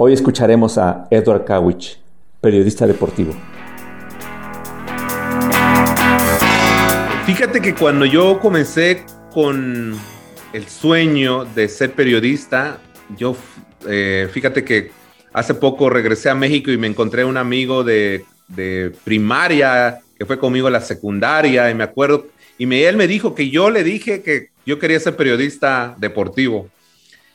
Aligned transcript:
Hoy 0.00 0.12
escucharemos 0.12 0.78
a 0.78 1.08
Edward 1.10 1.44
Kawich, 1.44 1.98
periodista 2.40 2.86
deportivo. 2.86 3.34
Fíjate 7.26 7.60
que 7.60 7.74
cuando 7.74 8.04
yo 8.04 8.38
comencé 8.38 9.04
con 9.34 9.96
el 10.52 10.68
sueño 10.68 11.46
de 11.46 11.68
ser 11.68 11.94
periodista, 11.94 12.78
yo, 13.16 13.36
eh, 13.88 14.28
fíjate 14.30 14.62
que 14.62 14.92
hace 15.32 15.54
poco 15.54 15.90
regresé 15.90 16.30
a 16.30 16.36
México 16.36 16.70
y 16.70 16.78
me 16.78 16.86
encontré 16.86 17.24
un 17.24 17.36
amigo 17.36 17.82
de, 17.82 18.24
primaria 19.02 19.98
que 20.16 20.24
fue 20.24 20.38
conmigo 20.38 20.68
a 20.68 20.70
la 20.70 20.80
secundaria 20.80 21.68
y 21.70 21.74
me 21.74 21.82
acuerdo, 21.82 22.28
y 22.56 22.72
él 22.72 22.96
me 22.96 23.08
dijo 23.08 23.34
que 23.34 23.50
yo 23.50 23.68
le 23.68 23.82
dije 23.82 24.22
que 24.22 24.50
yo 24.64 24.78
quería 24.78 25.00
ser 25.00 25.16
periodista 25.16 25.96
deportivo. 25.98 26.68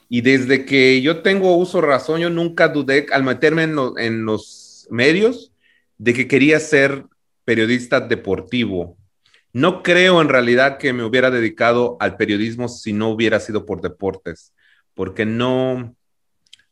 Y 0.09 0.21
desde 0.21 0.65
que 0.65 1.01
yo 1.01 1.21
tengo 1.21 1.55
uso 1.55 1.81
razón, 1.81 2.21
yo 2.21 2.29
nunca 2.29 2.67
dudé 2.67 3.07
al 3.11 3.23
meterme 3.23 3.63
en, 3.63 3.77
en 3.97 4.25
los 4.25 4.87
medios 4.89 5.51
de 5.97 6.13
que 6.13 6.27
quería 6.27 6.59
ser 6.59 7.05
periodista 7.45 7.99
deportivo. 7.99 8.97
No 9.53 9.83
creo 9.83 10.21
en 10.21 10.29
realidad 10.29 10.77
que 10.77 10.93
me 10.93 11.03
hubiera 11.03 11.29
dedicado 11.29 11.97
al 11.99 12.17
periodismo 12.17 12.67
si 12.67 12.91
no 12.91 13.09
hubiera 13.09 13.39
sido 13.39 13.65
por 13.65 13.81
deportes, 13.81 14.53
porque 14.95 15.25
no, 15.25 15.95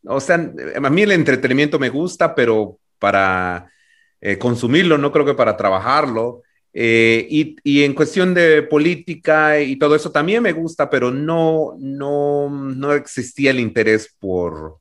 o 0.06 0.20
sea, 0.20 0.36
a 0.36 0.90
mí 0.90 1.02
el 1.04 1.12
entretenimiento 1.12 1.78
me 1.78 1.90
gusta, 1.90 2.34
pero 2.34 2.80
para 2.98 3.72
eh, 4.20 4.38
consumirlo, 4.38 4.98
no 4.98 5.12
creo 5.12 5.26
que 5.26 5.34
para 5.34 5.58
trabajarlo. 5.58 6.42
Eh, 6.74 7.28
y, 7.64 7.84
en 7.84 7.94
cuestión 7.94 8.34
de 8.34 8.64
política 8.64 9.60
y 9.60 9.78
todo 9.78 9.96
eso 9.96 10.12
también 10.12 10.42
me 10.42 10.54
gusta, 10.54 10.90
pero 10.90 11.12
no, 11.12 11.76
no, 11.80 12.50
no 12.50 12.94
existía 12.94 13.52
el 13.52 13.60
interés 13.60 14.16
por, 14.20 14.78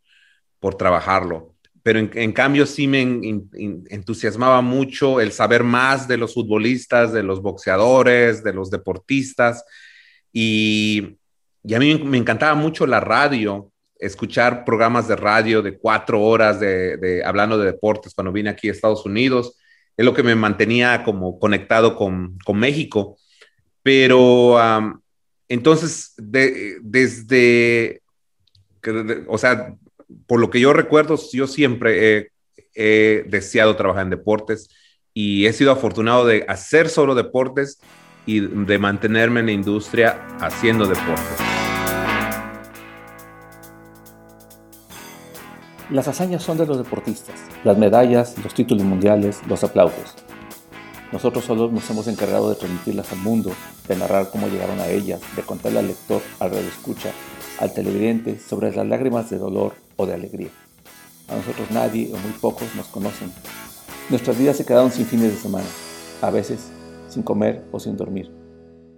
por 0.61 0.77
trabajarlo 0.77 1.55
pero 1.83 1.99
en, 1.99 2.33
cambio 2.33 2.66
sí 2.66 2.87
me 2.87 3.01
entusiasmaba 3.01 4.61
mucho 4.61 5.21
el 5.21 5.33
saber 5.33 5.65
más 5.65 6.07
de 6.07 6.18
los 6.18 6.35
futbolistas, 6.35 7.13
de 7.13 7.23
los 7.23 7.41
boxeadores, 7.41 8.45
de 8.45 8.52
los 8.52 8.71
deportistas. 8.71 9.65
Y, 10.33 11.16
y 11.65 11.74
a 11.74 11.79
mí 11.79 11.99
me 12.05 12.18
encantaba 12.18 12.55
mucho 12.55 12.87
la 12.87 13.01
radio, 13.01 13.73
escuchar 13.99 14.65
programas 14.65 15.09
de 15.09 15.16
radio 15.16 15.63
de 15.63 15.79
cuatro 15.79 16.21
horas 16.23 16.61
de, 16.61 17.23
hablando 17.24 17.59
de 17.59 17.73
deportes 17.73 18.15
cuando 18.15 18.33
vine 18.33 18.51
aquí 18.51 18.68
a 18.68 18.73
Estados 18.73 19.07
Unidos. 19.07 19.57
Es 20.01 20.06
lo 20.06 20.15
que 20.15 20.23
me 20.23 20.34
mantenía 20.34 21.04
como 21.04 21.38
conectado 21.38 21.95
con, 21.95 22.38
con 22.38 22.59
México. 22.59 23.18
Pero 23.82 24.59
entonces, 25.46 26.15
desde, 26.16 28.01
o 29.28 29.37
sea, 29.37 29.74
por 30.26 30.40
lo 30.40 30.48
que 30.48 30.59
yo 30.59 30.73
recuerdo, 30.73 31.21
yo 31.34 31.46
siempre 31.46 32.32
he, 32.74 33.24
deseado 33.28 33.76
trabajar 33.76 34.04
en 34.04 34.10
deportes 34.10 34.71
y 35.12 35.45
he 35.45 35.52
sido 35.52 35.71
afortunado 35.71 36.24
de 36.24 36.46
hacer 36.48 36.88
solo 36.88 37.15
deportes 37.15 37.78
y 38.24 38.40
de 38.40 38.78
mantenerme 38.78 39.40
en 39.40 39.46
la 39.46 39.52
industria 39.52 40.26
haciendo 40.40 40.87
deportes. 40.87 41.49
Las 45.91 46.07
hazañas 46.07 46.45
son 46.45 46.57
de 46.57 46.66
los 46.66 46.79
deportistas, 46.79 47.35
las 47.65 47.77
medallas, 47.77 48.37
los 48.45 48.55
títulos 48.55 48.85
mundiales, 48.85 49.41
los 49.49 49.65
aplausos. 49.65 50.15
Nosotros 51.10 51.45
solo 51.45 51.69
nos 51.69 51.91
hemos 51.91 52.07
encargado 52.07 52.49
de 52.49 52.55
transmitirlas 52.55 53.10
al 53.10 53.19
mundo, 53.19 53.51
de 53.88 53.96
narrar 53.96 54.30
cómo 54.30 54.46
llegaron 54.46 54.79
a 54.79 54.87
ellas, 54.87 55.21
de 55.35 55.43
contarle 55.43 55.80
al 55.80 55.88
lector, 55.88 56.23
al 56.38 56.55
escucha, 56.55 57.11
al 57.59 57.74
televidente 57.74 58.38
sobre 58.38 58.71
las 58.71 58.87
lágrimas 58.87 59.30
de 59.30 59.38
dolor 59.38 59.73
o 59.96 60.07
de 60.07 60.15
alegría. 60.15 60.51
A 61.29 61.35
nosotros 61.35 61.73
nadie 61.73 62.09
o 62.15 62.18
muy 62.18 62.38
pocos 62.41 62.73
nos 62.77 62.87
conocen. 62.87 63.33
Nuestras 64.11 64.38
vidas 64.38 64.59
se 64.59 64.65
quedaron 64.65 64.93
sin 64.93 65.06
fines 65.06 65.33
de 65.33 65.38
semana, 65.38 65.66
a 66.22 66.31
veces 66.31 66.71
sin 67.09 67.25
comer 67.25 67.65
o 67.72 67.81
sin 67.81 67.97
dormir. 67.97 68.31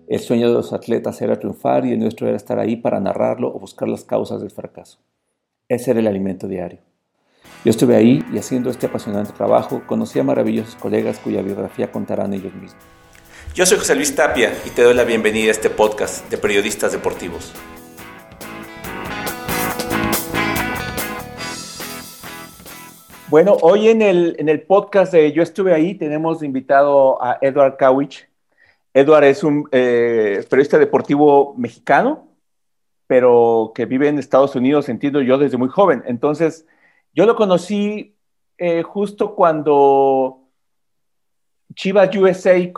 El 0.09 0.20
sueño 0.20 0.48
de 0.48 0.54
los 0.54 0.74
atletas 0.74 1.22
era 1.22 1.38
triunfar 1.38 1.86
y 1.86 1.92
el 1.92 2.00
nuestro 2.00 2.28
era 2.28 2.36
estar 2.36 2.59
ahí 2.59 2.76
para 2.76 3.00
narrarlo 3.00 3.48
o 3.48 3.59
buscar 3.59 3.88
las 3.88 4.04
causas 4.04 4.42
del 4.42 4.50
fracaso. 4.50 4.98
Ese 5.72 5.93
era 5.93 6.00
el 6.00 6.06
alimento 6.06 6.49
diario. 6.49 6.81
Yo 7.65 7.71
estuve 7.71 7.97
ahí 7.97 8.22
y 8.31 8.37
haciendo 8.37 8.69
este 8.69 8.88
apasionante 8.88 9.33
trabajo 9.33 9.81
conocí 9.87 10.19
a 10.19 10.22
maravillosos 10.22 10.77
colegas 10.77 11.19
cuya 11.19 11.41
biografía 11.41 11.91
contarán 11.91 12.34
ellos 12.34 12.53
mismos. 12.53 12.83
Yo 13.55 13.65
soy 13.65 13.78
José 13.78 13.94
Luis 13.94 14.15
Tapia 14.15 14.53
y 14.66 14.69
te 14.69 14.83
doy 14.83 14.93
la 14.93 15.05
bienvenida 15.05 15.49
a 15.49 15.53
este 15.53 15.71
podcast 15.71 16.28
de 16.28 16.37
periodistas 16.37 16.93
deportivos. 16.93 17.55
Bueno, 23.31 23.56
hoy 23.62 23.89
en 23.89 24.03
el, 24.03 24.37
en 24.39 24.50
el 24.50 24.60
podcast 24.60 25.10
de 25.10 25.33
Yo 25.33 25.43
estuve 25.43 25.72
ahí 25.72 25.94
tenemos 25.94 26.43
invitado 26.43 27.25
a 27.25 27.39
Edward 27.41 27.78
Kawich. 27.78 28.28
Edward 28.93 29.25
es 29.25 29.43
un 29.43 29.66
eh, 29.72 30.44
periodista 30.50 30.77
deportivo 30.77 31.54
mexicano, 31.56 32.28
pero 33.06 33.72
que 33.74 33.86
vive 33.86 34.08
en 34.08 34.18
Estados 34.18 34.54
Unidos, 34.56 34.88
entiendo 34.88 35.20
yo, 35.20 35.38
desde 35.38 35.56
muy 35.56 35.68
joven. 35.68 36.02
Entonces, 36.06 36.66
yo 37.14 37.26
lo 37.26 37.36
conocí 37.36 38.16
eh, 38.58 38.82
justo 38.82 39.34
cuando 39.34 40.40
Chivas 41.74 42.14
USA 42.16 42.56
eh, 42.56 42.72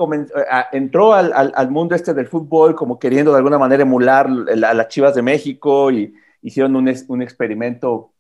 entró 0.73 1.13
al, 1.13 1.71
mundo 1.71 1.95
este 1.95 2.15
del 2.15 2.27
fútbol 2.27 2.75
como 2.75 2.99
queriendo 2.99 3.33
de 3.33 3.39
alguna 3.39 3.59
manera 3.59 3.83
emular 3.83 4.27
a 4.27 4.75
las 4.75 4.89
Chivas 4.89 5.15
de 5.15 5.23
México 5.23 5.91
y 5.91 6.15
hicieron 6.43 6.77
un, 6.77 6.93
un 7.09 7.23
experimento 7.23 8.15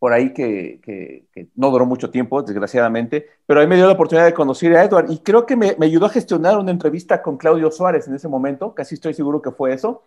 por 0.00 0.14
ahí 0.14 0.32
que, 0.32 1.26
no 1.54 1.70
duró 1.70 1.84
mucho 1.84 2.10
tiempo, 2.10 2.42
desgraciadamente, 2.42 3.28
pero 3.44 3.60
ahí 3.60 3.66
me 3.66 3.76
dio 3.76 3.86
la 3.86 3.92
oportunidad 3.92 4.24
de 4.24 4.32
conocer 4.32 4.74
a 4.74 4.82
Edward 4.82 5.10
y 5.10 5.18
creo 5.18 5.44
que 5.44 5.56
me, 5.56 5.76
ayudó 5.78 6.06
a 6.06 6.08
gestionar 6.08 6.58
una 6.58 6.70
entrevista 6.70 7.20
con 7.20 7.36
Claudio 7.36 7.70
Suárez 7.70 8.08
en 8.08 8.14
ese 8.14 8.26
momento, 8.26 8.74
casi 8.74 8.94
estoy 8.94 9.12
seguro 9.12 9.42
que 9.42 9.50
fue 9.50 9.74
eso, 9.74 10.04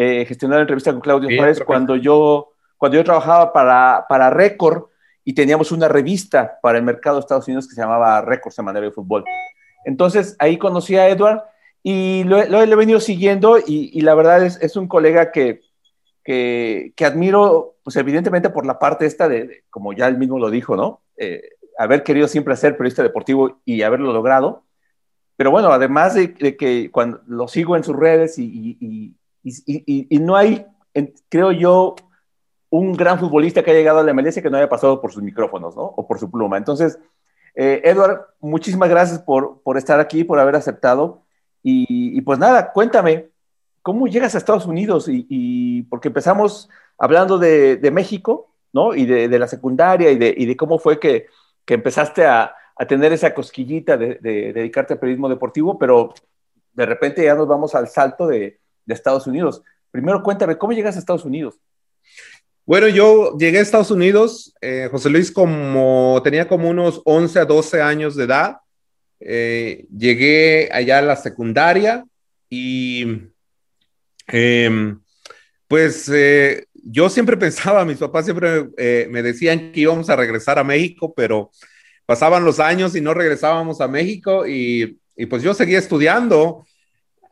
eh, 0.00 0.24
gestionar 0.26 0.58
la 0.58 0.62
entrevista 0.62 0.92
con 0.92 1.00
Claudio 1.00 1.28
Suárez 1.36 1.60
cuando 1.66 1.96
yo, 1.96 2.52
cuando 2.76 2.96
yo 2.98 3.02
trabajaba 3.02 3.52
para, 3.52 4.06
para 4.08 4.30
Record 4.30 4.84
y 5.24 5.32
teníamos 5.32 5.72
una 5.72 5.88
revista 5.88 6.60
para 6.62 6.78
el 6.78 6.84
mercado 6.84 7.16
de 7.16 7.22
Estados 7.22 7.48
Unidos 7.48 7.66
que 7.66 7.74
se 7.74 7.80
llamaba 7.80 8.20
Record 8.20 8.52
Semanario 8.52 8.90
de 8.90 8.94
Fútbol. 8.94 9.24
Entonces 9.84 10.36
ahí 10.38 10.56
conocí 10.56 10.96
a 10.96 11.08
Edward 11.08 11.42
y 11.82 12.22
lo, 12.22 12.38
he 12.38 12.76
venido 12.76 13.00
siguiendo 13.00 13.58
y, 13.58 14.00
la 14.02 14.14
verdad 14.14 14.44
es, 14.44 14.62
es 14.62 14.76
un 14.76 14.86
colega 14.86 15.32
que, 15.32 15.62
que, 16.22 16.92
que 16.94 17.04
admiro 17.04 17.74
pues 17.82 17.96
evidentemente 17.96 18.50
por 18.50 18.66
la 18.66 18.78
parte 18.78 19.04
esta 19.04 19.28
de, 19.28 19.64
como 19.68 19.92
ya 19.92 20.06
él 20.06 20.16
mismo 20.16 20.38
lo 20.38 20.48
dijo, 20.48 20.76
¿no? 20.76 21.02
Eh, 21.16 21.42
haber 21.76 22.04
querido 22.04 22.28
siempre 22.28 22.54
ser 22.54 22.76
periodista 22.76 23.02
deportivo 23.02 23.60
y 23.64 23.82
haberlo 23.82 24.12
logrado. 24.12 24.62
Pero 25.36 25.50
bueno, 25.50 25.72
además 25.72 26.14
de, 26.14 26.34
que 26.34 26.90
cuando 26.92 27.20
lo 27.26 27.48
sigo 27.48 27.76
en 27.76 27.82
sus 27.82 27.96
redes 27.96 28.38
y, 28.38 28.76
y, 28.80 29.16
y, 29.42 30.06
y 30.14 30.18
no 30.18 30.36
hay, 30.36 30.66
creo 31.28 31.52
yo, 31.52 31.94
un 32.70 32.92
gran 32.92 33.18
futbolista 33.18 33.62
que 33.62 33.70
haya 33.70 33.80
llegado 33.80 34.00
a 34.00 34.02
la 34.02 34.12
MLS 34.12 34.40
que 34.42 34.50
no 34.50 34.58
haya 34.58 34.68
pasado 34.68 35.00
por 35.00 35.12
sus 35.12 35.22
micrófonos, 35.22 35.76
¿no? 35.76 35.82
O 35.82 36.06
por 36.06 36.18
su 36.18 36.30
pluma. 36.30 36.56
Entonces, 36.58 36.98
eh, 37.54 37.80
Edward, 37.84 38.26
muchísimas 38.40 38.88
gracias 38.88 39.20
por, 39.20 39.62
por 39.62 39.78
estar 39.78 40.00
aquí, 40.00 40.24
por 40.24 40.38
haber 40.38 40.56
aceptado. 40.56 41.22
Y, 41.62 42.20
pues 42.22 42.38
nada, 42.38 42.72
cuéntame, 42.72 43.28
¿cómo 43.82 44.06
llegas 44.06 44.34
a 44.34 44.38
Estados 44.38 44.64
Unidos? 44.66 45.06
Y, 45.08 45.82
porque 45.84 46.08
empezamos 46.08 46.68
hablando 46.98 47.38
de, 47.38 47.90
México, 47.92 48.54
¿no? 48.72 48.94
Y 48.94 49.06
de, 49.06 49.38
la 49.38 49.48
secundaria 49.48 50.10
y 50.10 50.16
de, 50.16 50.56
cómo 50.56 50.78
fue 50.78 50.98
que, 51.00 51.26
empezaste 51.66 52.26
a, 52.26 52.54
tener 52.88 53.12
esa 53.12 53.34
cosquillita 53.34 53.96
de, 53.96 54.18
dedicarte 54.20 54.94
al 54.94 55.00
periodismo 55.00 55.28
deportivo, 55.28 55.78
pero 55.78 56.14
de 56.72 56.86
repente 56.86 57.24
ya 57.24 57.34
nos 57.34 57.48
vamos 57.48 57.74
al 57.74 57.88
salto 57.88 58.28
de, 58.28 58.60
Estados 58.94 59.26
Unidos. 59.26 59.62
Primero 59.90 60.22
cuéntame, 60.22 60.56
¿cómo 60.56 60.72
llegas 60.72 60.96
a 60.96 60.98
Estados 60.98 61.24
Unidos? 61.24 61.58
Bueno, 62.66 62.88
yo 62.88 63.36
llegué 63.38 63.58
a 63.58 63.62
Estados 63.62 63.90
Unidos, 63.90 64.54
eh, 64.60 64.88
José 64.90 65.08
Luis, 65.08 65.32
como 65.32 66.20
tenía 66.22 66.46
como 66.46 66.68
unos 66.68 67.00
11 67.04 67.38
a 67.38 67.44
12 67.44 67.80
años 67.80 68.14
de 68.14 68.24
edad. 68.24 68.58
Eh, 69.20 69.86
llegué 69.96 70.68
allá 70.70 70.98
a 70.98 71.02
la 71.02 71.16
secundaria 71.16 72.04
y 72.48 73.30
em, 74.28 75.00
pues 75.66 76.08
eh, 76.08 76.66
yo 76.74 77.08
siempre 77.10 77.36
pensaba, 77.38 77.84
mis 77.84 77.98
papás 77.98 78.24
siempre 78.24 78.68
eh, 78.76 79.08
me 79.10 79.22
decían 79.22 79.72
que 79.72 79.80
íbamos 79.80 80.08
a 80.10 80.16
regresar 80.16 80.58
a 80.58 80.64
México, 80.64 81.12
pero 81.14 81.50
pasaban 82.06 82.44
los 82.44 82.60
años 82.60 82.96
y 82.96 83.00
no 83.00 83.12
regresábamos 83.12 83.80
a 83.80 83.88
México 83.88 84.46
y, 84.46 84.98
pues 85.28 85.42
yo 85.42 85.52
seguía 85.52 85.80
estudiando 85.80 86.64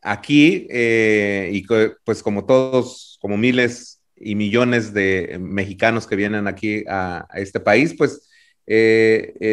aquí 0.06 0.66
eh, 0.70 1.50
y 1.52 1.66
pues 2.04 2.22
como 2.22 2.46
todos, 2.46 3.18
como 3.20 3.36
miles 3.36 4.00
y 4.16 4.34
millones 4.34 4.94
de 4.94 5.36
mexicanos 5.40 6.06
que 6.06 6.16
vienen 6.16 6.46
aquí 6.46 6.84
a, 6.88 7.26
este 7.34 7.60
país, 7.60 7.94
pues 7.96 8.28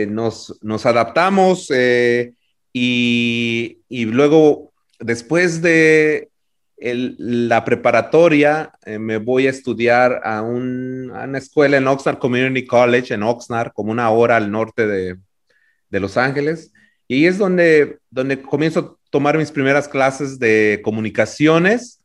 nos, 0.10 0.58
nos, 0.62 0.86
adaptamos 0.86 1.70
y, 2.72 3.78
y 3.90 4.06
luego 4.06 4.74
después 5.00 5.62
de 5.62 6.30
la 6.92 7.64
preparatoria 7.64 8.74
eh, 8.86 9.00
me 9.00 9.18
voy 9.18 9.48
a 9.48 9.52
estudiar 9.52 10.22
a, 10.24 10.42
una 10.42 11.38
escuela 11.38 11.78
en 11.78 11.88
Oxnard 11.88 12.20
Community 12.20 12.66
College, 12.66 13.14
en 13.14 13.24
Oxnard, 13.24 13.72
como 13.72 13.92
una 13.92 14.10
hora 14.10 14.38
al 14.38 14.52
norte 14.52 14.88
de, 14.88 15.18
Los 16.00 16.18
Ángeles. 16.18 16.74
Y 17.08 17.26
es 17.28 17.38
donde, 17.38 18.00
donde 18.10 18.42
comienzo 18.42 18.80
a 18.80 18.98
tomar 19.14 19.38
mis 19.38 19.52
primeras 19.52 19.88
clases 19.88 20.40
de 20.40 20.82
comunicaciones. 20.84 22.02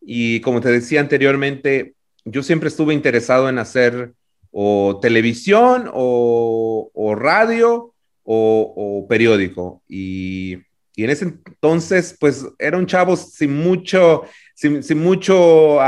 Y 0.00 0.38
como 0.42 0.60
te 0.60 0.70
decía 0.70 1.00
anteriormente, 1.00 1.94
yo 2.24 2.44
siempre 2.44 2.68
estuve 2.68 2.94
interesado 2.94 3.48
en 3.48 3.58
hacer 3.58 4.12
o 4.52 5.00
televisión 5.02 5.90
o, 5.92 7.16
radio 7.18 7.92
o, 8.22 9.04
periódico. 9.08 9.82
Y, 9.88 10.58
en 10.96 11.10
ese 11.10 11.24
entonces, 11.24 12.16
pues 12.20 12.46
era 12.56 12.78
un 12.78 12.86
chavo 12.86 13.16
sin 13.16 13.52
mucho, 13.52 14.22
sin, 14.54 14.80
mucho, 15.00 15.80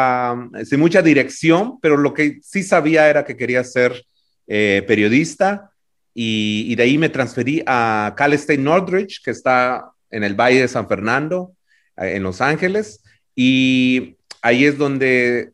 sin 0.64 0.80
mucha 0.80 1.00
dirección, 1.00 1.78
pero 1.80 1.96
lo 1.96 2.12
que 2.12 2.40
sí 2.42 2.64
sabía 2.64 3.08
era 3.08 3.24
que 3.24 3.36
quería 3.36 3.62
ser 3.62 4.04
eh, 4.48 4.82
periodista. 4.84 5.70
Y, 6.12 6.74
de 6.74 6.82
ahí 6.82 6.98
me 6.98 7.08
transferí 7.08 7.62
a 7.66 8.14
Cal 8.16 8.32
State 8.32 8.58
Northridge, 8.58 9.22
que 9.22 9.30
está 9.30 9.92
en 10.11 10.25
el 10.25 10.35
Valle 10.35 10.61
de 10.61 10.69
San 10.69 10.88
Fernando, 10.88 11.53
eh, 11.97 12.17
en 12.17 12.23
Los 12.23 12.41
Ángeles. 12.41 13.03
Y 13.35 14.17
ahí 14.43 14.64
es 14.64 14.79
donde 14.79 15.53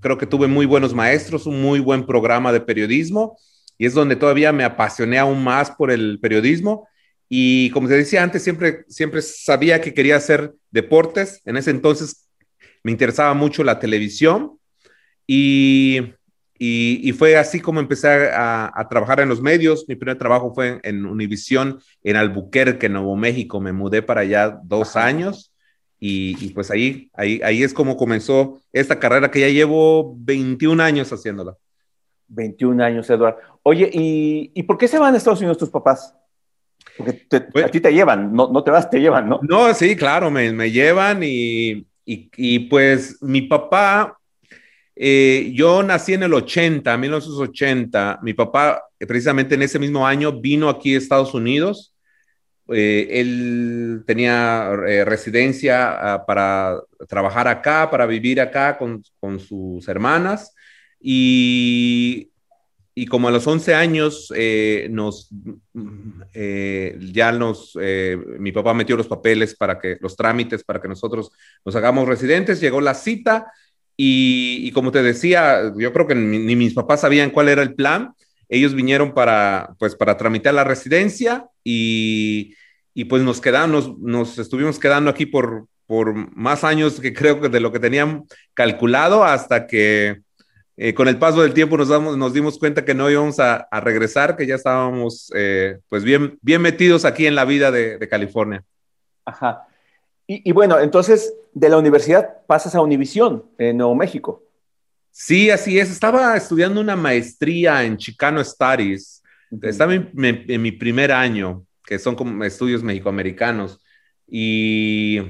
creo 0.00 0.18
que 0.18 0.26
tuve 0.26 0.48
muy 0.48 0.66
buenos 0.66 0.94
maestros, 0.94 1.46
un 1.46 1.62
muy 1.62 1.80
buen 1.80 2.04
programa 2.06 2.52
de 2.52 2.60
periodismo 2.60 3.38
y 3.82 3.86
es 3.86 3.94
donde 3.94 4.16
todavía 4.16 4.52
me 4.52 4.64
apasioné 4.64 5.18
aún 5.18 5.42
más 5.42 5.70
por 5.70 5.90
el 5.90 6.20
periodismo. 6.20 6.88
Y 7.28 7.70
como 7.70 7.88
te 7.88 7.94
decía 7.94 8.22
antes, 8.22 8.42
siempre, 8.42 8.84
siempre 8.88 9.22
sabía 9.22 9.80
que 9.80 9.92
quería 9.92 10.16
hacer 10.16 10.54
deportes. 10.70 11.40
En 11.44 11.56
ese 11.56 11.70
entonces 11.70 12.28
me 12.84 12.92
interesaba 12.92 13.34
mucho 13.34 13.64
la 13.64 13.80
televisión 13.80 14.58
y, 15.26 16.14
y, 16.64 17.12
fue 17.12 17.36
así 17.36 17.58
como 17.60 17.80
empecé 17.80 18.08
a, 18.32 18.70
a, 18.72 18.88
trabajar 18.88 19.18
en 19.18 19.28
los 19.28 19.42
medios. 19.42 19.84
Mi 19.88 19.96
primer 19.96 20.16
trabajo 20.16 20.54
fue 20.54 20.68
en, 20.68 20.80
en 20.84 21.06
Univisión 21.06 21.80
en 22.04 22.14
Albuquerque, 22.14 22.88
Nuevo 22.88 23.16
México. 23.16 23.60
Me 23.60 23.72
mudé 23.72 24.00
para 24.00 24.20
allá 24.20 24.60
dos 24.62 24.94
años 24.94 25.52
y, 26.04 26.50
pues 26.50 26.70
ahí, 26.70 27.10
ahí, 27.14 27.40
ahí 27.44 27.62
es 27.62 27.74
como 27.74 27.96
comenzó 27.96 28.60
esta 28.72 28.98
carrera 28.98 29.30
que 29.30 29.40
ya 29.40 29.48
llevo 29.48 30.14
21 30.18 30.82
años 30.82 31.12
haciéndola. 31.12 31.56
21 32.28 32.82
años, 32.82 33.10
Eduardo. 33.10 33.38
Oye, 33.62 33.90
¿y, 33.92 34.52
¿y 34.54 34.62
por 34.62 34.78
qué 34.78 34.86
se 34.88 34.98
van 34.98 35.14
a 35.14 35.16
Estados 35.16 35.40
Unidos 35.40 35.58
tus 35.58 35.70
papás? 35.70 36.16
Porque 36.96 37.26
pues 37.52 37.64
a 37.64 37.68
ti 37.68 37.80
te 37.80 37.92
llevan, 37.92 38.32
no, 38.32 38.50
no 38.52 38.62
te 38.62 38.70
vas, 38.70 38.88
te 38.90 39.00
llevan, 39.00 39.28
¿no? 39.28 39.40
No, 39.42 39.72
sí, 39.74 39.96
claro, 39.96 40.30
me, 40.30 40.52
me 40.52 40.70
llevan 40.70 41.22
y, 41.22 41.86
y, 42.04 42.30
y, 42.36 42.58
pues 42.60 43.22
mi 43.22 43.42
papá, 43.42 44.18
eh, 45.04 45.50
yo 45.52 45.82
nací 45.82 46.14
en 46.14 46.22
el 46.22 46.32
80, 46.32 46.96
1980, 46.96 48.20
mi 48.22 48.34
papá 48.34 48.84
precisamente 49.00 49.56
en 49.56 49.62
ese 49.62 49.80
mismo 49.80 50.06
año 50.06 50.40
vino 50.40 50.68
aquí 50.68 50.94
a 50.94 50.98
Estados 50.98 51.34
Unidos. 51.34 51.92
Eh, 52.68 53.08
él 53.20 54.04
tenía 54.06 54.70
eh, 54.86 55.04
residencia 55.04 56.14
ah, 56.14 56.24
para 56.24 56.80
trabajar 57.08 57.48
acá, 57.48 57.90
para 57.90 58.06
vivir 58.06 58.40
acá 58.40 58.78
con, 58.78 59.02
sus 59.40 59.88
hermanas. 59.88 60.54
Y, 61.00 62.30
y, 62.94 63.06
como 63.06 63.26
a 63.26 63.32
los 63.32 63.44
11 63.44 63.74
años 63.74 64.32
eh, 64.36 64.86
nos, 64.88 65.30
ya 66.32 67.32
nos, 67.32 67.76
mi 68.38 68.52
papá 68.52 68.72
metió 68.72 68.96
los 68.96 69.08
papeles 69.08 69.56
para 69.56 69.80
que, 69.80 69.98
los 70.00 70.14
trámites 70.14 70.62
para 70.62 70.80
que 70.80 70.86
nosotros 70.86 71.32
nos 71.64 71.74
hagamos 71.74 72.06
residentes, 72.06 72.60
llegó 72.60 72.80
la 72.80 72.94
cita 72.94 73.50
y, 73.96 74.70
como 74.72 74.90
te 74.90 75.02
decía, 75.02 75.72
yo 75.76 75.92
creo 75.92 76.06
que 76.06 76.14
ni, 76.14 76.56
mis 76.56 76.74
papás 76.74 77.02
sabían 77.02 77.30
cuál 77.30 77.48
era 77.48 77.62
el 77.62 77.74
plan. 77.74 78.12
Ellos 78.48 78.74
vinieron 78.74 79.14
para, 79.14 79.74
pues, 79.78 79.94
para 79.94 80.16
tramitar 80.16 80.54
la 80.54 80.64
residencia 80.64 81.46
y, 81.62 82.54
y 82.94 83.04
pues 83.04 83.22
nos 83.22 83.40
quedamos, 83.40 83.98
nos, 83.98 84.38
estuvimos 84.38 84.78
quedando 84.78 85.10
aquí 85.10 85.26
por, 85.26 85.66
por 85.86 86.14
más 86.36 86.64
años 86.64 87.00
que 87.00 87.12
creo 87.12 87.40
que 87.40 87.48
de 87.48 87.60
lo 87.60 87.72
que 87.72 87.80
tenían 87.80 88.24
calculado 88.54 89.24
hasta 89.24 89.66
que 89.66 90.22
eh, 90.76 90.94
con 90.94 91.06
el 91.06 91.18
paso 91.18 91.42
del 91.42 91.52
tiempo 91.52 91.76
nos, 91.76 91.88
damos, 91.88 92.16
nos 92.16 92.32
dimos 92.32 92.58
cuenta 92.58 92.84
que 92.84 92.94
no 92.94 93.10
íbamos 93.10 93.38
a, 93.38 93.68
regresar, 93.80 94.36
que 94.36 94.46
ya 94.46 94.54
estábamos 94.54 95.30
eh, 95.34 95.78
pues 95.88 96.02
bien, 96.02 96.38
bien 96.40 96.62
metidos 96.62 97.04
aquí 97.04 97.26
en 97.26 97.34
la 97.34 97.44
vida 97.44 97.70
de, 97.70 98.08
California. 98.08 98.64
Ajá. 99.24 99.66
Y, 100.32 100.48
y, 100.48 100.52
bueno, 100.52 100.78
entonces 100.80 101.34
de 101.52 101.68
la 101.68 101.78
universidad 101.78 102.38
pasas 102.46 102.74
a 102.74 102.80
Univisión, 102.80 103.44
en 103.58 103.76
Nuevo 103.76 103.94
México. 103.94 104.42
Sí, 105.10 105.50
así 105.50 105.78
es. 105.78 105.90
Estaba 105.90 106.36
estudiando 106.36 106.80
una 106.80 106.96
maestría 106.96 107.84
en 107.84 107.96
Chicano 107.96 108.42
Studies. 108.42 109.22
Estaba 109.62 109.94
en 109.94 110.62
mi 110.62 110.72
primer 110.72 111.12
año 111.12 111.66
que 111.84 111.98
son 111.98 112.14
como 112.14 112.44
estudios 112.44 112.82
mexicoamericanos. 112.82 113.80
Y, 114.26 115.20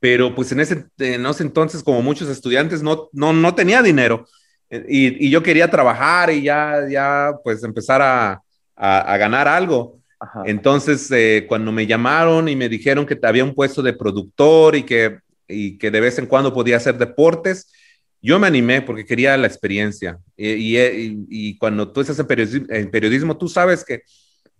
pero 0.00 0.34
pues 0.34 0.52
en 0.52 0.60
ese, 0.60 0.84
en 0.98 1.24
ese 1.24 1.42
entonces, 1.42 1.82
como 1.82 2.02
muchos 2.02 2.28
estudiantes, 2.28 2.82
no, 2.82 3.08
no, 3.12 3.32
no 3.32 3.54
tenía 3.54 3.82
dinero. 3.82 4.26
Y, 4.70 5.26
y, 5.26 5.30
yo 5.30 5.42
quería 5.42 5.70
trabajar 5.70 6.30
y 6.30 6.42
ya, 6.42 6.86
ya 6.90 7.32
pues 7.44 7.62
empezar 7.62 8.00
a, 8.02 8.42
a, 8.74 9.16
ganar 9.16 9.46
algo. 9.46 10.01
Entonces, 10.44 11.10
eh, 11.10 11.46
cuando 11.48 11.72
me 11.72 11.86
llamaron 11.86 12.48
y 12.48 12.56
me 12.56 12.68
dijeron 12.68 13.06
que 13.06 13.18
había 13.22 13.44
un 13.44 13.54
puesto 13.54 13.82
de 13.82 13.92
productor 13.92 14.76
y 14.76 14.84
que, 14.84 15.18
y 15.48 15.78
que 15.78 15.90
de 15.90 16.00
vez 16.00 16.18
en 16.18 16.26
cuando 16.26 16.52
podía 16.52 16.76
hacer 16.76 16.98
deportes, 16.98 17.72
yo 18.20 18.38
me 18.38 18.46
animé 18.46 18.82
porque 18.82 19.04
quería 19.04 19.36
la 19.36 19.46
experiencia. 19.46 20.18
Y, 20.36 20.76
y, 20.78 21.26
y 21.28 21.58
cuando 21.58 21.90
tú 21.90 22.00
estás 22.00 22.18
en 22.18 22.26
periodismo, 22.26 22.66
en 22.70 22.90
periodismo, 22.90 23.36
tú 23.36 23.48
sabes 23.48 23.84
que 23.84 24.02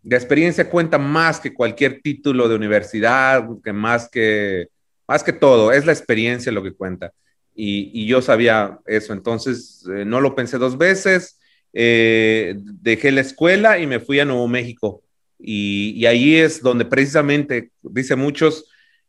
la 0.02 0.16
experiencia 0.16 0.68
cuenta 0.68 0.98
más 0.98 1.38
que 1.38 1.54
cualquier 1.54 2.00
título 2.02 2.48
de 2.48 2.56
universidad, 2.56 3.46
que 3.62 3.72
más 3.72 4.08
que, 4.08 4.68
más 5.06 5.22
que 5.22 5.32
todo, 5.32 5.72
es 5.72 5.86
la 5.86 5.92
experiencia 5.92 6.50
lo 6.52 6.62
que 6.62 6.74
cuenta. 6.74 7.12
Y, 7.54 8.06
yo 8.06 8.22
sabía 8.22 8.78
eso, 8.86 9.12
entonces 9.12 9.84
eh, 9.94 10.04
no 10.04 10.20
lo 10.20 10.34
pensé 10.34 10.58
dos 10.58 10.78
veces, 10.78 11.38
eh, 11.72 12.54
dejé 12.58 13.12
la 13.12 13.20
escuela 13.20 13.78
y 13.78 13.86
me 13.86 14.00
fui 14.00 14.20
a 14.20 14.24
Nuevo 14.24 14.48
México. 14.48 15.02
Y, 15.44 16.06
ahí 16.06 16.36
es 16.36 16.62
donde 16.62 16.84
precisamente, 16.84 17.72
dice 17.82 18.14
muchos, 18.14 18.66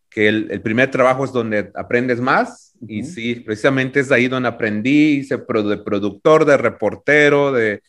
que 0.10 0.28
el, 0.28 0.62
primer 0.62 0.90
trabajo 0.90 1.24
es 1.24 1.32
donde 1.32 1.72
aprendes 1.76 2.20
más. 2.20 2.74
Y 2.88 3.04
sí, 3.04 3.36
precisamente 3.36 4.00
es 4.00 4.12
ahí 4.12 4.28
donde 4.28 4.50
aprendí, 4.50 5.20
hice 5.20 5.38
de 5.38 5.78
productor, 5.78 6.44
de 6.46 6.58
reportero, 6.58 7.52
de, 7.52 7.82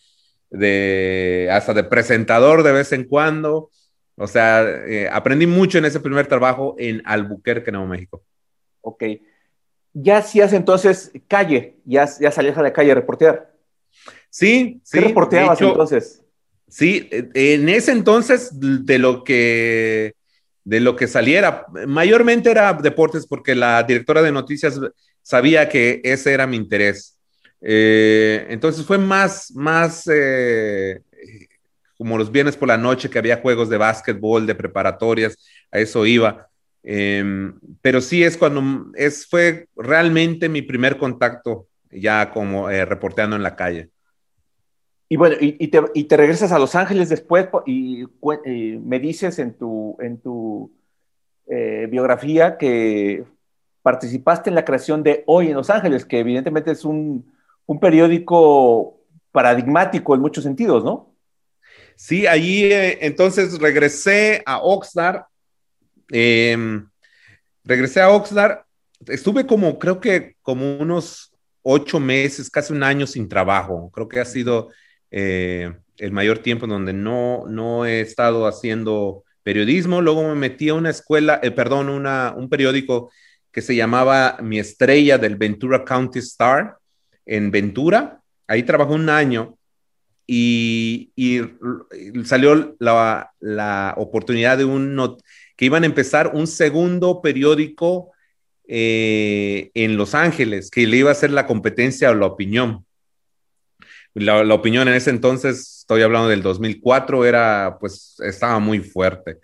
de 0.50 1.49
hasta 1.50 1.75
de 1.75 1.85
presentador 1.85 2.62
de 2.62 2.73
vez 2.73 2.92
en 2.92 3.04
cuando. 3.04 3.71
O 4.16 4.26
sea, 4.26 4.62
eh, 4.62 5.09
aprendí 5.11 5.47
mucho 5.47 5.78
en 5.78 5.87
ese 5.87 6.00
primer 6.00 6.26
trabajo 6.26 6.76
en 6.78 7.02
Albuquerque, 7.04 7.73
Nuevo 7.73 7.88
México. 7.88 8.23
Ok. 8.83 9.04
Ya 9.92 10.19
hacías 10.19 10.52
entonces 10.52 11.12
calle, 11.28 11.76
ya, 11.85 12.09
ya 12.21 12.30
salías 12.30 12.57
a 12.59 12.62
la 12.62 12.73
calle 12.73 12.92
a 12.92 12.97
reportear. 12.97 13.52
Sí, 14.30 14.80
sí. 14.85 14.99
¿Qué 14.99 15.07
reporteabas 15.07 15.61
entonces? 15.61 16.24
Sí, 16.75 17.09
en 17.12 17.69
ese 17.69 17.93
entonces 17.93 18.50
de 18.52 18.99
lo 18.99 19.23
que 19.23 20.14
de 20.64 20.81
lo 20.81 20.97
que 20.97 21.07
saliera, 21.07 21.66
mayormente 21.87 22.50
era 22.50 22.73
deportes 22.73 23.28
porque 23.28 23.54
la 23.54 23.85
directora 23.85 24.23
de 24.23 24.33
noticias 24.33 24.81
sabía 25.23 25.69
que 25.69 26.00
ese 26.02 26.33
era 26.33 26.49
mi 26.49 26.57
interés. 26.57 27.16
Eh, 27.61 28.47
entonces 28.50 28.85
fue 28.85 28.99
más, 28.99 29.52
más 29.54 30.11
eh, 30.12 31.00
como 31.97 32.19
los 32.19 32.33
viernes 32.33 32.57
por 32.57 32.66
la 32.66 32.76
noche 32.76 33.09
que 33.09 33.21
había 33.21 33.37
juegos 33.40 33.69
de 33.69 33.76
básquetbol, 33.76 34.45
de 34.45 34.57
preparatorias, 34.57 35.38
a 35.71 35.78
eso 35.78 36.04
iba. 36.04 36.49
Em, 36.83 37.57
pero 37.83 38.00
sí 38.00 38.25
es 38.25 38.37
cuando 38.37 38.90
es, 38.97 39.28
fue 39.28 39.69
realmente 39.76 40.49
mi 40.49 40.62
primer 40.62 40.97
contacto 40.99 41.69
ya 41.93 42.33
como 42.33 42.69
eh, 42.69 42.85
reporteando 42.85 43.37
en 43.37 43.45
la 43.45 43.54
calle. 43.54 43.90
Y 45.08 45.16
bueno, 45.16 45.37
y, 45.40 45.68
te, 45.68 46.16
regresas 46.16 46.50
a 46.52 46.58
Los 46.58 46.75
Ángeles 46.75 47.08
después 47.08 47.49
y, 47.66 48.06
me 48.80 48.99
dices 48.99 49.38
en 49.38 49.54
tu, 49.54 49.96
en 50.00 50.18
tu 50.18 50.73
biografía 51.46 52.56
que 52.56 53.25
participaste 53.82 54.49
en 54.49 54.56
la 54.56 54.64
creación 54.64 55.02
de 55.02 55.25
Hoy 55.26 55.49
en 55.49 55.54
Los 55.54 55.68
Ángeles, 55.68 56.06
que 56.06 56.18
evidentemente 56.18 56.70
es 56.70 56.84
un, 56.84 57.30
un 57.66 57.80
periódico 57.80 58.99
paradigmático 59.30 60.14
en 60.14 60.20
muchos 60.20 60.44
sentidos, 60.44 60.84
¿no? 60.84 61.14
Sí, 61.96 62.26
allí 62.26 62.64
eh, 62.64 62.99
entonces 63.02 63.58
regresé 63.58 64.42
a 64.46 64.58
Oxnard. 64.58 65.25
Em, 66.11 66.88
regresé 67.64 68.00
a 68.00 68.11
Oxnard. 68.11 68.61
Estuve 69.06 69.46
como, 69.46 69.78
creo 69.78 70.00
que 70.00 70.37
como 70.42 70.76
unos 70.76 71.32
ocho 71.62 72.00
meses, 72.00 72.50
casi 72.50 72.73
un 72.73 72.82
año 72.82 73.06
sin 73.06 73.28
trabajo. 73.28 73.90
Creo 73.92 74.08
que 74.08 74.20
ha 74.20 74.25
sido 74.25 74.70
eh, 75.16 75.73
el 75.99 76.11
mayor 76.11 76.40
tiempo 76.40 76.66
donde 76.66 76.92
no, 76.92 77.44
no 77.47 77.87
he 77.87 78.00
estado 78.00 78.49
haciendo 78.49 79.23
periodismo. 79.44 80.02
Luego 80.02 80.25
me 80.25 80.35
metí 80.35 80.71
a 80.71 80.75
una 80.75 80.90
escuela, 80.90 81.38
eh, 81.40 81.52
perdón, 81.52 81.88
una, 81.88 82.35
un 82.37 82.49
periódico 82.49 83.12
que 83.52 83.62
se 83.62 83.76
llamaba 83.76 84.38
Mi 84.42 84.59
Estrella 84.59 85.16
del 85.16 85.37
Ventura 85.37 85.85
County 85.85 86.18
Star 86.18 86.78
en 87.26 87.52
Ventura. 87.52 88.21
Ahí 88.49 88.64
trabajó 88.64 88.94
un 88.94 89.09
año 89.09 89.56
y, 90.26 91.12
salió 92.25 92.75
la, 92.80 93.94
oportunidad 93.97 94.59
de 94.59 94.64
un, 94.64 95.16
que 95.54 95.66
iban 95.66 95.85
a 95.85 95.87
empezar 95.87 96.33
un 96.35 96.49
segundo 96.49 97.23
periódico 97.23 98.11
eh, 98.66 99.71
en 99.75 99.97
Los 99.97 100.16
Ángeles, 100.16 100.73
que 100.73 100.88
le 100.88 100.97
iba 100.97 101.11
a 101.11 101.12
hacer 101.12 101.30
la 101.30 101.47
competencia 101.47 102.11
o 102.11 102.14
la 102.14 102.26
opinión. 102.26 102.85
La, 104.14 104.54
opinión 104.54 104.87
en 104.87 104.94
ese 104.94 105.11
entonces, 105.11 105.78
estoy 105.80 106.02
hablando 106.02 106.28
del 106.28 106.40
2004, 106.40 107.25
era, 107.25 107.76
pues, 107.80 108.14
estaba 108.21 108.61
muy 108.61 108.78
fuerte. 108.78 109.38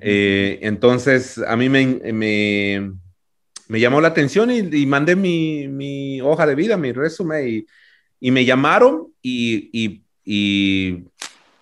Eh, 0.00 0.58
entonces, 0.60 1.38
a 1.38 1.56
mí 1.56 1.70
me, 1.70 2.12
me, 2.12 3.80
llamó 3.80 4.02
la 4.02 4.08
atención 4.08 4.50
y, 4.50 4.86
mandé 4.86 5.16
mi, 5.16 6.20
hoja 6.20 6.46
de 6.46 6.54
vida, 6.54 6.76
mi 6.76 6.92
resumen, 6.92 7.66
y, 8.20 8.30
me 8.30 8.44
llamaron 8.44 9.08
y, 9.22 10.02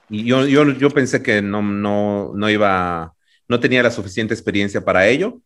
yo, 0.08 0.44
yo, 0.44 0.90
pensé 0.90 1.22
que 1.22 1.40
no, 1.40 1.62
no, 1.62 2.32
no 2.34 2.50
iba, 2.50 3.14
no 3.46 3.60
tenía 3.60 3.84
la 3.84 3.92
suficiente 3.92 4.34
experiencia 4.34 4.84
para 4.84 5.06
ello. 5.06 5.40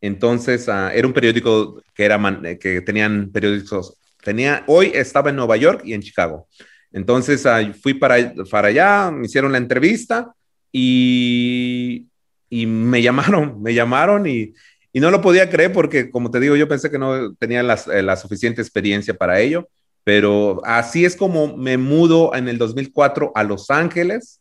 Entonces, 0.00 0.68
ah, 0.68 0.92
era 0.94 1.06
un 1.06 1.12
periódico 1.12 1.82
que, 1.92 2.04
era 2.04 2.20
que 2.60 2.80
tenían 2.82 3.30
periódicos, 3.32 3.98
tenía, 4.26 4.64
hoy 4.66 4.90
estaba 4.92 5.30
en 5.30 5.36
Nueva 5.36 5.56
York 5.56 5.82
y 5.84 5.94
en 5.94 6.02
Chicago. 6.02 6.48
Entonces, 6.90 7.46
ah, 7.46 7.60
fui 7.80 7.94
para, 7.94 8.34
para 8.50 8.68
allá, 8.68 9.12
me 9.12 9.26
hicieron 9.26 9.52
la 9.52 9.58
entrevista 9.58 10.34
y, 10.72 12.08
y 12.50 12.66
me 12.66 13.00
llamaron, 13.06 13.62
me 13.62 13.72
llamaron 13.72 14.26
y, 14.26 14.52
y, 14.92 14.98
no 14.98 15.12
lo 15.12 15.20
podía 15.20 15.48
creer 15.48 15.72
porque, 15.72 16.10
como 16.10 16.32
te 16.32 16.40
digo, 16.40 16.56
yo 16.56 16.66
pensé 16.66 16.90
que 16.90 16.98
no 16.98 17.34
tenía 17.36 17.60
eh, 17.60 18.02
la 18.02 18.16
suficiente 18.16 18.60
experiencia 18.60 19.14
para 19.14 19.38
ello, 19.38 19.68
pero 20.02 20.60
así 20.64 21.04
es 21.04 21.14
como 21.14 21.56
me 21.56 21.78
mudo 21.78 22.34
en 22.34 22.48
el 22.48 22.58
2004 22.58 23.30
a 23.32 23.44
Los 23.44 23.70
Ángeles 23.70 24.40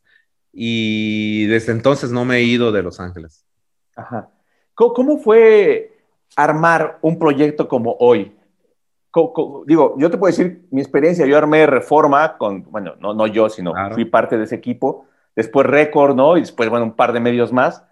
y 0.52 1.46
desde 1.46 1.74
entonces 1.74 2.12
no 2.12 2.26
me 2.26 2.38
he 2.38 2.44
ido 2.44 2.72
de 2.72 2.82
Los 2.82 3.00
Ángeles. 3.00 3.46
Ajá. 3.96 4.30
¿Cómo, 4.74 5.20
fue 5.20 5.96
armar 6.36 6.98
un 7.04 7.20
proyecto 7.20 7.68
como 7.68 7.96
hoy? 8.00 8.36
Digo, 9.66 9.96
yo 9.98 10.12
te 10.12 10.18
puedo 10.18 10.32
decir 10.32 10.66
mi 10.72 10.82
experiencia, 10.82 11.26
yo 11.26 11.38
armé 11.38 11.66
Reforma 11.66 12.38
con, 12.38 12.64
bueno, 12.72 12.96
no, 13.00 13.14
no 13.14 13.28
yo, 13.28 13.50
sino 13.50 13.74
fui 13.94 14.06
parte 14.06 14.38
de 14.38 14.44
ese 14.44 14.56
equipo, 14.56 15.06
después 15.36 15.66
Record, 15.66 16.16
¿no? 16.16 16.38
Y 16.38 16.42
después, 16.42 16.70
bueno, 16.70 16.86
un 16.86 16.96
par 16.96 17.14
de 17.14 17.20
medios 17.20 17.54
más. 17.54 17.84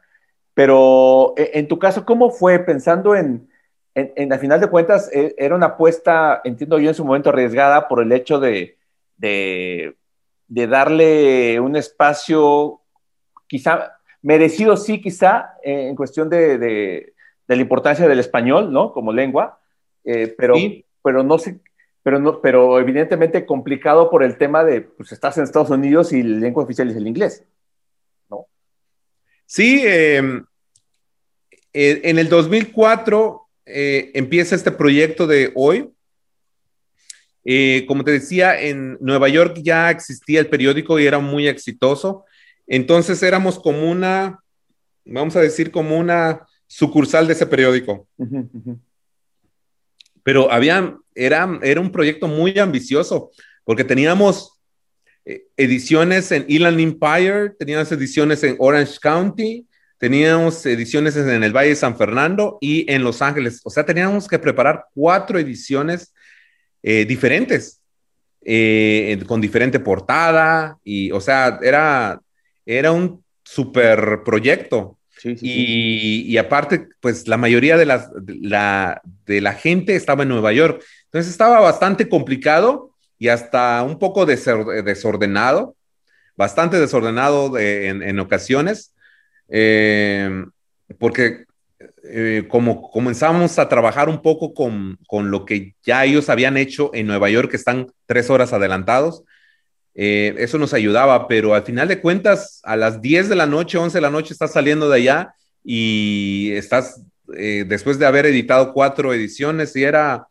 Pero 0.53 1.33
e, 1.37 1.51
en 1.53 1.67
tu 1.67 1.79
caso, 1.79 2.05
¿cómo 2.05 2.29
fue 2.29 2.59
pensando 2.59 3.15
en, 3.15 3.49
en, 3.95 4.11
en, 4.15 4.39
final 4.39 4.59
de 4.59 4.67
cuentas, 4.67 5.09
e, 5.13 5.33
era 5.37 5.55
una 5.55 5.67
apuesta, 5.67 6.41
entiendo 6.43 6.79
yo 6.79 6.89
en 6.89 6.95
su 6.95 7.05
momento 7.05 7.29
arriesgada 7.29 7.87
por 7.87 8.01
el 8.01 8.11
hecho 8.11 8.39
de, 8.39 8.77
de, 9.17 9.95
de 10.47 10.67
darle 10.67 11.59
un 11.59 11.75
espacio 11.75 12.81
quizá 13.47 13.93
merecido 14.21 14.77
sí 14.77 14.99
quizá 14.99 15.55
eh, 15.61 15.87
en 15.89 15.95
cuestión 15.95 16.29
de, 16.29 16.57
de, 16.57 17.13
la 17.47 17.55
importancia 17.55 18.07
del 18.07 18.19
español, 18.19 18.73
¿no? 18.73 18.91
Como 18.91 19.13
lengua, 19.13 19.59
eh, 20.03 20.33
pero, 20.35 20.55
pero 21.03 21.23
no 21.23 21.37
sé, 21.37 21.59
pero, 22.01 22.19
no, 22.19 22.41
pero 22.41 22.79
evidentemente 22.79 23.45
complicado 23.45 24.09
por 24.09 24.23
el 24.23 24.37
tema 24.37 24.63
de, 24.63 24.81
pues 24.81 25.11
estás 25.11 25.37
en 25.37 25.43
Estados 25.43 25.69
Unidos 25.69 26.13
y 26.13 26.23
la 26.23 26.39
lengua 26.39 26.63
oficial 26.63 26.89
es 26.89 26.95
el 26.95 27.07
inglés, 27.07 27.43
¿no? 28.29 28.47
Sí, 29.45 29.81
em, 29.85 30.45
eh, 31.73 32.01
en 32.03 32.19
el 32.19 32.29
2004 32.29 33.41
empieza 33.65 34.55
este 34.55 34.71
proyecto 34.71 35.25
de 35.27 35.51
hoy. 35.55 35.89
como 37.87 38.03
te 38.03 38.11
decía, 38.11 38.59
en 38.59 38.97
Nueva 39.01 39.27
York 39.29 39.59
ya 39.61 39.91
existía 39.91 40.39
el 40.39 40.47
periódico 40.47 40.99
y 40.99 41.05
era 41.05 41.19
muy 41.19 41.47
exitoso. 41.47 42.25
Entonces 42.67 43.21
éramos 43.23 43.59
como 43.59 43.89
una, 43.89 44.39
vamos 45.05 45.35
a 45.35 45.41
decir, 45.41 45.71
como 45.71 45.97
una 45.97 46.47
sucursal 46.67 47.27
de 47.27 47.33
ese 47.33 47.45
periódico. 47.45 48.07
Pero 50.23 50.51
había, 50.51 50.97
era, 51.13 51.59
era 51.61 51.81
un 51.81 51.91
proyecto 51.91 52.27
muy 52.27 52.57
ambicioso, 52.57 53.31
porque 53.63 53.83
teníamos 53.83 54.59
eh, 55.25 55.43
ediciones 55.55 56.31
en 56.31 56.45
Inland 56.47 56.79
Empire, 56.79 57.51
teníamos 57.57 57.91
ediciones 57.91 58.43
en 58.43 58.55
Orange 58.59 58.97
County, 59.01 59.67
teníamos 59.97 60.65
ediciones 60.65 61.15
en 61.15 61.43
el 61.43 61.55
Valle 61.55 61.69
de 61.69 61.75
San 61.75 61.97
Fernando 61.97 62.57
y 62.59 62.91
en 62.91 63.03
Los 63.03 63.21
Ángeles. 63.21 63.61
O 63.63 63.69
sea, 63.69 63.85
teníamos 63.85 64.27
que 64.27 64.37
preparar 64.39 64.85
cuatro 64.93 65.39
ediciones 65.39 66.13
eh, 66.81 67.05
diferentes, 67.05 67.79
eh, 68.43 69.23
con 69.25 69.39
diferente 69.39 69.79
portada, 69.79 70.77
y, 70.83 71.09
o 71.11 71.21
sea, 71.21 71.57
era, 71.61 72.19
era 72.65 72.91
un 72.91 73.23
super 73.43 74.23
proyecto. 74.25 74.97
Y, 75.23 76.37
aparte, 76.37 76.87
pues 76.99 77.27
la 77.27 77.37
mayoría 77.37 77.77
de, 77.77 77.85
las, 77.85 78.09
la, 78.27 79.01
de 79.25 79.41
la 79.41 79.53
gente 79.53 79.95
estaba 79.95 80.23
en 80.23 80.29
Nueva 80.29 80.51
York. 80.51 80.83
Entonces 81.05 81.31
estaba 81.31 81.59
bastante 81.59 82.09
complicado 82.09 82.91
y 83.19 83.29
hasta 83.29 83.83
un 83.83 83.99
poco 83.99 84.25
desordenado, 84.25 85.75
bastante 86.35 86.79
desordenado 86.79 87.57
en, 87.57 88.19
ocasiones, 88.19 88.93
eh, 89.49 90.45
porque 90.99 91.45
eh, 92.03 92.45
como 92.49 92.91
comenzamos 92.91 93.59
a 93.59 93.69
trabajar 93.69 94.09
un 94.09 94.21
poco 94.21 94.53
con, 94.53 94.97
con, 95.07 95.31
lo 95.31 95.45
que 95.45 95.75
ya 95.83 96.03
ellos 96.03 96.29
habían 96.29 96.57
hecho 96.57 96.91
en 96.93 97.07
Nueva 97.07 97.29
York, 97.29 97.51
que 97.51 97.57
están 97.57 97.87
tres 98.05 98.29
horas 98.29 98.51
adelantados, 98.51 99.23
eh, 99.95 100.35
eso 100.39 100.57
nos 100.57 100.73
ayudaba, 100.73 101.27
pero 101.27 101.53
al 101.53 101.63
final 101.63 101.87
de 101.87 102.01
cuentas, 102.01 102.59
a 102.63 102.75
las 102.75 103.01
10 103.01 103.29
de 103.29 103.35
la 103.35 103.45
noche, 103.45 103.77
11 103.77 103.97
de 103.97 104.01
la 104.01 104.09
noche, 104.09 104.33
estás 104.33 104.53
saliendo 104.53 104.89
de 104.89 104.97
allá 104.97 105.35
y 105.63 106.51
estás, 106.53 107.01
eh, 107.35 107.65
después 107.67 107.99
de 107.99 108.05
haber 108.05 108.25
editado 108.25 108.73
cuatro 108.73 109.13
ediciones, 109.13 109.75
y 109.75 109.83
era, 109.83 110.27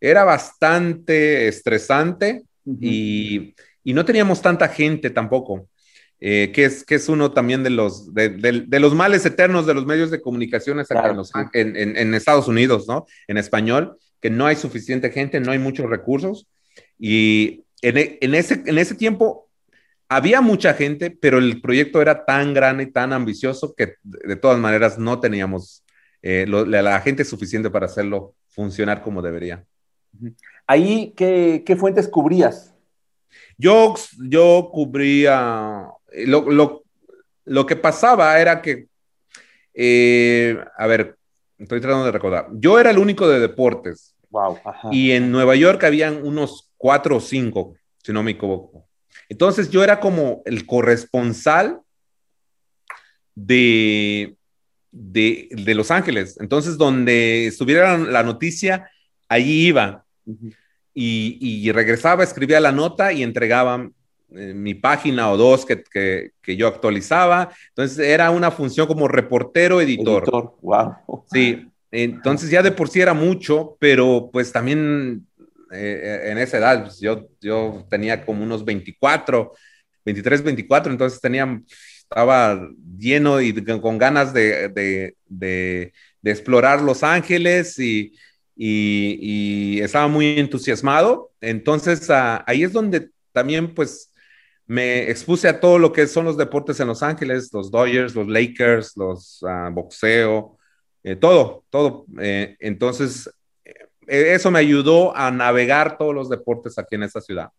era 0.00 0.24
bastante 0.24 1.48
estresante 1.48 2.42
y, 2.66 3.54
y, 3.84 3.92
no 3.92 4.04
teníamos 4.04 4.42
tanta 4.42 4.68
gente 4.68 5.10
tampoco. 5.10 5.68
Eh, 6.20 6.52
que, 6.54 6.64
es, 6.64 6.84
que 6.84 6.94
es 6.94 7.08
uno 7.10 7.32
también 7.32 7.62
de 7.62 7.68
los, 7.68 8.14
de, 8.14 8.30
de, 8.30 8.80
los 8.80 8.94
males 8.94 9.26
eternos 9.26 9.66
de 9.66 9.74
los 9.74 9.84
medios 9.84 10.10
de 10.10 10.22
comunicación 10.22 10.78
en, 10.80 11.76
en, 11.76 11.96
en, 11.98 12.14
Estados 12.14 12.48
Unidos, 12.48 12.88
¿no? 12.88 13.04
En 13.28 13.36
español, 13.36 13.98
que 14.22 14.30
no 14.30 14.46
hay 14.46 14.56
suficiente 14.56 15.10
gente, 15.10 15.38
no 15.38 15.52
hay 15.52 15.58
muchos 15.58 15.90
recursos. 15.90 16.46
Y 16.98 17.63
e, 17.88 18.18
en, 18.20 18.34
ese, 18.34 18.62
en 18.66 18.78
ese 18.78 18.94
tiempo 18.94 19.48
había 20.08 20.40
mucha 20.40 20.74
gente, 20.74 21.10
pero 21.10 21.38
el 21.38 21.60
proyecto 21.60 22.00
era 22.00 22.24
tan 22.24 22.54
grande 22.54 22.84
y 22.84 22.92
tan 22.92 23.12
ambicioso 23.12 23.74
que 23.74 23.94
de 24.02 24.36
todas 24.36 24.58
maneras 24.58 24.98
no 24.98 25.20
teníamos 25.20 25.84
eh, 26.22 26.46
la 26.46 27.00
gente 27.00 27.24
suficiente 27.24 27.70
para 27.70 27.86
hacerlo 27.86 28.34
funcionar 28.48 29.02
como 29.02 29.20
debería. 29.20 29.64
Ahí, 30.66 31.12
¿qué, 31.16 31.76
fuentes 31.78 32.08
cubrías? 32.08 32.74
Yo, 33.58 33.94
yo 34.28 34.70
cubría, 34.72 35.86
eh, 36.12 36.26
lo, 36.26 37.66
que 37.66 37.76
pasaba 37.76 38.38
era 38.40 38.62
que, 38.62 38.86
eh, 39.74 40.58
a 40.78 40.86
ver, 40.86 41.16
estoy 41.58 41.80
tratando 41.80 42.06
de 42.06 42.12
recordar, 42.12 42.48
yo 42.52 42.78
era 42.78 42.90
el 42.90 42.98
único 42.98 43.28
de 43.28 43.40
deportes. 43.40 44.14
Wow. 44.30 44.58
Y 44.90 45.12
en 45.12 45.30
Nueva 45.30 45.54
York 45.54 45.84
habían 45.84 46.26
unos 46.26 46.72
cuatro 46.84 47.16
o 47.16 47.20
cinco, 47.20 47.74
si 48.02 48.12
no 48.12 48.22
me 48.22 48.32
equivoco. 48.32 48.86
Entonces 49.30 49.70
yo 49.70 49.82
era 49.82 50.00
como 50.00 50.42
el 50.44 50.66
corresponsal 50.66 51.80
de, 53.34 54.36
de, 54.92 55.74
Los 55.74 55.90
Ángeles. 55.90 56.36
Entonces, 56.38 56.76
donde 56.76 57.46
estuviera 57.46 57.96
la 57.96 58.22
noticia, 58.22 58.90
allí 59.30 59.68
iba. 59.68 60.04
y, 60.92 61.72
regresaba, 61.72 62.22
escribía 62.22 62.60
la 62.60 62.70
nota 62.70 63.14
y 63.14 63.22
entregaba 63.22 63.88
eh, 64.36 64.52
mi 64.52 64.74
página 64.74 65.30
o 65.30 65.38
dos 65.38 65.64
que, 65.64 65.84
que, 66.42 66.56
yo 66.58 66.68
actualizaba. 66.68 67.48
Entonces, 67.70 67.98
era 67.98 68.30
una 68.30 68.50
función 68.50 68.86
como 68.86 69.08
reportero, 69.08 69.80
editor. 69.80 70.22
Editor, 70.22 70.54
wow. 70.60 71.24
Sí, 71.32 71.66
entonces 71.90 72.50
ya 72.50 72.62
de 72.62 72.72
por 72.72 72.90
sí 72.90 73.00
era 73.00 73.14
mucho, 73.14 73.78
pero 73.80 74.28
pues 74.30 74.52
también 74.52 75.26
eh, 75.74 76.30
en 76.30 76.38
esa 76.38 76.58
edad, 76.58 76.84
pues, 76.84 77.00
yo, 77.00 77.28
yo 77.40 77.86
tenía 77.90 78.24
como 78.24 78.42
unos 78.42 78.64
24, 78.64 79.52
23, 80.04 80.42
24, 80.42 80.92
entonces 80.92 81.20
tenía, 81.20 81.60
estaba 81.98 82.68
lleno 82.98 83.40
y 83.40 83.52
con 83.80 83.98
ganas 83.98 84.32
de, 84.32 84.68
de, 85.26 85.92
explorar 86.22 86.80
Los 86.80 87.02
Ángeles 87.02 87.78
y, 87.78 88.12
y, 88.56 89.80
estaba 89.80 90.08
muy 90.08 90.38
entusiasmado. 90.38 91.32
Entonces 91.40 92.08
ahí 92.10 92.62
es 92.62 92.72
donde 92.72 93.10
también 93.32 93.74
pues 93.74 94.12
me 94.66 95.10
expuse 95.10 95.48
a 95.48 95.60
todo 95.60 95.78
lo 95.78 95.92
que 95.92 96.06
son 96.06 96.24
los 96.24 96.36
deportes 96.36 96.80
en 96.80 96.88
Los 96.88 97.02
Ángeles, 97.02 97.50
los 97.52 97.70
Dodgers, 97.70 98.14
los 98.14 98.28
Lakers, 98.28 98.96
los 98.96 99.42
uh, 99.42 99.70
boxeo, 99.72 100.58
eh, 101.02 101.16
todo, 101.16 101.64
todo. 101.68 102.06
Eh, 102.20 102.56
entonces, 102.60 103.30
eso 104.06 104.50
me 104.50 104.58
ayudó 104.58 105.16
a 105.16 105.30
navegar 105.30 105.98
todos 105.98 106.14
los 106.14 106.28
deportes 106.28 106.78
aquí 106.78 106.94
en 106.94 107.02
esta 107.02 107.20
ciudad. 107.20 107.50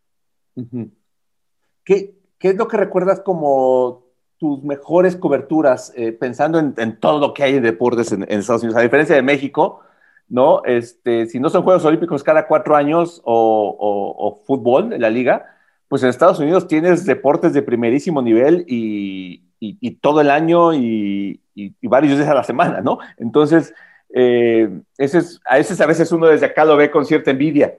¿Qué, 1.84 2.16
¿Qué, 2.40 2.50
es 2.50 2.56
lo 2.56 2.68
que 2.68 2.78
recuerdas 2.78 3.22
como 3.22 4.06
tus 4.38 4.64
mejores 4.64 5.16
coberturas, 5.16 5.94
pensando 6.20 6.60
en, 6.60 7.00
todo 7.00 7.20
lo 7.20 7.34
que 7.34 7.44
hay 7.44 7.56
en 7.56 7.64
deportes 7.64 8.12
en, 8.12 8.24
Estados 8.24 8.64
Unidos? 8.64 8.80
A 8.80 8.84
diferencia 8.84 9.16
de 9.16 9.22
México, 9.22 9.82
¿no? 10.28 10.64
Este, 10.66 11.28
si 11.28 11.40
no 11.40 11.50
son 11.50 11.64
Juegos 11.64 11.86
Olímpicos 11.86 12.24
cada 12.24 12.48
cuatro 12.48 12.76
años 12.76 13.22
o, 13.24 14.42
fútbol 14.46 14.94
en 14.94 15.02
la 15.02 15.10
liga, 15.10 15.46
pues 15.88 16.04
en 16.04 16.10
Estados 16.10 16.40
Unidos 16.40 16.68
tienes 16.68 17.06
deportes 17.06 17.54
de 17.54 17.62
primerísimo 17.62 18.22
nivel 18.22 18.66
y, 18.68 19.42
todo 20.02 20.22
el 20.22 20.30
año 20.30 20.74
y, 20.74 21.42
varios 21.82 22.18
días 22.18 22.30
a 22.30 22.36
la 22.36 22.44
semana, 22.44 22.82
¿no? 22.82 23.00
Entonces, 23.18 23.74
eh, 24.18 24.70
ese 24.98 25.18
es, 25.18 25.42
a 25.46 25.58
veces 25.58 25.82
a 25.82 25.86
veces 25.86 26.10
uno 26.14 26.28
desde 26.28 26.46
acá 26.46 26.64
lo 26.64 26.78
ve 26.78 26.90
con 26.90 27.06
cierta 27.06 27.32
envidia. 27.32 27.78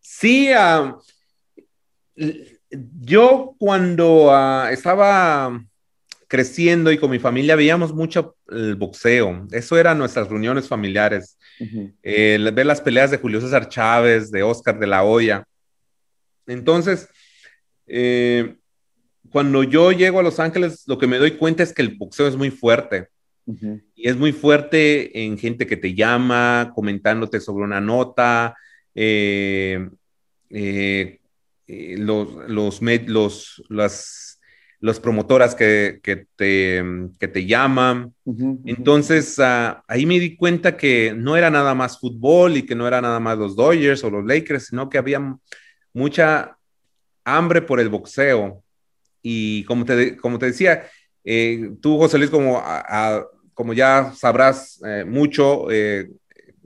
Sí, 0.00 0.48
yo 3.00 3.54
cuando 3.58 4.30
ah, 4.32 4.70
estaba 4.72 5.62
creciendo 6.26 6.90
y 6.90 6.96
con 6.96 7.10
mi 7.10 7.18
familia 7.18 7.54
veíamos 7.54 7.92
mucho 7.92 8.34
el 8.48 8.76
boxeo. 8.76 9.46
Eso 9.52 9.76
eran 9.76 9.98
nuestras 9.98 10.30
reuniones 10.30 10.68
familiares. 10.68 11.36
ver 12.02 12.66
las 12.66 12.80
peleas 12.80 13.10
de 13.10 13.18
Julio 13.18 13.42
César 13.42 13.68
Chávez, 13.68 14.30
de 14.30 14.42
Oscar 14.42 14.78
de 14.78 14.86
la 14.86 15.04
Hoya. 15.04 15.44
Entonces, 16.46 17.10
eh, 17.86 18.56
cuando 19.30 19.64
yo 19.64 19.92
llego 19.92 20.20
a 20.20 20.22
Los 20.22 20.40
Ángeles, 20.40 20.84
lo 20.86 20.96
que 20.96 21.06
me 21.06 21.18
doy 21.18 21.32
cuenta 21.32 21.62
es 21.62 21.74
que 21.74 21.82
el 21.82 21.94
boxeo 21.94 22.26
es 22.26 22.36
muy 22.36 22.50
fuerte. 22.50 23.08
Y 23.94 24.08
es 24.08 24.16
muy 24.16 24.32
fuerte 24.32 25.24
en 25.24 25.38
gente 25.38 25.66
que 25.66 25.76
te 25.76 25.94
llama, 25.94 26.72
comentándote 26.74 27.40
sobre 27.40 27.64
una 27.64 27.80
nota, 27.80 28.56
eh, 28.94 29.88
eh, 30.50 31.18
los, 31.98 32.28
los, 32.48 32.80
los, 32.82 33.64
las 33.68 34.28
las 34.80 35.00
promotoras 35.00 35.54
que, 35.54 36.00
te, 36.02 36.84
que 37.18 37.28
te 37.28 37.46
llaman. 37.46 38.14
Entonces, 38.64 39.38
ah, 39.40 39.82
ahí 39.88 40.06
me 40.06 40.20
di 40.20 40.36
cuenta 40.36 40.76
que 40.76 41.12
no 41.16 41.36
era 41.36 41.50
nada 41.50 41.74
más 41.74 41.98
fútbol 41.98 42.56
y 42.56 42.62
que 42.62 42.74
no 42.74 42.86
era 42.86 43.00
nada 43.00 43.18
más 43.18 43.38
los 43.38 43.56
Dodgers 43.56 44.04
o 44.04 44.10
los 44.10 44.24
Lakers, 44.24 44.66
sino 44.66 44.88
que 44.88 44.98
había 44.98 45.36
mucha 45.92 46.56
hambre 47.24 47.62
por 47.62 47.80
el 47.80 47.88
boxeo. 47.88 48.62
Y 49.20 49.64
como 49.64 49.84
te, 49.84 50.16
como 50.16 50.38
te 50.38 50.46
decía, 50.46 50.84
eh, 51.24 51.72
tú, 51.82 51.98
José 51.98 52.18
Luis, 52.18 52.30
como, 52.30 52.62
como 53.58 53.72
ya 53.72 54.12
sabrás 54.14 54.80
eh, 54.86 55.04
mucho, 55.04 55.68
eh, 55.68 56.08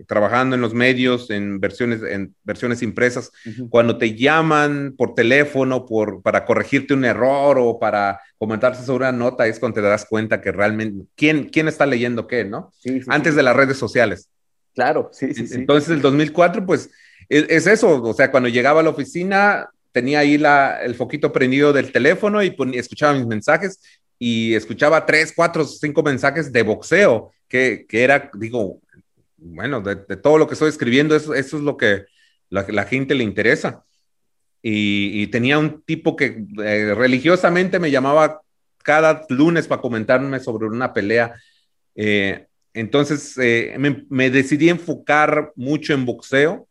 trabajando 0.07 0.57
en 0.57 0.61
los 0.61 0.75
medios, 0.75 1.31
en 1.31 1.59
versiones, 1.59 2.03
en 2.03 2.35
versiones 2.45 2.83
impresas, 2.83 3.33
cuando 3.71 3.97
te 3.97 4.15
llaman 4.15 4.95
por 4.99 5.15
teléfono 5.15 5.87
por, 5.87 6.21
para 6.21 6.45
corregirte 6.45 6.93
un 6.93 7.07
error 7.07 7.57
o 7.59 7.79
para 7.79 8.21
comentarse 8.37 8.85
sobre 8.85 9.09
una 9.09 9.17
nota, 9.17 9.47
es 9.47 9.59
cuando 9.59 9.77
te 9.77 9.81
das 9.81 10.05
cuenta 10.05 10.43
que 10.43 10.53
realmente, 10.53 11.07
¿quién, 11.17 11.49
quién 11.49 11.67
está 11.67 11.87
leyendo 11.87 12.27
qué, 12.27 12.45
no? 12.45 12.71
Antes 13.07 13.37
de 13.37 13.43
las 13.43 13.57
redes 13.57 13.79
sociales. 13.79 14.29
Claro, 14.75 15.09
sí, 15.15 15.33
sí, 15.33 15.47
sí. 15.47 15.55
Entonces, 15.55 15.89
el 15.89 16.03
2004, 16.03 16.67
pues, 16.67 16.91
es, 17.31 17.67
eso, 17.67 18.03
o 18.03 18.13
sea, 18.13 18.31
cuando 18.31 18.51
llegaba 18.51 18.81
a 18.81 18.83
la 18.83 18.91
oficina, 18.91 19.71
tenía 19.93 20.19
ahí 20.19 20.37
la, 20.37 20.83
el 20.83 20.95
foquito 20.95 21.33
prendido 21.33 21.73
del 21.73 21.91
teléfono 21.91 22.43
y 22.43 22.55
escuchaba 22.75 23.15
mis 23.15 23.27
mensajes 23.27 23.81
y 24.19 24.55
escuchaba 24.55 25.05
tres, 25.05 25.33
cuatro, 25.35 25.65
cinco 25.65 26.03
mensajes 26.03 26.53
de 26.53 26.63
boxeo, 26.63 27.33
que, 27.49 27.87
que 27.89 28.03
era, 28.03 28.31
digo, 28.35 28.81
bueno, 29.37 29.81
de, 29.81 29.97
todo 30.17 30.39
lo 30.39 30.47
que 30.47 30.55
estoy 30.55 30.69
escribiendo, 30.69 31.17
eso, 31.17 31.35
es 31.35 31.53
lo 31.53 31.77
que 31.77 32.05
la, 32.49 32.65
la 32.69 32.85
gente 32.85 33.15
le 33.15 33.25
interesa. 33.25 33.85
Y, 34.65 35.27
tenía 35.27 35.59
un 35.59 35.83
tipo 35.83 36.15
que 36.15 36.45
eh, 36.63 36.95
religiosamente 36.95 37.81
me 37.81 37.91
llamaba 37.91 38.41
cada 38.85 39.27
lunes 39.29 39.67
para 39.67 39.83
comentarme 39.83 40.39
sobre 40.39 40.67
una 40.67 40.93
pelea. 40.93 41.35
Eh, 41.97 42.47
entonces 42.73 43.37
eh, 43.39 43.77
me, 44.09 44.31
decidí 44.31 44.69
enfocar 44.69 45.53
mucho 45.57 45.93
en 45.93 46.07
boxeo 46.07 46.69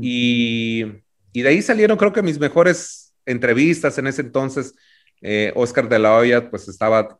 y, 0.00 0.84
y, 1.32 1.42
de 1.42 1.48
ahí 1.48 1.62
salieron 1.62 1.96
creo 1.96 2.12
que 2.12 2.22
mis 2.22 2.40
mejores 2.40 3.12
entrevistas 3.26 3.98
en 3.98 4.06
ese 4.06 4.22
entonces. 4.22 4.74
Oscar 5.54 5.88
de 5.88 5.98
la 5.98 6.16
Hoya 6.16 6.50
pues 6.50 6.68
estaba 6.68 7.18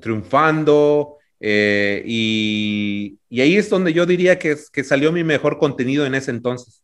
triunfando, 0.00 1.18
eh, 1.46 2.02
y, 2.06 3.18
ahí 3.32 3.58
es 3.58 3.68
donde 3.68 3.92
yo 3.92 4.06
diría 4.06 4.38
que, 4.38 4.56
que 4.72 4.82
salió 4.82 5.12
mi 5.12 5.24
mejor 5.24 5.58
contenido 5.58 6.06
en 6.06 6.14
ese 6.14 6.30
entonces. 6.30 6.82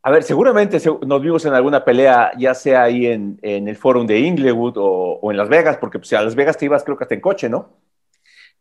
A 0.00 0.12
ver, 0.12 0.22
seguramente 0.22 0.78
nos 1.04 1.20
vimos 1.20 1.44
en 1.44 1.54
alguna 1.54 1.84
pelea, 1.84 2.30
ya 2.38 2.54
sea 2.54 2.84
ahí 2.84 3.06
en, 3.06 3.36
en 3.42 3.66
el 3.66 3.76
Forum 3.76 4.06
de 4.06 4.20
Inglewood 4.20 4.76
o, 4.76 5.18
o, 5.20 5.30
en 5.32 5.36
Las 5.36 5.48
Vegas, 5.48 5.76
porque 5.76 5.98
pues, 5.98 6.12
a 6.12 6.22
Las 6.22 6.36
Vegas 6.36 6.56
te 6.56 6.66
ibas 6.66 6.84
creo 6.84 6.96
que 6.96 7.02
hasta 7.02 7.16
en 7.16 7.20
coche, 7.20 7.48
¿no? 7.48 7.76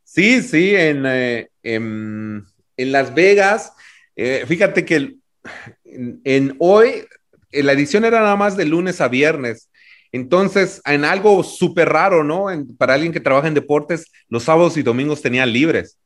Sí, 0.03 0.41
sí, 0.41 0.75
en, 0.75 1.05
eh, 1.05 1.49
en, 1.61 2.45
en, 2.75 2.91
Las 2.91 3.13
Vegas. 3.13 3.73
Eh, 4.15 4.45
fíjate 4.47 4.83
que 4.83 4.95
en, 4.95 6.21
en, 6.23 6.55
hoy 6.57 7.05
la 7.51 7.73
edición 7.73 8.03
era 8.03 8.21
nada 8.21 8.35
más 8.35 8.57
de 8.57 8.65
lunes 8.65 8.99
a 8.99 9.09
viernes. 9.09 9.69
Entonces, 10.11 10.81
en 10.85 11.05
algo 11.05 11.43
súper 11.43 11.89
raro, 11.89 12.23
¿no? 12.23 12.47
para 12.77 12.93
alguien 12.93 13.11
que 13.11 13.19
trabaja 13.19 13.47
en 13.47 13.53
deportes, 13.53 14.11
los 14.29 14.43
sábados 14.43 14.77
y 14.77 14.83
domingos 14.83 15.21
tenían 15.21 15.51
libres. 15.51 15.97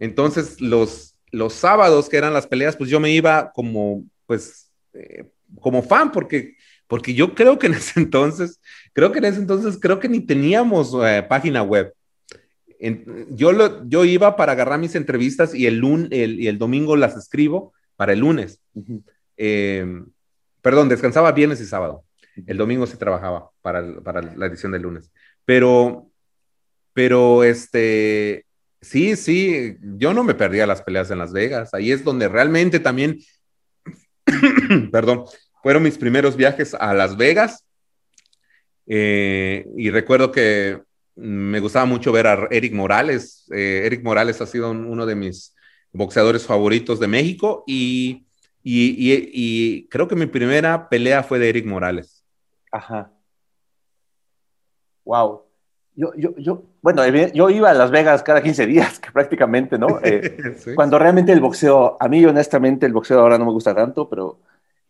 Entonces, 0.00 0.60
los, 0.60 1.16
los 1.30 1.52
sábados 1.52 2.08
que 2.08 2.16
eran 2.16 2.32
las 2.32 2.46
peleas, 2.46 2.76
pues 2.76 2.88
yo 2.90 3.00
me 3.00 3.10
iba 3.10 3.52
como, 3.52 4.04
pues, 4.26 4.70
eh, 4.94 5.24
como 5.60 5.82
fan, 5.82 6.10
porque, 6.10 6.56
porque 6.86 7.12
yo 7.14 7.34
creo 7.34 7.58
que 7.58 7.66
en 7.66 7.74
ese 7.74 8.00
entonces, 8.00 8.60
creo 8.92 9.12
que 9.12 9.18
en 9.18 9.26
ese 9.26 9.38
entonces, 9.38 9.78
creo 9.80 10.00
que 10.00 10.08
ni 10.08 10.20
teníamos 10.20 10.94
eh, 11.04 11.24
página 11.28 11.62
web. 11.62 11.92
yo, 13.30 13.52
lo, 13.52 13.86
yo 13.88 14.04
iba 14.04 14.36
para 14.36 14.52
agarrar 14.52 14.78
mis 14.78 14.94
entrevistas 14.94 15.54
y 15.54 15.66
el, 15.66 15.82
el, 16.10 16.40
y 16.40 16.46
el 16.48 16.58
domingo 16.58 16.96
las 16.96 17.16
escribo 17.16 17.74
para 17.96 18.12
el 18.12 18.20
lunes. 18.20 18.60
Eh, 19.36 19.84
perdón, 20.62 20.88
descansaba 20.88 21.32
viernes 21.32 21.60
y 21.60 21.66
sábado. 21.66 22.04
El 22.46 22.56
domingo 22.56 22.86
sí 22.86 22.96
trabajaba 22.96 23.50
para, 23.62 23.82
la 23.82 24.46
edición 24.46 24.72
del 24.72 24.82
lunes. 24.82 25.10
Pero, 25.44 26.10
pero 26.92 27.44
este, 27.44 28.44
sí, 28.80 29.16
sí, 29.16 29.76
yo 29.80 30.14
no 30.14 30.24
me 30.24 30.34
perdía 30.34 30.66
las 30.66 30.82
peleas 30.82 31.10
en 31.10 31.18
Las 31.18 31.32
Vegas. 31.32 31.74
Ahí 31.74 31.92
es 31.92 32.04
donde 32.04 32.28
realmente 32.28 32.80
también, 32.80 33.18
perdón, 34.92 35.24
fueron 35.62 35.82
mis 35.82 35.98
primeros 35.98 36.36
viajes 36.36 36.74
a 36.74 36.94
Las 36.94 37.16
Vegas. 37.16 37.64
Eh, 38.86 39.66
y 39.76 39.90
recuerdo 39.90 40.32
que 40.32 40.80
me 41.14 41.60
gustaba 41.60 41.84
mucho 41.84 42.12
ver 42.12 42.26
a 42.26 42.48
Eric 42.50 42.72
Morales. 42.72 43.46
Eh, 43.52 43.82
Eric 43.84 44.02
Morales 44.02 44.40
ha 44.40 44.46
sido 44.46 44.70
uno 44.70 45.04
de 45.04 45.14
mis 45.14 45.54
boxeadores 45.92 46.46
favoritos 46.46 47.00
de 47.00 47.08
México 47.08 47.64
y, 47.66 48.26
y, 48.62 49.88
creo 49.88 50.06
que 50.06 50.16
mi 50.16 50.26
primera 50.26 50.88
pelea 50.88 51.22
fue 51.22 51.38
de 51.38 51.48
Eric 51.48 51.66
Morales. 51.66 52.17
Ajá. 52.72 53.10
Wow. 55.04 55.42
Yo, 55.94 56.12
yo, 56.14 56.36
yo, 56.36 56.62
bueno, 56.80 57.04
yo 57.08 57.50
iba 57.50 57.70
a 57.70 57.74
Las 57.74 57.90
Vegas 57.90 58.22
cada 58.22 58.40
15 58.40 58.66
días, 58.66 59.00
que 59.00 59.10
prácticamente, 59.12 59.78
¿no? 59.78 59.98
Eh, 60.02 60.36
cuando 60.76 60.98
realmente 60.98 61.32
el 61.32 61.40
boxeo, 61.40 61.96
a 61.98 62.08
mí 62.08 62.24
honestamente 62.24 62.86
el 62.86 62.92
boxeo 62.92 63.18
ahora 63.18 63.38
no 63.38 63.46
me 63.46 63.52
gusta 63.52 63.74
tanto, 63.74 64.08
pero 64.08 64.38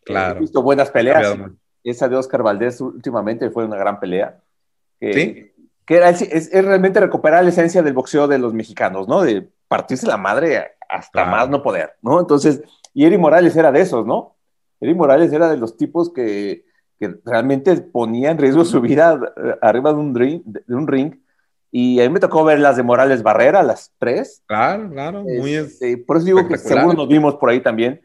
eh, 0.06 0.14
he 0.36 0.40
visto 0.40 0.62
buenas 0.62 0.90
peleas. 0.90 1.34
Esa 1.82 2.08
de 2.08 2.16
Oscar 2.16 2.42
Valdés 2.42 2.80
últimamente 2.80 3.48
fue 3.50 3.64
una 3.64 3.76
gran 3.76 3.98
pelea. 3.98 4.40
sí. 5.00 5.52
Que 5.86 5.96
era, 5.96 6.10
es, 6.10 6.52
realmente 6.52 7.00
recuperar 7.00 7.42
la 7.42 7.48
esencia 7.48 7.80
del 7.80 7.94
boxeo 7.94 8.28
de 8.28 8.36
los 8.36 8.52
mexicanos, 8.52 9.08
¿no? 9.08 9.22
De 9.22 9.48
partirse 9.68 10.06
la 10.06 10.18
madre 10.18 10.72
hasta 10.86 11.24
más 11.24 11.48
no 11.48 11.62
poder, 11.62 11.94
¿no? 12.02 12.20
Entonces, 12.20 12.62
y 12.92 13.06
Eri 13.06 13.16
Morales 13.16 13.56
era 13.56 13.72
de 13.72 13.80
esos, 13.80 14.04
¿no? 14.04 14.36
Eri 14.80 14.94
Morales 14.94 15.32
era 15.32 15.48
de 15.48 15.56
los 15.56 15.78
tipos 15.78 16.12
que 16.12 16.67
que 16.98 17.14
realmente 17.24 17.74
ponía 17.76 18.30
en 18.30 18.38
riesgo 18.38 18.64
su 18.64 18.80
vida 18.80 19.18
eh, 19.36 19.54
arriba 19.62 19.92
de 19.92 19.98
un, 19.98 20.14
ring, 20.14 20.42
de 20.44 20.74
un 20.74 20.86
ring. 20.86 21.14
Y 21.70 22.00
a 22.00 22.04
mí 22.04 22.08
me 22.08 22.20
tocó 22.20 22.44
ver 22.44 22.58
las 22.58 22.76
de 22.76 22.82
Morales 22.82 23.22
Barrera, 23.22 23.62
las 23.62 23.92
tres. 23.98 24.42
Claro, 24.46 24.90
claro, 24.90 25.22
muy 25.22 25.54
este, 25.54 25.98
Por 25.98 26.16
eso 26.16 26.26
digo 26.26 26.48
que 26.48 26.56
seguro 26.56 26.94
nos 26.94 27.08
vimos 27.08 27.36
por 27.36 27.50
ahí 27.50 27.60
también. 27.60 28.00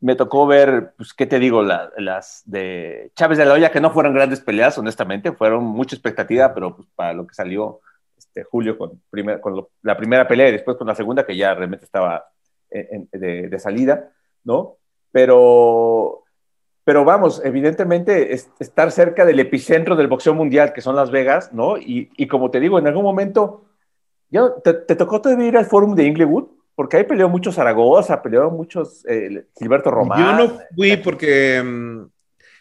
Me 0.00 0.16
tocó 0.16 0.46
ver, 0.46 0.92
pues, 0.96 1.14
¿qué 1.14 1.24
te 1.24 1.38
digo? 1.38 1.62
las 1.62 2.42
de 2.44 3.12
Chávez 3.14 3.38
de 3.38 3.46
la 3.46 3.54
Olla, 3.54 3.70
que 3.70 3.80
no 3.80 3.92
fueron 3.92 4.12
grandes 4.12 4.40
peleas, 4.40 4.76
honestamente, 4.76 5.32
fueron 5.32 5.64
mucha 5.64 5.94
expectativa, 5.94 6.52
pero 6.52 6.76
pues, 6.76 6.88
para 6.94 7.14
lo 7.14 7.26
que 7.26 7.34
salió 7.34 7.80
este, 8.18 8.42
Julio 8.42 8.76
con, 8.76 9.00
primer, 9.08 9.40
con 9.40 9.66
la 9.82 9.96
primera 9.96 10.28
pelea 10.28 10.48
y 10.48 10.52
después 10.52 10.76
con 10.76 10.86
la 10.86 10.94
segunda, 10.94 11.24
que 11.24 11.36
ya 11.36 11.54
realmente 11.54 11.84
estaba 11.84 12.28
de, 12.68 13.48
de 13.48 13.58
salida, 13.58 14.10
¿no? 14.44 14.76
Pero 15.12 16.25
pero 16.86 17.04
vamos, 17.04 17.42
evidentemente 17.44 18.32
estar 18.32 18.92
cerca 18.92 19.24
del 19.24 19.40
epicentro 19.40 19.96
del 19.96 20.06
boxeo 20.06 20.34
mundial, 20.34 20.72
que 20.72 20.80
son 20.80 20.94
Las 20.94 21.10
Vegas, 21.10 21.52
¿no? 21.52 21.76
Y, 21.78 22.28
como 22.28 22.48
te 22.48 22.60
digo, 22.60 22.78
en 22.78 22.86
algún 22.86 23.02
momento 23.02 23.64
Yo, 24.30 24.52
¿te, 24.62 24.94
tocó 24.94 25.20
todavía 25.20 25.48
ir 25.48 25.56
al 25.56 25.66
Fórum 25.66 25.96
de 25.96 26.04
Inglewood? 26.04 26.44
Porque 26.76 26.98
ahí 26.98 27.02
peleó 27.02 27.28
mucho 27.28 27.50
Zaragoza, 27.50 28.22
peleó 28.22 28.52
muchos 28.52 29.04
eh, 29.08 29.46
Gilberto 29.58 29.90
Román. 29.90 30.20
Yo 30.20 30.32
no 30.32 30.60
fui 30.76 30.96
porque 30.98 31.60
mm, 31.60 32.04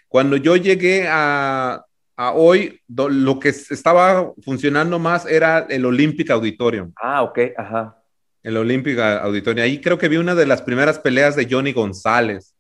cuando 0.08 0.38
yo 0.38 0.56
llegué 0.56 1.08
a, 1.08 1.86
a 2.18 2.32
hoy, 2.34 2.82
lo 2.88 3.40
que 3.40 3.50
estaba 3.50 4.34
funcionando 4.44 4.98
más 4.98 5.28
era 5.28 5.68
el 5.70 5.86
Olympic 5.86 6.32
Auditorium. 6.32 6.94
Ah, 7.00 7.22
ok, 7.22 7.40
ajá. 7.56 8.02
El 8.42 8.58
Olympic 8.58 8.98
Auditorium. 8.98 9.66
Ahí 9.66 9.80
creo 9.80 10.00
que 10.00 10.10
vi 10.10 10.18
una 10.18 10.34
de 10.34 10.48
las 10.48 10.64
primeras 10.64 10.98
peleas 10.98 11.36
de 11.36 11.48
Johnny 11.48 11.74
González. 11.74 12.56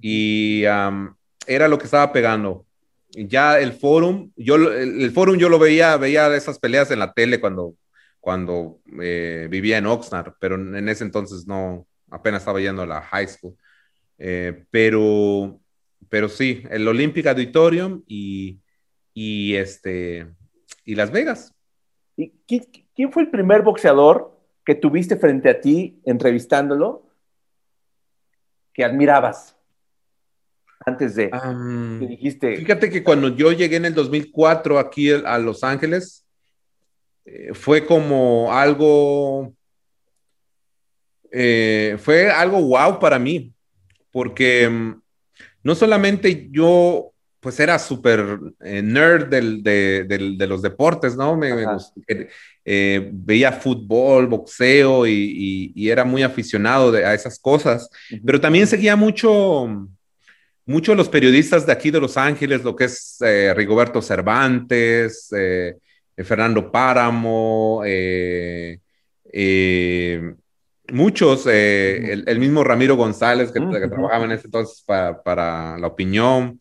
Y 0.00 0.62
era 0.62 1.68
lo 1.68 1.78
que 1.78 1.84
estaba 1.84 2.12
pegando. 2.12 2.66
Ya 3.12 3.58
el 3.58 3.72
forum, 3.72 4.30
yo 4.36 4.54
el, 4.54 5.02
el, 5.02 5.38
yo 5.38 5.48
lo 5.48 5.58
veía, 5.58 5.96
veía 5.96 6.34
esas 6.36 6.58
peleas 6.58 6.90
en 6.90 7.00
la 7.00 7.12
tele 7.12 7.40
cuando, 7.40 7.74
cuando 8.20 8.78
eh, 9.02 9.48
vivía 9.50 9.78
en 9.78 9.86
Oxnard, 9.86 10.34
pero 10.38 10.54
en 10.54 10.88
ese 10.88 11.04
entonces 11.04 11.46
no, 11.46 11.86
apenas 12.10 12.42
estaba 12.42 12.60
yendo 12.60 12.82
a 12.82 12.86
la 12.86 13.02
high 13.02 13.26
school. 13.26 13.56
Eh, 14.18 14.64
pero 14.70 15.60
pero 16.10 16.28
sí, 16.28 16.64
el 16.70 16.86
Olympic 16.86 17.26
Auditorium 17.26 18.02
y, 18.06 18.60
y, 19.14 19.54
este, 19.54 20.26
y 20.84 20.96
Las 20.96 21.10
Vegas. 21.10 21.54
¿Y 22.16 22.32
quién, 22.46 23.12
fue 23.12 23.22
el 23.22 23.30
primer 23.30 23.62
boxeador 23.62 24.36
que 24.64 24.74
tuviste 24.74 25.16
frente 25.16 25.48
a 25.48 25.60
ti 25.60 26.00
entrevistándolo 26.04 27.06
que 28.74 28.84
admirabas 28.84 29.56
antes 30.84 31.14
de 31.14 31.30
dijiste? 32.08 32.56
Fíjate 32.56 32.90
que 32.90 33.02
cuando 33.02 33.28
yo 33.28 33.52
llegué 33.52 33.76
en 33.76 33.86
el 33.86 33.94
2004 33.94 34.78
aquí 34.78 35.10
a 35.10 35.38
Los 35.38 35.62
Ángeles, 35.62 36.24
eh, 37.24 37.50
fue 37.52 37.86
como 37.86 38.52
algo, 38.52 39.52
eh, 41.30 41.96
fue 41.98 42.30
algo 42.30 42.60
wow 42.62 42.98
para 42.98 43.18
mí, 43.18 43.52
porque 44.10 44.68
mm, 44.68 45.00
no 45.62 45.74
solamente 45.74 46.48
yo, 46.50 47.12
pues 47.40 47.60
era 47.60 47.78
súper 47.78 48.38
eh, 48.60 48.82
nerd 48.82 49.28
de, 49.28 50.46
los 50.48 50.62
deportes, 50.62 51.16
¿no? 51.16 51.36
Me, 51.36 51.50
eh, 52.64 53.10
veía 53.12 53.52
fútbol, 53.52 54.26
boxeo 54.26 55.06
y, 55.06 55.72
era 55.90 56.04
muy 56.04 56.22
aficionado 56.22 56.92
a 56.92 57.14
esas 57.14 57.38
cosas, 57.38 57.88
pero 58.24 58.40
también 58.40 58.66
seguía 58.66 58.96
mucho, 58.96 59.88
mucho 60.70 60.94
los 60.94 61.08
periodistas 61.08 61.66
de 61.66 61.72
aquí 61.72 61.90
de 61.90 62.00
Los 62.00 62.16
Ángeles, 62.16 62.62
lo 62.62 62.76
que 62.76 62.84
es 62.84 63.16
eh, 63.20 63.52
Rigoberto 63.54 64.00
Cervantes, 64.00 65.30
Fernando 66.16 66.70
Páramo, 66.70 67.82
muchos, 70.92 71.46
eh, 71.46 72.22
el, 72.26 72.38
mismo 72.38 72.64
Ramiro 72.64 72.96
González, 72.96 73.52
que, 73.52 73.60
trabajaba 73.60 74.24
en 74.24 74.32
ese 74.32 74.46
entonces 74.46 74.84
para, 74.86 75.78
La 75.78 75.86
Opinión. 75.86 76.58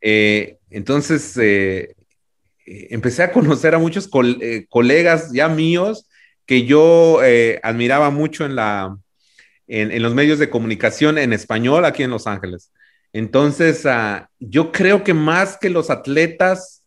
Eh, 0.00 0.58
entonces, 0.70 1.36
eh, 1.38 1.94
empecé 2.66 3.22
a 3.22 3.32
conocer 3.32 3.74
a 3.74 3.78
muchos 3.78 4.08
colegas 4.68 5.32
ya 5.32 5.48
míos 5.48 6.08
que 6.44 6.64
yo 6.64 7.20
admiraba 7.62 8.10
mucho 8.10 8.44
en, 8.44 8.56
la, 8.56 8.96
en, 9.66 10.02
los 10.02 10.14
medios 10.14 10.38
de 10.38 10.50
comunicación 10.50 11.18
en 11.18 11.32
español 11.32 11.84
aquí 11.84 12.02
en 12.02 12.10
Los 12.10 12.26
Ángeles. 12.26 12.72
Entonces, 13.16 13.86
ah, 13.86 14.28
yo 14.38 14.70
creo 14.70 15.02
que 15.02 15.14
más 15.14 15.56
que 15.56 15.70
los 15.70 15.88
atletas, 15.88 16.84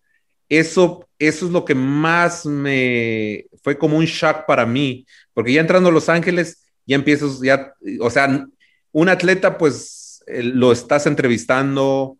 eso, 0.47 1.09
eso 1.17 1.45
es 1.47 1.51
lo 1.51 1.65
que 1.65 1.73
más 1.73 2.45
me 2.45 3.47
fue 3.63 3.79
como 3.79 3.97
un 3.97 4.05
shock 4.05 4.45
para 4.45 4.63
mí, 4.67 5.07
porque 5.33 5.53
ya 5.53 5.61
entrando 5.61 5.89
a 5.89 5.91
Los 5.91 6.07
Ángeles, 6.07 6.67
ya 6.85 6.97
empiezas, 6.97 7.41
ya, 7.41 7.73
o 7.99 8.11
sea, 8.11 8.45
un 8.91 9.09
atleta 9.09 9.57
pues 9.57 10.23
lo 10.27 10.71
estás 10.71 11.07
entrevistando 11.07 12.19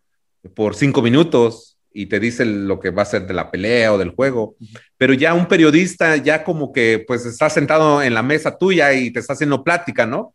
por 0.56 0.74
cinco 0.74 1.04
minutos 1.04 1.78
y 1.94 2.08
te 2.08 2.20
dice 2.20 2.46
lo 2.46 2.80
que 2.80 2.90
va 2.90 3.04
a 3.04 3.06
ser 3.06 3.28
de 3.28 3.36
la 3.36 3.52
pelea 3.52 3.94
o 3.94 4.00
del 4.00 4.16
juego, 4.16 4.56
pero 4.98 5.14
ya 5.14 5.36
un 5.36 5.48
periodista 5.48 6.18
ya 6.18 6.44
como 6.44 6.74
que 6.74 7.04
pues 7.08 7.28
está 7.28 7.48
sentado 7.52 8.02
en 8.02 8.16
la 8.16 8.24
mesa 8.24 8.58
tuya 8.58 8.92
y 8.92 9.12
te 9.12 9.20
está 9.20 9.34
haciendo 9.34 9.64
plática, 9.64 10.08
¿no? 10.08 10.34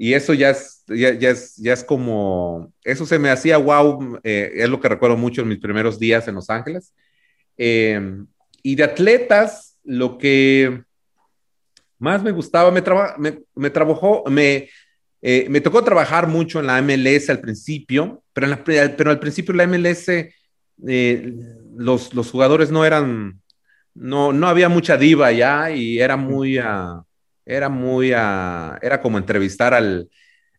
Y 0.00 0.14
eso 0.14 0.32
ya 0.32 0.50
es, 0.50 0.84
ya, 0.86 1.08
es, 1.10 1.56
ya 1.56 1.72
es 1.72 1.82
como, 1.82 2.72
eso 2.84 3.04
se 3.04 3.18
me 3.18 3.30
hacía 3.30 3.56
wow, 3.58 4.20
eh, 4.22 4.52
es 4.54 4.68
lo 4.68 4.80
que 4.80 4.88
recuerdo 4.88 5.16
mucho 5.16 5.42
en 5.42 5.48
mis 5.48 5.58
primeros 5.58 5.98
días 5.98 6.28
en 6.28 6.36
Los 6.36 6.48
Ángeles. 6.50 6.94
Eh, 7.56 8.00
y 8.62 8.76
de 8.76 8.84
atletas, 8.84 9.76
lo 9.82 10.16
que 10.16 10.84
más 11.98 12.22
me 12.22 12.30
gustaba, 12.30 12.70
me, 12.70 13.42
me, 13.56 13.70
trabajó, 13.70 14.22
me, 14.28 14.68
eh, 15.20 15.46
me 15.50 15.60
tocó 15.60 15.82
trabajar 15.82 16.28
mucho 16.28 16.60
en 16.60 16.66
la 16.66 16.80
MLS 16.80 17.28
al 17.28 17.40
principio, 17.40 18.22
pero, 18.32 18.46
en 18.46 18.50
la, 18.52 18.64
pero 18.64 19.10
al 19.10 19.18
principio 19.18 19.52
la 19.54 19.66
MLS, 19.66 20.08
eh, 20.86 21.32
los, 21.76 22.14
los, 22.14 22.30
jugadores 22.30 22.70
no 22.70 22.84
eran, 22.84 23.40
no, 23.94 24.32
no 24.32 24.46
había 24.46 24.68
mucha 24.68 24.96
diva 24.96 25.32
ya 25.32 25.72
y 25.72 25.98
era 25.98 26.16
muy, 26.16 26.60
uh, 26.60 27.02
era 27.48 27.68
muy, 27.68 28.12
uh, 28.12 28.76
era 28.80 29.00
como 29.00 29.18
entrevistar 29.18 29.74
al, 29.74 30.08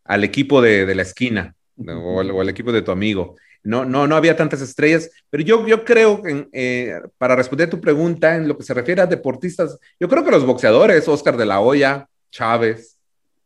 al 0.03 0.23
equipo 0.23 0.61
de, 0.61 0.85
de 0.85 0.95
la 0.95 1.03
esquina 1.03 1.55
o, 1.77 2.21
o 2.21 2.41
al 2.41 2.49
equipo 2.49 2.71
de 2.71 2.81
tu 2.81 2.91
amigo 2.91 3.35
no, 3.63 3.85
no, 3.85 4.07
no 4.07 4.15
había 4.15 4.35
tantas 4.35 4.61
estrellas, 4.61 5.09
pero 5.29 5.43
yo, 5.43 5.67
yo 5.67 5.83
creo 5.83 6.21
que 6.21 6.47
eh, 6.53 7.01
para 7.17 7.35
responder 7.35 7.69
tu 7.69 7.81
pregunta 7.81 8.35
en 8.35 8.47
lo 8.47 8.57
que 8.57 8.63
se 8.63 8.73
refiere 8.73 9.01
a 9.01 9.07
deportistas, 9.07 9.77
yo 9.99 10.07
creo 10.07 10.23
que 10.23 10.31
los 10.31 10.45
boxeadores, 10.45 11.07
Oscar 11.07 11.35
de 11.35 11.45
la 11.45 11.59
Hoya, 11.59 12.07
Chávez, 12.31 12.97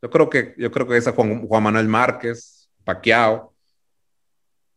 yo 0.01 0.09
creo 0.09 0.29
que, 0.29 0.53
yo 0.57 0.71
creo 0.71 0.87
que 0.87 0.97
esa 0.97 1.13
Juan, 1.13 1.47
Manuel 1.63 1.87
Márquez, 1.87 2.69
Paquiao, 2.83 3.53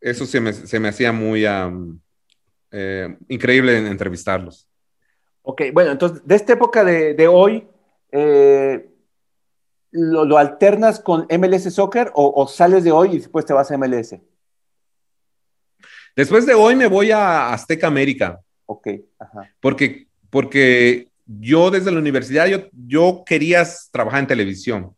eso 0.01 0.25
se 0.25 0.41
me, 0.41 0.53
se 0.53 0.81
me 0.81 0.89
hacía 0.89 1.13
muy 1.13 1.45
eh, 2.71 3.17
increíble 3.29 3.79
en 3.79 3.87
entrevistarlos. 3.87 4.69
Ok, 5.43 5.63
bueno, 5.73 5.93
entonces, 5.93 6.27
de 6.27 6.35
esta 6.35 6.55
época 6.55 6.83
de, 6.83 7.15
de 7.15 7.29
hoy, 7.29 7.69
eh, 8.13 8.89
¿lo, 9.91 10.39
alternas 10.39 11.01
con 11.01 11.27
MLS 11.31 11.73
Soccer 11.73 12.11
o, 12.15 12.33
o, 12.35 12.47
sales 12.49 12.85
de 12.85 12.93
hoy 12.93 13.11
y 13.13 13.19
después 13.19 13.45
te 13.45 13.53
vas 13.53 13.71
a 13.71 13.79
MLS? 13.79 14.17
Después 16.15 16.47
de 16.47 16.55
hoy 16.55 16.77
me 16.77 16.87
voy 16.87 17.11
a 17.11 17.53
Azteca 17.53 17.87
América. 17.87 18.41
Ok. 18.65 18.89
Porque, 19.61 20.09
porque 20.31 21.09
yo 21.27 21.71
desde 21.71 21.93
la 21.93 21.99
universidad, 21.99 22.47
yo, 22.47 22.69
yo 22.73 23.23
quería 23.27 23.67
trabajar 23.91 24.21
en 24.21 24.27
televisión, 24.27 24.95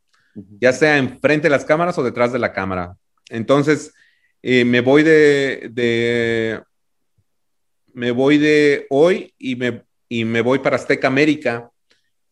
ya 0.60 0.72
sea 0.72 0.98
enfrente 0.98 1.46
de 1.46 1.50
las 1.50 1.64
cámaras 1.64 1.98
o 1.98 2.02
detrás 2.02 2.32
de 2.32 2.38
la 2.38 2.52
cámara. 2.52 2.96
Entonces, 3.28 3.92
eh, 4.42 4.64
me 4.64 4.80
voy 4.80 5.02
de, 5.02 6.62
me 7.92 8.10
voy 8.10 8.38
de 8.38 8.86
hoy 8.88 9.34
y 9.38 9.56
me, 9.56 9.82
y 10.08 10.24
me 10.24 10.40
voy 10.40 10.60
para 10.60 10.76
Azteca 10.76 11.08
América 11.08 11.70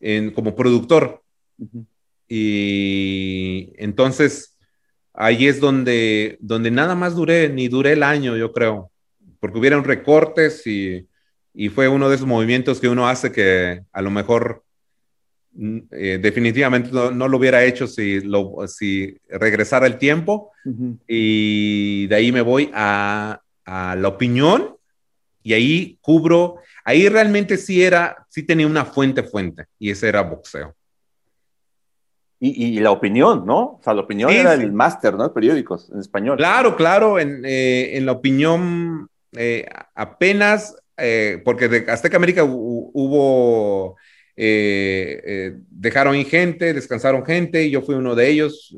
en, 0.07 0.31
como 0.31 0.55
productor. 0.55 1.23
Y 2.29 3.73
entonces 3.77 4.57
ahí 5.13 5.47
es 5.49 5.61
donde, 5.61 6.37
donde 6.41 6.71
nada 6.71 6.95
más 6.95 7.17
duré, 7.17 7.49
ni 7.49 7.69
duré 7.69 7.93
el 7.93 8.03
año, 8.03 8.37
yo 8.37 8.53
creo, 8.53 8.93
porque 9.41 9.59
hubieron 9.59 9.83
recortes 9.83 10.65
y, 10.67 11.09
y 11.55 11.69
fue 11.71 11.89
uno 11.89 12.09
de 12.09 12.17
esos 12.17 12.27
movimientos 12.27 12.81
que 12.81 12.89
uno 12.89 13.09
hace 13.09 13.33
que 13.33 13.83
a 13.93 14.03
lo 14.03 14.11
mejor 14.11 14.63
mm, 15.53 15.79
eh, 15.91 16.19
definitivamente 16.23 16.91
no, 16.93 17.29
lo 17.29 17.37
hubiera 17.37 17.65
hecho 17.65 17.89
si, 17.89 18.21
lo, 18.21 18.55
si 18.69 19.17
regresara 19.29 19.87
el 19.87 19.99
tiempo. 19.99 20.53
Y 21.07 22.09
de 22.09 22.15
ahí 22.17 22.33
me 22.33 22.43
voy 22.43 22.71
a, 22.75 23.41
a, 23.65 23.95
la 23.95 24.09
opinión 24.09 24.77
y 25.45 25.53
ahí 25.53 25.99
cubro, 26.01 26.57
ahí 26.85 27.09
realmente 27.09 27.57
sí 27.57 27.81
era, 27.81 28.26
sí 28.37 28.43
tenía 28.43 28.67
una 28.67 28.85
fuente 28.85 29.23
fuente 29.23 29.65
y 29.79 29.91
ese 29.91 30.09
era 30.09 30.21
boxeo. 30.21 30.77
Y, 32.39 32.81
la 32.81 32.91
opinión, 32.91 33.47
¿no? 33.47 33.79
O 33.79 33.81
sea, 33.83 33.95
la 33.95 34.03
opinión 34.03 34.31
era 34.31 34.53
el 34.53 34.75
máster, 34.75 35.15
¿no? 35.15 35.33
Periódicos 35.33 35.89
en 35.91 36.01
español. 36.01 36.37
Claro, 36.37 36.77
claro, 36.77 37.19
en, 37.19 37.41
eh, 37.47 37.99
la 38.03 38.13
opinión 38.13 39.09
eh, 39.33 39.67
apenas, 39.95 40.77
eh, 40.99 41.41
porque 41.47 41.69
de 41.69 41.91
Azteca 41.91 42.19
América 42.19 42.45
hubo, 42.45 43.97
dejaron 44.37 46.23
gente, 46.27 46.75
descansaron 46.75 47.25
gente, 47.25 47.65
y 47.65 47.71
yo 47.71 47.81
fui 47.81 47.95
uno 47.95 48.15
de 48.15 48.29
ellos, 48.29 48.77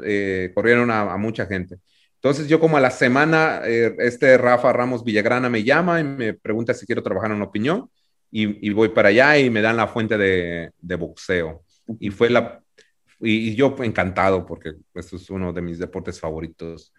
corrieron 0.54 0.92
a, 0.92 1.16
mucha 1.16 1.46
gente. 1.46 1.78
Entonces 2.14 2.46
yo 2.46 2.60
como 2.60 2.76
a 2.76 2.80
la 2.80 2.92
semana, 2.92 3.62
este 3.64 4.38
Rafa 4.38 4.72
Ramos 4.72 5.02
Villagrana 5.02 5.48
me 5.48 5.64
llama 5.64 5.98
y 5.98 6.04
me 6.04 6.34
pregunta 6.34 6.74
si 6.74 6.86
quiero 6.86 7.02
trabajar 7.02 7.32
en 7.32 7.42
opinión, 7.42 7.90
y, 8.30 8.70
voy 8.70 8.90
para 8.90 9.08
allá 9.08 9.38
y 9.38 9.50
me 9.50 9.62
dan 9.62 9.76
la 9.76 9.88
fuente 9.88 10.18
de, 10.18 10.70
de 10.80 10.94
boxeo. 10.96 11.62
Y 11.98 12.10
fue 12.10 12.30
la 12.30 12.62
y, 13.20 13.54
yo 13.54 13.74
encantado 13.80 14.46
porque 14.46 14.74
esto 14.94 15.16
es 15.16 15.28
uno 15.30 15.52
de 15.52 15.60
mis 15.60 15.78
deportes 15.78 16.20
favoritos. 16.20 16.92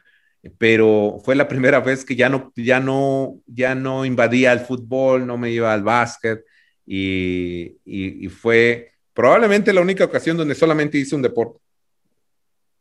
Pero 0.58 1.18
fue 1.24 1.36
la 1.36 1.48
primera 1.48 1.80
vez 1.82 2.06
que 2.06 2.16
ya 2.16 2.30
no, 2.30 2.54
ya 2.56 2.80
no, 2.80 3.42
ya 3.46 3.76
no 3.76 4.06
invadía 4.06 4.54
el 4.54 4.62
fútbol, 4.62 5.28
no 5.28 5.38
me 5.38 5.52
iba 5.52 5.74
al 5.74 5.84
básquet 5.84 6.46
y, 6.86 8.28
fue 8.30 8.94
probablemente 9.14 9.74
la 9.74 9.82
única 9.82 10.06
ocasión 10.06 10.38
donde 10.38 10.56
solamente 10.56 10.98
hice 10.98 11.16
un 11.16 11.22
deporte. 11.22 11.60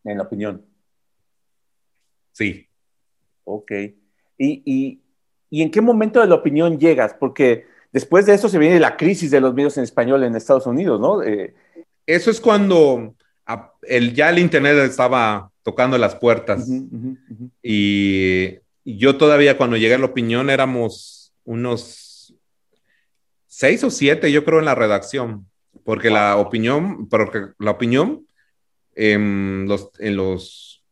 En 0.04 0.18
la 0.18 0.22
opinión. 0.24 0.64
Sí. 2.32 2.68
Ok. 3.44 3.72
¿Y, 4.38 5.00
en 5.50 5.70
qué 5.70 5.80
momento 5.80 6.20
de 6.20 6.28
la 6.28 6.36
opinión 6.36 6.78
llegas? 6.78 7.14
Porque 7.18 7.66
después 7.98 8.26
de 8.26 8.34
eso 8.34 8.48
se 8.48 8.58
viene 8.58 8.78
la 8.78 8.96
crisis 8.96 9.32
de 9.32 9.40
los 9.40 9.54
medios 9.54 9.76
en 9.76 9.82
español 9.82 10.22
en 10.22 10.36
Estados 10.36 10.66
Unidos, 10.66 11.00
¿no? 11.00 11.20
Eh, 11.24 11.52
eso 12.06 12.30
es 12.30 12.40
cuando 12.40 13.16
el, 13.82 14.14
ya 14.14 14.30
el 14.30 14.38
Internet 14.38 14.78
estaba 14.78 15.50
tocando 15.64 15.98
las 15.98 16.14
puertas. 16.14 16.68
Y, 17.62 18.58
yo 18.84 19.18
todavía 19.18 19.58
cuando 19.58 19.76
llegué 19.76 19.96
a 19.96 19.98
la 19.98 20.06
opinión 20.06 20.48
éramos 20.48 21.34
unos 21.44 22.34
seis 23.46 23.84
o 23.84 23.90
siete, 23.90 24.32
yo 24.32 24.44
creo, 24.44 24.60
en 24.60 24.64
la 24.64 24.74
redacción. 24.74 25.46
Porque 25.84 26.08
la 26.08 26.36
opinión, 26.36 27.08
porque 27.08 27.48
la 27.58 27.72
opinión 27.72 28.26
en 28.94 29.66
los, 29.68 29.90
en 29.98 30.16
los, 30.16 30.84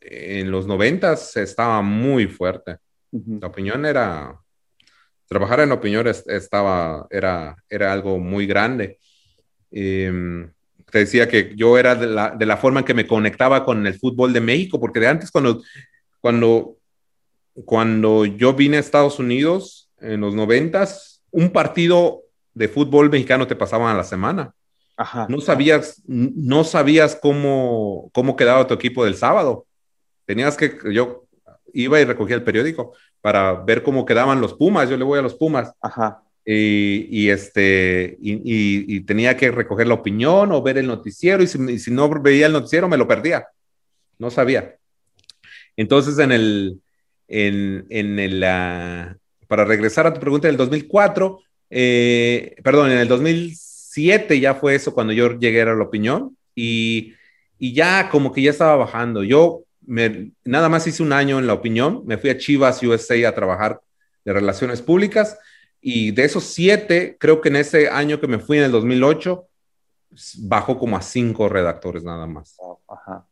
en 0.00 0.50
los 0.50 0.66
noventas 0.66 1.36
estaba 1.36 1.82
muy 1.82 2.26
fuerte. 2.26 2.78
La 3.12 3.46
opinión 3.46 3.86
era, 3.86 4.40
trabajar 5.28 5.60
en 5.60 5.72
opinión 5.72 6.06
estaba, 6.06 7.06
era, 7.10 7.56
era 7.68 7.92
algo 7.92 8.18
muy 8.18 8.46
grande. 8.46 8.98
Em, 9.70 10.50
te 10.90 10.98
decía 11.00 11.28
que 11.28 11.52
yo 11.56 11.78
era 11.78 11.94
de 11.94 12.06
la, 12.06 12.30
de 12.30 12.46
la, 12.46 12.56
forma 12.56 12.80
en 12.80 12.86
que 12.86 12.94
me 12.94 13.06
conectaba 13.06 13.64
con 13.64 13.86
el 13.86 13.98
fútbol 13.98 14.32
de 14.32 14.40
México, 14.40 14.78
porque 14.78 15.00
de 15.00 15.08
antes 15.08 15.30
cuando, 15.30 15.62
cuando, 16.20 16.76
cuando 17.64 18.24
yo 18.24 18.54
vine 18.54 18.76
a 18.76 18.80
Estados 18.80 19.18
Unidos 19.18 19.90
en 19.98 20.20
los 20.20 20.34
noventas, 20.34 21.22
un 21.30 21.50
partido 21.50 22.22
de 22.52 22.68
fútbol 22.68 23.10
mexicano 23.10 23.46
te 23.46 23.56
pasaban 23.56 23.92
a 23.92 23.96
la 23.96 24.04
semana. 24.04 24.54
No 25.28 25.40
sabías, 25.40 26.00
no 26.06 26.62
sabías 26.62 27.18
cómo, 27.20 28.10
cómo 28.14 28.36
quedaba 28.36 28.66
tu 28.66 28.74
equipo 28.74 29.04
del 29.04 29.16
sábado. 29.16 29.66
Tenías 30.24 30.56
que, 30.56 30.78
yo 30.92 31.24
iba 31.72 32.00
y 32.00 32.04
recogía 32.04 32.36
el 32.36 32.44
periódico 32.44 32.92
para 33.24 33.54
ver 33.54 33.82
cómo 33.82 34.04
quedaban 34.04 34.42
los 34.42 34.52
Pumas. 34.52 34.90
Yo 34.90 34.98
le 34.98 35.04
voy 35.04 35.18
a 35.18 35.22
los 35.22 35.34
Pumas. 35.34 35.72
Ajá. 35.80 36.22
Y, 36.44 37.30
este, 37.30 38.18
y, 38.20 39.00
tenía 39.00 39.34
que 39.34 39.50
recoger 39.50 39.86
la 39.86 39.94
opinión 39.94 40.52
o 40.52 40.60
ver 40.60 40.76
el 40.76 40.86
noticiero. 40.86 41.42
Y 41.42 41.46
si, 41.46 41.90
no 41.90 42.10
veía 42.20 42.44
el 42.44 42.52
noticiero, 42.52 42.86
me 42.86 42.98
lo 42.98 43.08
perdía. 43.08 43.48
No 44.18 44.30
sabía. 44.30 44.76
Entonces, 45.74 46.18
en 46.18 46.32
el, 46.32 46.82
en, 47.26 47.86
en 47.88 48.18
el, 48.18 48.40
para 49.48 49.64
regresar 49.64 50.06
a 50.06 50.12
tu 50.12 50.20
pregunta, 50.20 50.48
en 50.48 50.52
el 50.52 50.58
2004, 50.58 51.40
eh, 51.70 52.56
perdón, 52.62 52.90
en 52.90 52.98
el 52.98 53.08
2007 53.08 54.38
ya 54.38 54.54
fue 54.54 54.74
eso 54.74 54.92
cuando 54.92 55.14
yo 55.14 55.38
llegué 55.38 55.62
a 55.62 55.74
la 55.74 55.82
opinión 55.82 56.36
y, 56.54 57.14
y 57.58 57.72
ya 57.72 58.10
como 58.10 58.32
que 58.32 58.42
ya 58.42 58.50
estaba 58.50 58.76
bajando. 58.76 59.24
Yo 59.24 59.63
me, 59.86 60.32
nada 60.44 60.68
más 60.68 60.86
hice 60.86 61.02
un 61.02 61.12
año 61.12 61.38
en 61.38 61.46
la 61.46 61.54
opinión, 61.54 62.02
me 62.06 62.18
fui 62.18 62.30
a 62.30 62.38
Chivas 62.38 62.82
USA 62.82 63.28
a 63.28 63.34
trabajar 63.34 63.80
de 64.24 64.32
relaciones 64.32 64.82
públicas 64.82 65.38
y 65.80 66.12
de 66.12 66.24
esos 66.24 66.44
siete, 66.44 67.16
creo 67.18 67.40
que 67.40 67.48
en 67.48 67.56
ese 67.56 67.88
año 67.88 68.20
que 68.20 68.26
me 68.26 68.38
fui 68.38 68.58
en 68.58 68.64
el 68.64 68.72
2008, 68.72 69.46
bajó 70.38 70.78
como 70.78 70.96
a 70.96 71.02
cinco 71.02 71.48
redactores 71.48 72.04
nada 72.04 72.26
más. 72.26 72.56
Ajá. 72.88 73.26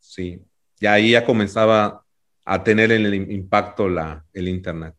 Sí, 0.00 0.42
y 0.80 0.86
ahí 0.86 1.12
ya 1.12 1.24
comenzaba 1.24 2.04
a 2.44 2.64
tener 2.64 2.90
el 2.90 3.14
impacto 3.14 3.88
la, 3.88 4.24
el 4.32 4.48
Internet 4.48 4.94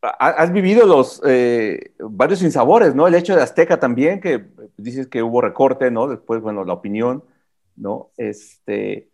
has 0.00 0.52
vivido 0.52 0.86
los 0.86 1.20
eh, 1.26 1.92
varios 1.98 2.38
sinsabores, 2.38 2.94
¿no? 2.94 3.06
El 3.06 3.14
hecho 3.14 3.36
de 3.36 3.42
Azteca 3.42 3.78
también, 3.78 4.20
que 4.20 4.46
dices 4.76 5.08
que 5.08 5.22
hubo 5.22 5.40
recorte, 5.40 5.90
¿no? 5.90 6.08
Después, 6.08 6.40
bueno, 6.40 6.64
la 6.64 6.72
opinión, 6.72 7.24
¿no? 7.76 8.10
Este, 8.16 9.09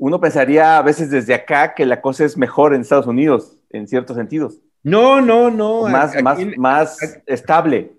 uno 0.00 0.18
pensaría 0.18 0.78
a 0.78 0.82
veces 0.82 1.10
desde 1.10 1.34
acá 1.34 1.74
que 1.74 1.84
la 1.84 2.00
cosa 2.00 2.24
es 2.24 2.38
mejor 2.38 2.74
en 2.74 2.80
Estados 2.80 3.06
Unidos, 3.06 3.58
en 3.68 3.86
ciertos 3.86 4.16
sentidos. 4.16 4.58
No, 4.82 5.20
no, 5.20 5.50
no. 5.50 5.82
Más, 5.88 6.20
más, 6.22 6.38
más 6.56 6.96
estable. 7.26 7.92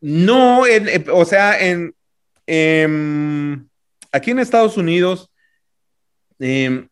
No, 0.00 0.62
o 1.12 1.24
sea, 1.24 1.60
en, 1.60 1.92
em, 2.46 3.68
aquí 4.12 4.30
en 4.30 4.38
Estados 4.38 4.76
Unidos, 4.76 5.28
eh, 6.38 6.86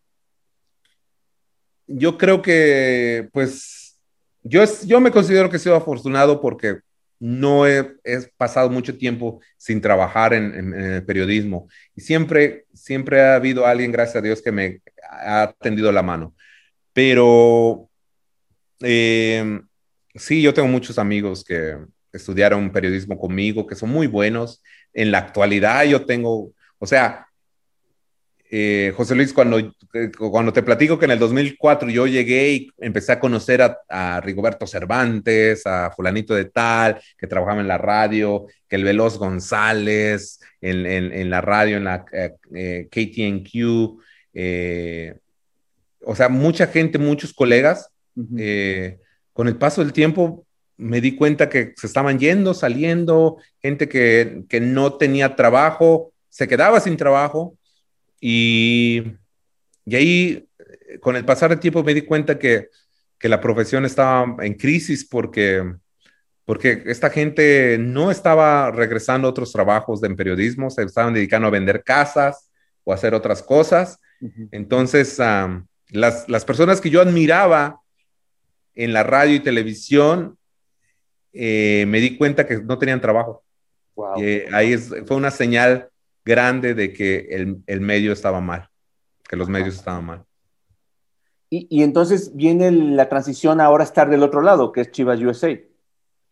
yo 1.86 2.18
creo 2.18 2.42
que, 2.42 3.28
pues, 3.32 3.96
yo, 4.42 4.64
yo 4.86 5.00
me 5.00 5.12
considero 5.12 5.48
que 5.48 5.58
he 5.58 5.60
sido 5.60 5.76
afortunado 5.76 6.40
porque 6.40 6.80
no 7.26 7.66
he, 7.66 7.96
pasado 8.36 8.68
mucho 8.68 8.98
tiempo 8.98 9.40
sin 9.56 9.80
trabajar 9.80 10.34
en, 10.34 10.74
el 10.74 11.06
periodismo 11.06 11.68
y 11.96 12.02
siempre, 12.02 12.66
siempre 12.74 13.22
ha 13.22 13.36
habido 13.36 13.66
alguien, 13.66 13.92
gracias 13.92 14.16
a 14.16 14.20
Dios, 14.20 14.42
que 14.42 14.52
me 14.52 14.82
ha 15.10 15.54
tendido 15.58 15.90
la 15.90 16.02
mano. 16.02 16.34
Pero 16.92 17.88
em, 18.80 19.66
sí, 20.14 20.42
yo 20.42 20.52
tengo 20.52 20.68
muchos 20.68 20.98
amigos 20.98 21.42
que 21.44 21.78
estudiaron 22.12 22.70
periodismo 22.70 23.18
conmigo, 23.18 23.66
que 23.66 23.74
son 23.74 23.88
muy 23.88 24.06
buenos. 24.06 24.62
En 24.92 25.10
la 25.10 25.18
actualidad 25.20 25.84
yo 25.84 26.04
tengo, 26.04 26.52
o 26.78 26.86
sea, 26.86 27.26
eh, 28.56 28.92
José 28.96 29.16
Luis, 29.16 29.32
cuando, 29.32 29.58
eh, 29.58 29.72
cuando 30.16 30.52
te 30.52 30.62
platico 30.62 30.96
que 30.96 31.06
en 31.06 31.10
el 31.10 31.18
2004 31.18 31.90
yo 31.90 32.06
llegué 32.06 32.52
y 32.52 32.70
empecé 32.78 33.10
a 33.10 33.18
conocer 33.18 33.60
a, 33.88 34.20
Rigoberto 34.20 34.64
Cervantes, 34.64 35.66
a 35.66 35.90
fulanito 35.90 36.36
de 36.36 36.44
tal, 36.44 37.00
que 37.18 37.26
trabajaba 37.26 37.62
en 37.62 37.66
la 37.66 37.78
radio, 37.78 38.46
que 38.68 38.76
el 38.76 38.84
Veloz 38.84 39.18
González, 39.18 40.38
en, 40.60 41.30
la 41.30 41.40
radio, 41.40 41.78
en 41.78 41.84
la 41.84 42.04
eh, 42.12 42.86
KTNQ, 42.88 43.98
o 46.06 46.14
sea, 46.14 46.28
mucha 46.28 46.68
gente, 46.68 46.96
muchos 46.98 47.34
colegas, 47.34 47.90
con 49.32 49.48
el 49.48 49.56
paso 49.56 49.82
del 49.82 49.92
tiempo 49.92 50.46
me 50.76 51.00
di 51.00 51.16
cuenta 51.16 51.48
que 51.48 51.72
se 51.74 51.88
estaban 51.88 52.20
yendo, 52.20 52.54
saliendo, 52.54 53.38
gente 53.60 53.88
que, 53.88 54.44
que 54.48 54.60
no 54.60 54.92
tenía 54.92 55.34
trabajo, 55.34 56.12
se 56.28 56.46
quedaba 56.46 56.78
sin 56.78 56.96
trabajo 56.96 57.58
y, 58.26 59.02
y 59.84 59.96
ahí, 59.96 60.48
con 61.02 61.14
el 61.14 61.26
pasar 61.26 61.50
del 61.50 61.60
tiempo, 61.60 61.84
me 61.84 61.92
di 61.92 62.00
cuenta 62.00 62.38
que, 62.38 62.70
que 63.18 63.28
la 63.28 63.38
profesión 63.38 63.84
estaba 63.84 64.42
en 64.42 64.54
crisis 64.54 65.06
porque, 65.06 65.74
porque 66.46 66.84
esta 66.86 67.10
gente 67.10 67.76
no 67.78 68.10
estaba 68.10 68.70
regresando 68.70 69.28
a 69.28 69.30
otros 69.30 69.52
trabajos 69.52 70.00
de 70.00 70.08
periodismo, 70.14 70.70
se 70.70 70.84
estaban 70.84 71.12
dedicando 71.12 71.48
a 71.48 71.50
vender 71.50 71.84
casas 71.84 72.50
o 72.82 72.92
a 72.92 72.94
hacer 72.94 73.12
otras 73.12 73.42
cosas. 73.42 74.00
Entonces, 74.52 75.18
las, 75.90 76.26
las, 76.26 76.44
personas 76.46 76.80
que 76.80 76.88
yo 76.88 77.02
admiraba 77.02 77.82
en 78.74 78.94
la 78.94 79.02
radio 79.02 79.34
y 79.34 79.40
televisión, 79.40 80.38
eh, 81.34 81.84
me 81.88 82.00
di 82.00 82.16
cuenta 82.16 82.46
que 82.46 82.56
no 82.62 82.78
tenían 82.78 83.02
trabajo. 83.02 83.44
Y 84.16 84.50
ahí 84.54 84.78
fue 84.78 85.14
una 85.14 85.30
señal 85.30 85.90
grande 86.24 86.74
de 86.74 86.92
que 86.92 87.28
el, 87.66 87.80
medio 87.80 88.12
estaba 88.12 88.40
mal, 88.40 88.68
que 89.28 89.36
los 89.36 89.48
medios 89.48 89.74
estaban 89.74 90.04
mal. 90.04 90.24
Y, 91.50 91.84
entonces 91.84 92.34
viene 92.34 92.72
la 92.72 93.08
transición 93.08 93.60
ahora 93.60 93.84
a 93.84 93.86
estar 93.86 94.10
del 94.10 94.24
otro 94.24 94.40
lado, 94.40 94.72
que 94.72 94.80
es 94.80 94.90
Chivas 94.90 95.20
USA, 95.20 95.56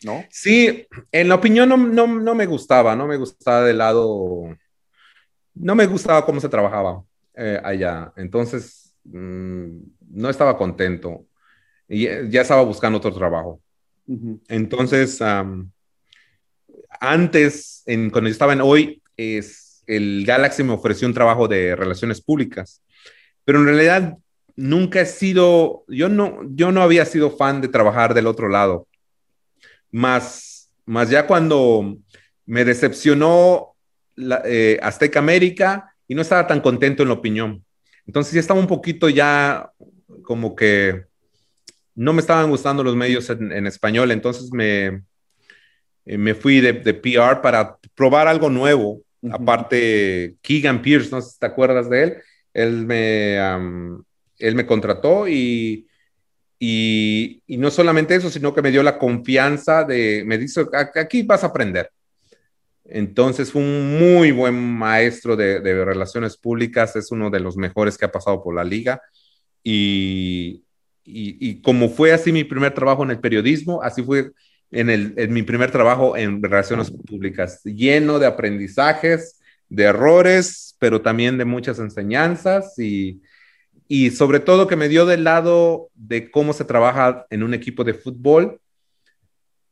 ¿no? 0.04 0.24
Sí, 0.30 0.86
en 1.12 1.28
la 1.28 1.36
opinión 1.36 1.68
no, 1.68 1.76
no, 1.76 2.34
me 2.34 2.46
gustaba, 2.46 2.96
no 2.96 3.06
me 3.06 3.16
gustaba 3.16 3.62
del 3.62 3.78
lado, 3.78 4.56
no 5.54 5.74
me 5.76 5.86
gustaba 5.86 6.26
cómo 6.26 6.40
se 6.40 6.48
trabajaba 6.48 7.04
eh, 7.34 7.60
allá. 7.62 8.12
Entonces, 8.16 8.96
mm, 9.04 9.78
no 10.10 10.28
estaba 10.28 10.58
contento 10.58 11.24
y 11.88 12.04
ya 12.30 12.40
estaba 12.40 12.62
buscando 12.62 12.98
otro 12.98 13.14
trabajo. 13.14 13.60
Entonces, 14.48 15.20
antes, 17.00 17.82
en, 17.86 18.10
cuando 18.10 18.28
yo 18.28 18.32
estaba 18.32 18.52
en 18.52 18.60
hoy, 18.60 19.02
es, 19.16 19.71
el 19.86 20.24
Galaxy 20.26 20.62
me 20.62 20.72
ofreció 20.72 21.06
un 21.08 21.14
trabajo 21.14 21.48
de 21.48 21.76
relaciones 21.76 22.20
públicas, 22.20 22.82
pero 23.44 23.58
en 23.58 23.66
realidad 23.66 24.16
nunca 24.56 25.00
he 25.00 25.06
sido, 25.06 25.84
yo 25.88 26.08
no, 26.08 26.40
yo 26.50 26.72
no 26.72 26.82
había 26.82 27.04
sido 27.04 27.30
fan 27.30 27.60
de 27.60 27.68
trabajar 27.68 28.14
del 28.14 28.26
otro 28.26 28.48
lado. 28.48 28.86
Más, 29.90 30.70
más 30.86 31.10
ya 31.10 31.26
cuando 31.26 31.96
me 32.46 32.64
decepcionó 32.64 33.74
la, 34.14 34.42
eh, 34.44 34.78
Azteca 34.82 35.18
América 35.18 35.94
y 36.06 36.14
no 36.14 36.22
estaba 36.22 36.46
tan 36.46 36.60
contento 36.60 37.02
en 37.02 37.08
la 37.08 37.14
opinión. 37.14 37.64
Entonces 38.06 38.34
ya 38.34 38.40
estaba 38.40 38.60
un 38.60 38.66
poquito 38.66 39.08
ya 39.08 39.70
como 40.22 40.54
que 40.54 41.04
no 41.94 42.12
me 42.12 42.20
estaban 42.20 42.48
gustando 42.48 42.82
los 42.82 42.96
medios 42.96 43.28
en, 43.30 43.66
español, 43.66 44.12
entonces 44.12 44.50
me, 44.52 45.02
eh, 46.06 46.16
me 46.18 46.34
fui 46.34 46.60
de, 46.60 46.72
de, 46.72 46.94
PR 46.94 47.42
para 47.42 47.76
probar 47.94 48.28
algo 48.28 48.48
nuevo 48.48 49.02
Aparte, 49.30 50.36
Keegan 50.42 50.82
Pierce, 50.82 51.10
no 51.10 51.20
sé 51.20 51.32
si 51.32 51.38
te 51.38 51.46
acuerdas 51.46 51.88
de 51.88 52.02
él, 52.02 52.16
él 52.52 52.86
me, 52.86 53.36
él 54.38 54.54
me 54.54 54.66
contrató 54.66 55.28
y, 55.28 55.86
Y, 56.64 57.42
no 57.48 57.70
solamente 57.70 58.14
eso, 58.14 58.30
sino 58.30 58.54
que 58.54 58.62
me 58.62 58.70
dio 58.70 58.82
la 58.82 58.98
confianza 58.98 59.84
de, 59.84 60.22
me 60.24 60.38
dice, 60.38 60.64
aquí 60.94 61.22
vas 61.22 61.42
a 61.42 61.48
aprender. 61.48 61.90
Entonces 62.84 63.50
fue 63.50 63.62
un 63.62 63.98
muy 63.98 64.32
buen 64.32 64.54
maestro 64.54 65.34
de, 65.36 65.60
relaciones 65.84 66.36
públicas, 66.36 66.94
es 66.94 67.10
uno 67.10 67.30
de 67.30 67.40
los 67.40 67.56
mejores 67.56 67.98
que 67.98 68.04
ha 68.04 68.12
pasado 68.12 68.42
por 68.42 68.54
la 68.54 68.64
liga. 68.64 69.00
Y, 69.64 70.62
y, 71.04 71.60
como 71.62 71.88
fue 71.88 72.12
así 72.12 72.32
mi 72.32 72.44
primer 72.44 72.74
trabajo 72.74 73.02
en 73.02 73.10
el 73.10 73.20
periodismo, 73.20 73.82
así 73.82 74.02
fue 74.02 74.30
en, 74.72 74.90
el, 74.90 75.14
en 75.16 75.32
mi 75.32 75.42
primer 75.42 75.70
trabajo 75.70 76.16
en 76.16 76.42
relaciones 76.42 76.90
públicas, 76.90 77.62
lleno 77.62 78.18
de 78.18 78.26
aprendizajes, 78.26 79.40
de 79.68 79.84
errores, 79.84 80.76
pero 80.78 81.00
también 81.00 81.38
de 81.38 81.44
muchas 81.44 81.78
enseñanzas 81.78 82.78
y, 82.78 83.22
y 83.86 84.10
sobre 84.10 84.40
todo 84.40 84.66
que 84.66 84.76
me 84.76 84.88
dio 84.88 85.04
del 85.04 85.24
lado 85.24 85.90
de 85.94 86.30
cómo 86.30 86.54
se 86.54 86.64
trabaja 86.64 87.26
en 87.30 87.42
un 87.42 87.52
equipo 87.52 87.84
de 87.84 87.94
fútbol, 87.94 88.58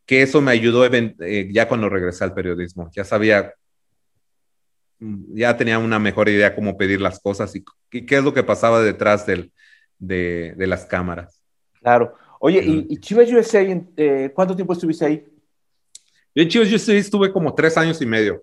que 0.04 0.22
eso 0.22 0.40
me 0.42 0.50
ayudó 0.50 0.84
eh, 0.84 1.48
ya 1.52 1.68
cuando 1.68 1.88
regresé 1.88 2.24
al 2.24 2.34
periodismo. 2.34 2.90
Ya 2.94 3.04
sabía, 3.04 3.54
ya 4.98 5.56
tenía 5.56 5.78
una 5.78 5.98
mejor 5.98 6.28
idea 6.28 6.54
cómo 6.54 6.76
pedir 6.76 7.00
las 7.00 7.18
cosas 7.20 7.54
y, 7.56 7.64
qué 7.90 8.16
es 8.16 8.22
lo 8.22 8.34
que 8.34 8.42
pasaba 8.42 8.82
detrás 8.82 9.24
del, 9.24 9.52
de, 9.98 10.54
de, 10.56 10.66
las 10.66 10.84
cámaras. 10.84 11.40
Claro. 11.80 12.14
Oye, 12.42 12.64
¿y, 12.64 12.86
y 12.88 12.96
Chivas 12.96 13.30
USA, 13.30 13.60
eh, 13.60 14.32
cuánto 14.34 14.56
tiempo 14.56 14.72
estuviste 14.72 15.04
ahí? 15.04 15.22
Yo 16.34 16.42
en 16.42 16.48
Chivas 16.48 16.72
USA 16.72 16.94
estuve 16.94 17.30
como 17.30 17.54
tres 17.54 17.76
años 17.76 18.00
y 18.00 18.06
medio. 18.06 18.42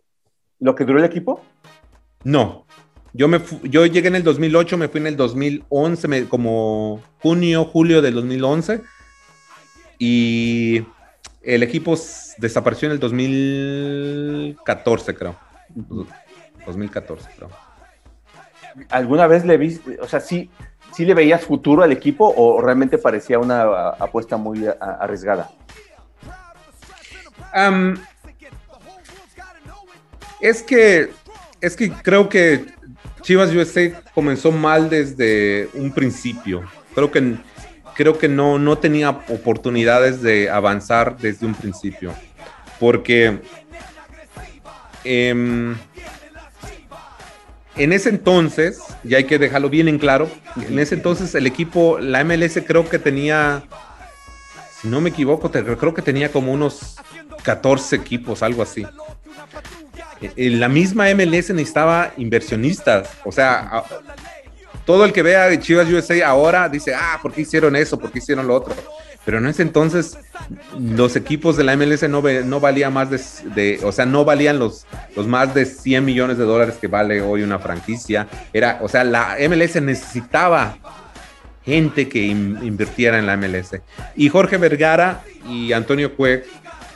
¿Lo 0.59 0.75
que 0.75 0.85
duró 0.85 0.99
el 0.99 1.05
equipo? 1.05 1.41
No, 2.23 2.67
yo, 3.13 3.27
me 3.27 3.41
yo 3.63 3.87
llegué 3.87 4.09
en 4.09 4.15
el 4.15 4.23
2008, 4.23 4.77
me 4.77 4.87
fui 4.87 5.01
en 5.01 5.07
el 5.07 5.17
2011, 5.17 6.07
me, 6.07 6.25
como 6.25 7.01
junio, 7.19 7.65
julio 7.65 8.03
del 8.03 8.13
2011. 8.13 8.81
Y 9.97 10.83
el 11.41 11.63
equipo 11.63 11.95
desapareció 12.37 12.87
en 12.87 12.91
el 12.91 12.99
2014, 12.99 15.15
creo. 15.15 15.35
2014, 16.67 17.29
creo. 17.35 17.49
¿Alguna 18.89 19.25
vez 19.25 19.43
le 19.43 19.57
viste, 19.57 19.97
o 19.99 20.07
sea, 20.07 20.19
sí, 20.19 20.51
sí 20.93 21.05
le 21.05 21.13
veías 21.13 21.43
futuro 21.43 21.83
al 21.83 21.91
equipo 21.91 22.33
o 22.35 22.61
realmente 22.61 22.97
parecía 22.97 23.39
una 23.39 23.89
apuesta 23.89 24.37
muy 24.37 24.65
arriesgada? 24.79 25.49
Es 30.39 30.61
que, 30.61 31.09
es 31.61 31.75
que 31.75 31.91
creo 31.91 32.29
que 32.29 32.65
Chivas 33.21 33.53
USA 33.53 34.01
comenzó 34.13 34.51
mal 34.51 34.89
desde 34.89 35.69
un 35.73 35.91
principio. 35.91 36.63
Creo 36.93 37.11
que, 37.11 37.35
creo 37.95 38.17
que 38.17 38.27
no, 38.27 38.59
no 38.59 38.77
tenía 38.77 39.09
oportunidades 39.09 40.21
de 40.21 40.49
avanzar 40.49 41.17
desde 41.17 41.45
un 41.45 41.55
principio. 41.55 42.13
Porque 42.79 43.41
eh, 45.03 45.75
en 47.77 47.93
ese 47.93 48.09
entonces, 48.09 48.79
y 49.03 49.15
hay 49.15 49.25
que 49.25 49.37
dejarlo 49.37 49.69
bien 49.69 49.87
en 49.87 49.99
claro, 49.99 50.29
en 50.67 50.79
ese 50.79 50.95
entonces 50.95 51.33
el 51.35 51.45
equipo, 51.45 51.99
la 51.99 52.23
MLS 52.23 52.59
creo 52.65 52.89
que 52.89 52.99
tenía, 52.99 53.63
si 54.81 54.87
no 54.87 55.01
me 55.01 55.09
equivoco, 55.09 55.51
creo 55.51 55.93
que 55.93 56.01
tenía 56.01 56.31
como 56.31 56.51
unos 56.51 56.97
14 57.43 57.95
equipos, 57.95 58.43
algo 58.43 58.63
así. 58.63 58.85
En 60.21 60.59
la 60.59 60.67
misma 60.67 61.13
MLS 61.13 61.51
necesitaba 61.51 62.11
inversionistas. 62.17 63.09
O 63.23 63.31
sea, 63.31 63.83
todo 64.85 65.05
el 65.05 65.13
que 65.13 65.21
vea 65.21 65.59
Chivas 65.59 65.87
USA 65.89 66.27
ahora 66.27 66.67
dice, 66.67 66.95
ah, 66.95 67.19
¿por 67.21 67.31
qué 67.31 67.41
hicieron 67.41 67.75
eso? 67.75 67.99
¿Por 67.99 68.11
qué 68.11 68.19
hicieron 68.19 68.47
lo 68.47 68.55
otro? 68.55 68.73
Pero 69.27 69.39
en 69.39 69.47
ese 69.47 69.61
entonces 69.61 70.17
los 70.79 71.17
equipos 71.17 71.57
de 71.57 71.65
la 71.65 71.75
MLS 71.75 72.07
no, 72.07 72.21
no 72.21 72.59
valían 72.61 72.93
más 72.93 73.09
de, 73.09 73.77
o 73.83 73.91
sea, 73.91 74.05
no 74.05 74.23
valían 74.23 74.57
los, 74.57 74.87
los 75.17 75.27
más 75.27 75.53
de 75.53 75.65
100 75.65 76.05
millones 76.05 76.37
de 76.37 76.45
dólares 76.45 76.75
que 76.79 76.87
vale 76.87 77.19
hoy 77.19 77.41
una 77.41 77.59
franquicia. 77.59 78.29
Era, 78.53 78.79
o 78.81 78.87
sea, 78.87 79.03
la 79.03 79.35
MLS 79.49 79.81
necesitaba 79.81 80.77
gente 81.65 82.07
que 82.07 82.25
invirtiera 82.25 83.19
en 83.19 83.25
la 83.25 83.35
MLS. 83.35 83.81
Y 84.15 84.29
Jorge 84.29 84.55
Vergara 84.55 85.25
y 85.45 85.73
Antonio 85.73 86.15
Cue 86.15 86.45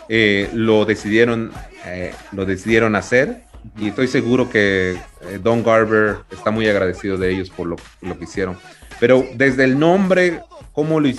eh, 0.07 0.49
lo 0.53 0.85
decidieron 0.85 1.51
eh, 1.85 2.13
lo 2.31 2.45
decidieron 2.45 2.95
hacer 2.95 3.41
y 3.77 3.89
estoy 3.89 4.07
seguro 4.07 4.49
que 4.49 4.91
eh, 4.91 5.39
Don 5.43 5.65
Garber 5.65 6.19
está 6.31 6.49
muy 6.49 6.65
agradecido 6.69 7.17
de 7.17 7.29
ellos 7.29 7.49
por 7.49 7.67
lo, 7.67 7.75
lo 7.99 8.17
que 8.17 8.23
hicieron. 8.23 8.57
Pero 9.01 9.25
desde 9.33 9.65
el 9.65 9.77
nombre, 9.77 10.39
¿cómo 10.71 11.01
lo 11.01 11.09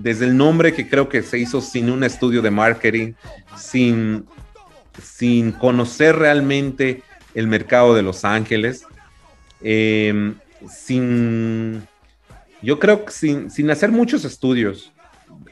Desde 0.00 0.26
el 0.26 0.36
nombre 0.36 0.72
que 0.72 0.88
creo 0.88 1.08
que 1.08 1.22
se 1.22 1.38
hizo 1.38 1.60
sin 1.60 1.90
un 1.90 2.04
estudio 2.04 2.42
de 2.42 2.50
marketing, 2.50 3.12
sin, 3.56 4.26
sin 5.02 5.52
conocer 5.52 6.16
realmente 6.16 7.02
el 7.34 7.46
mercado 7.46 7.94
de 7.94 8.02
Los 8.02 8.24
Ángeles, 8.24 8.84
em, 9.62 10.34
sin, 10.68 11.82
yo 12.60 12.78
creo 12.78 13.04
que 13.04 13.12
sin, 13.12 13.50
sin 13.50 13.70
hacer 13.70 13.90
muchos 13.90 14.24
estudios, 14.24 14.92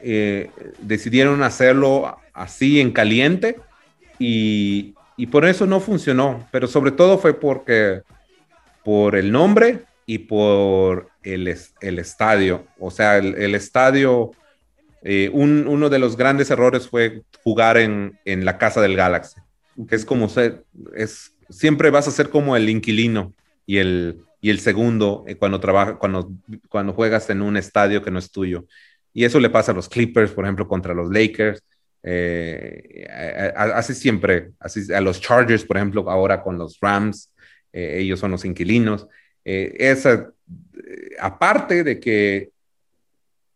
eh, 0.03 0.51
decidieron 0.81 1.43
hacerlo 1.43 2.17
así 2.33 2.81
en 2.81 2.91
caliente 2.91 3.59
y, 4.19 4.95
por 5.31 5.45
eso 5.45 5.67
no 5.67 5.81
funcionó, 5.81 6.49
pero 6.51 6.67
sobre 6.67 6.93
todo 6.93 7.19
fue 7.19 7.39
porque 7.39 8.01
por 8.83 9.17
el 9.17 9.31
nombre 9.31 9.81
y 10.07 10.19
por 10.21 11.10
el, 11.23 11.55
el 11.81 11.99
estadio. 11.99 12.67
O 12.79 12.91
sea, 12.91 13.19
el, 13.19 13.55
estadio, 13.55 14.33
eh, 15.03 15.31
uno 15.33 15.89
de 15.89 15.99
los 15.99 16.17
grandes 16.17 16.51
errores 16.51 16.89
fue 16.89 17.23
jugar 17.43 17.77
en, 17.77 18.19
la 18.25 18.59
casa 18.59 18.81
del 18.81 18.97
Galaxy, 18.97 19.41
que 19.89 19.97
es 19.97 20.05
como 20.05 20.29
ser, 20.29 20.65
es, 20.95 21.35
siempre 21.49 21.91
vas 21.91 22.09
a 22.09 22.13
ser 22.13 22.31
como 22.31 22.57
el 22.57 22.69
inquilino 22.69 23.35
y 23.67 23.79
el, 23.79 24.23
y 24.41 24.51
el 24.51 24.61
segundo 24.61 25.25
eh, 25.27 25.37
cuando, 25.37 25.61
trabaja, 25.61 25.97
cuando, 25.97 26.33
cuando 26.69 26.93
juegas 26.93 27.29
en 27.31 27.43
un 27.43 27.57
estadio 27.57 28.03
que 28.03 28.11
no 28.11 28.19
es 28.19 28.31
tuyo. 28.31 28.67
Y 29.13 29.25
eso 29.25 29.41
le 29.41 29.51
pasa 29.51 29.73
a 29.73 29.75
los 29.75 29.89
Clippers, 29.89 30.31
por 30.31 30.45
ejemplo, 30.45 30.69
contra 30.69 30.95
los 30.95 31.11
Lakers. 31.11 31.63
Eh, 32.03 33.07
así 33.57 33.95
siempre, 33.95 34.53
así 34.59 34.91
a 34.93 35.01
los 35.01 35.21
Chargers, 35.21 35.65
por 35.65 35.77
ejemplo, 35.77 36.09
ahora 36.09 36.43
con 36.43 36.57
los 36.57 36.79
Rams, 36.81 37.33
eh, 37.73 37.99
ellos 37.99 38.21
son 38.21 38.31
los 38.31 38.45
inquilinos. 38.45 39.09
Esa, 39.43 40.31
aparte 41.19 41.85
de 41.85 42.01
que, 42.01 42.51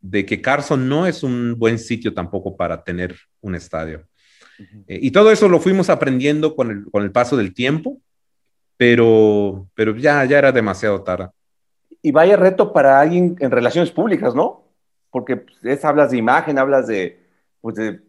de 0.00 0.26
que 0.26 0.40
Carson 0.40 0.88
no 0.88 1.06
es 1.06 1.22
un 1.22 1.56
buen 1.58 1.78
sitio 1.78 2.12
tampoco 2.12 2.56
para 2.56 2.82
tener 2.82 3.16
un 3.40 3.54
estadio. 3.54 4.06
y 4.86 5.10
todo 5.10 5.30
eso 5.30 5.48
lo 5.48 5.60
fuimos 5.60 5.90
aprendiendo 5.90 6.54
con 6.54 6.70
el, 6.70 6.84
con 6.90 7.02
el 7.02 7.10
paso 7.10 7.36
del 7.36 7.54
tiempo, 7.54 8.00
pero, 8.76 9.68
pero 9.74 9.96
ya, 9.96 10.24
ya 10.24 10.38
era 10.38 10.52
demasiado 10.52 11.02
tarde. 11.02 11.28
Y 12.02 12.12
vaya 12.12 12.36
reto 12.36 12.72
para 12.72 13.00
alguien 13.00 13.36
en 13.40 13.50
relaciones 13.50 13.90
públicas, 13.90 14.34
¿no? 14.34 14.64
Porque 15.10 15.38
pues, 15.38 15.56
es, 15.62 15.84
hablas 15.84 16.10
de 16.10 16.18
imagen, 16.18 16.58
hablas 16.58 16.86
de, 16.86 17.18
pues 17.60 17.76
de 17.76 18.00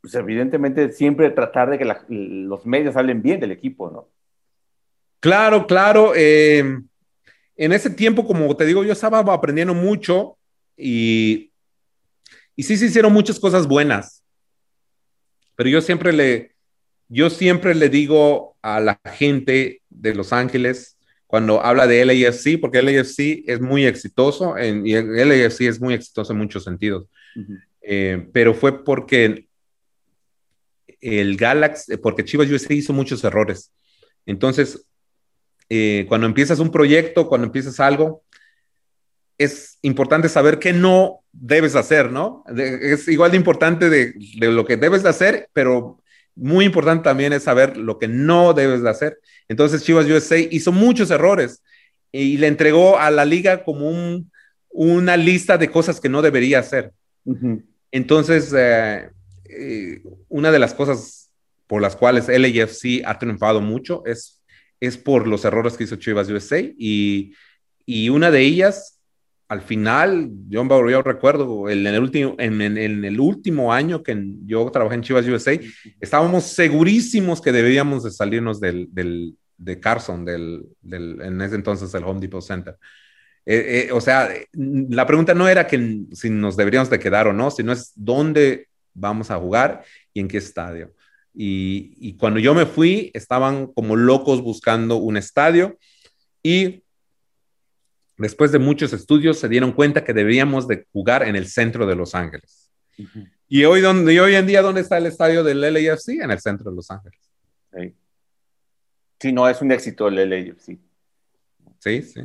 pues 0.00 0.14
evidentemente 0.14 0.92
siempre 0.92 1.30
tratar 1.30 1.70
de 1.70 1.78
que 1.78 1.94
los 2.08 2.64
medios 2.64 2.96
hablen 2.96 3.20
bien 3.20 3.40
del 3.40 3.52
equipo, 3.52 3.90
¿no? 3.90 4.08
Claro, 5.20 5.66
claro. 5.66 6.12
Eh, 6.16 6.80
en 7.60 7.72
ese 7.72 7.90
tiempo, 7.90 8.26
como 8.26 8.56
te 8.56 8.64
digo, 8.64 8.84
yo 8.84 8.92
estaba 8.94 9.18
aprendiendo 9.18 9.74
mucho 9.74 10.38
y, 10.78 11.52
y 12.56 12.62
sí 12.62 12.78
se 12.78 12.86
hicieron 12.86 13.12
muchas 13.12 13.38
cosas 13.38 13.66
buenas. 13.68 14.24
Pero 15.56 15.68
yo 15.68 15.82
siempre 15.82 16.14
le, 16.14 16.54
yo 17.08 17.28
siempre 17.28 17.74
le 17.74 17.90
digo 17.90 18.56
a 18.62 18.80
la 18.80 18.98
gente 19.12 19.82
de 19.90 20.14
Los 20.14 20.32
Ángeles 20.32 20.96
cuando 21.26 21.62
habla 21.62 21.86
de 21.86 22.02
LAFC, 22.02 22.58
porque 22.58 22.80
LAFC 22.80 23.44
es 23.46 23.60
muy 23.60 23.84
exitoso 23.84 24.56
en, 24.56 24.86
y 24.86 24.94
LAFC 24.94 25.60
es 25.60 25.82
muy 25.82 25.92
exitoso 25.92 26.32
en 26.32 26.38
muchos 26.38 26.64
sentidos. 26.64 27.08
Eh, 27.82 28.26
pero 28.32 28.54
fue 28.54 28.82
porque 28.82 29.48
el 31.02 31.36
Galaxy, 31.36 31.98
porque 31.98 32.24
Chivas 32.24 32.50
USA 32.50 32.72
hizo 32.72 32.94
muchos 32.94 33.22
errores. 33.22 33.70
Entonces, 34.24 34.86
eh, 35.70 36.04
cuando 36.08 36.26
empiezas 36.26 36.58
un 36.58 36.70
proyecto, 36.70 37.28
cuando 37.28 37.46
empiezas 37.46 37.78
algo, 37.80 38.24
es 39.38 39.78
importante 39.82 40.28
saber 40.28 40.58
qué 40.58 40.72
no 40.72 41.20
debes 41.32 41.76
hacer, 41.76 42.10
¿no? 42.10 42.44
es 42.56 43.08
igual 43.08 43.30
de 43.30 43.36
importante 43.36 43.88
de, 43.88 44.14
lo 44.40 44.66
que 44.66 44.76
debes 44.76 45.02
de 45.02 45.08
hacer, 45.08 45.48
pero 45.52 46.02
muy 46.34 46.64
importante 46.64 47.04
también 47.04 47.32
es 47.32 47.44
saber 47.44 47.76
lo 47.76 47.98
que 47.98 48.08
no 48.08 48.52
debes 48.52 48.82
de 48.82 48.90
hacer. 48.90 49.18
Entonces 49.48 49.84
Chivas 49.84 50.06
USA 50.06 50.36
hizo 50.38 50.72
muchos 50.72 51.10
errores 51.10 51.62
y 52.12 52.36
le 52.36 52.48
entregó 52.48 52.98
a 52.98 53.10
la 53.10 53.24
liga 53.24 53.64
como 53.64 54.24
una 54.70 55.16
lista 55.16 55.56
de 55.56 55.70
cosas 55.70 56.00
que 56.00 56.08
no 56.08 56.20
debería 56.20 56.58
hacer. 56.58 56.92
Entonces, 57.92 58.52
eh, 58.56 59.08
eh, 59.48 60.02
una 60.28 60.50
de 60.50 60.58
las 60.58 60.74
cosas 60.74 61.30
por 61.66 61.80
las 61.80 61.96
cuales 61.96 62.28
LAFC 62.28 63.02
ha 63.04 63.18
triunfado 63.18 63.60
mucho 63.60 64.02
es, 64.04 64.39
es 64.80 64.96
por 64.96 65.26
los 65.26 65.44
errores 65.44 65.76
que 65.76 65.84
hizo 65.84 65.96
Chivas 65.96 66.28
USA 66.30 66.58
y, 66.58 67.34
y 67.86 68.08
una 68.08 68.30
de 68.30 68.40
ellas 68.40 69.00
al 69.50 69.62
final, 69.62 70.30
yo, 70.48 70.64
yo 70.88 71.02
recuerdo, 71.02 71.68
en 71.68 71.84
el, 71.84 72.00
último, 72.00 72.36
en, 72.38 72.78
el 72.78 73.18
último 73.18 73.72
año 73.72 74.00
que 74.00 74.16
yo 74.46 74.70
trabajé 74.70 74.94
en 74.94 75.02
Chivas 75.02 75.26
USA, 75.26 75.58
estábamos 75.98 76.44
segurísimos 76.44 77.40
que 77.40 77.50
debíamos 77.50 78.04
de 78.04 78.12
salirnos 78.12 78.60
del, 78.60 78.86
del 78.92 79.36
de 79.58 79.80
Carson, 79.80 80.24
del, 80.24 80.68
del, 80.80 81.20
en 81.20 81.40
ese 81.40 81.56
entonces 81.56 81.92
el 81.94 82.04
Home 82.04 82.20
Depot 82.20 82.40
Center. 82.40 82.76
Eh, 83.44 83.88
eh, 83.88 83.92
o 83.92 84.00
sea, 84.00 84.28
la 84.52 85.04
pregunta 85.04 85.34
no 85.34 85.48
era 85.48 85.66
que 85.66 86.04
si 86.12 86.30
nos 86.30 86.56
deberíamos 86.56 86.88
de 86.88 87.00
quedar 87.00 87.26
o 87.26 87.32
no, 87.32 87.50
sino 87.50 87.72
es 87.72 87.90
dónde 87.96 88.68
vamos 88.94 89.32
a 89.32 89.36
jugar 89.38 89.82
y 90.14 90.20
en 90.20 90.28
qué 90.28 90.38
estadio. 90.38 90.94
Y, 91.32 91.94
y 91.98 92.14
cuando 92.14 92.40
yo 92.40 92.54
me 92.54 92.66
fui, 92.66 93.10
estaban 93.14 93.68
como 93.68 93.96
locos 93.96 94.42
buscando 94.42 94.96
un 94.96 95.16
estadio 95.16 95.78
y 96.42 96.82
después 98.20 98.52
de 98.52 98.58
muchos 98.58 98.92
estudios, 98.92 99.38
se 99.38 99.48
dieron 99.48 99.72
cuenta 99.72 100.04
que 100.04 100.12
deberíamos 100.12 100.68
de 100.68 100.86
jugar 100.92 101.26
en 101.26 101.36
el 101.36 101.46
centro 101.46 101.86
de 101.86 101.96
Los 101.96 102.14
Ángeles. 102.14 102.70
y, 103.48 103.64
hoy, 103.64 103.80
donde, 103.80 104.20
hoy 104.20 104.34
en 104.34 104.46
día, 104.46 104.60
¿dónde 104.60 104.82
está 104.82 104.98
el 104.98 105.06
estadio 105.06 105.42
del 105.42 105.60
LAFC? 105.60 106.20
En 106.20 106.30
el 106.30 106.38
centro 106.38 106.70
de 106.70 106.76
Los 106.76 106.90
Ángeles. 106.90 107.18
Sí, 109.18 109.32
no, 109.32 109.48
es 109.48 109.60
un 109.62 109.72
éxito 109.72 110.08
el 110.08 110.28
LAFC. 110.28 110.78
Sí, 111.78 112.02
sí. 112.02 112.20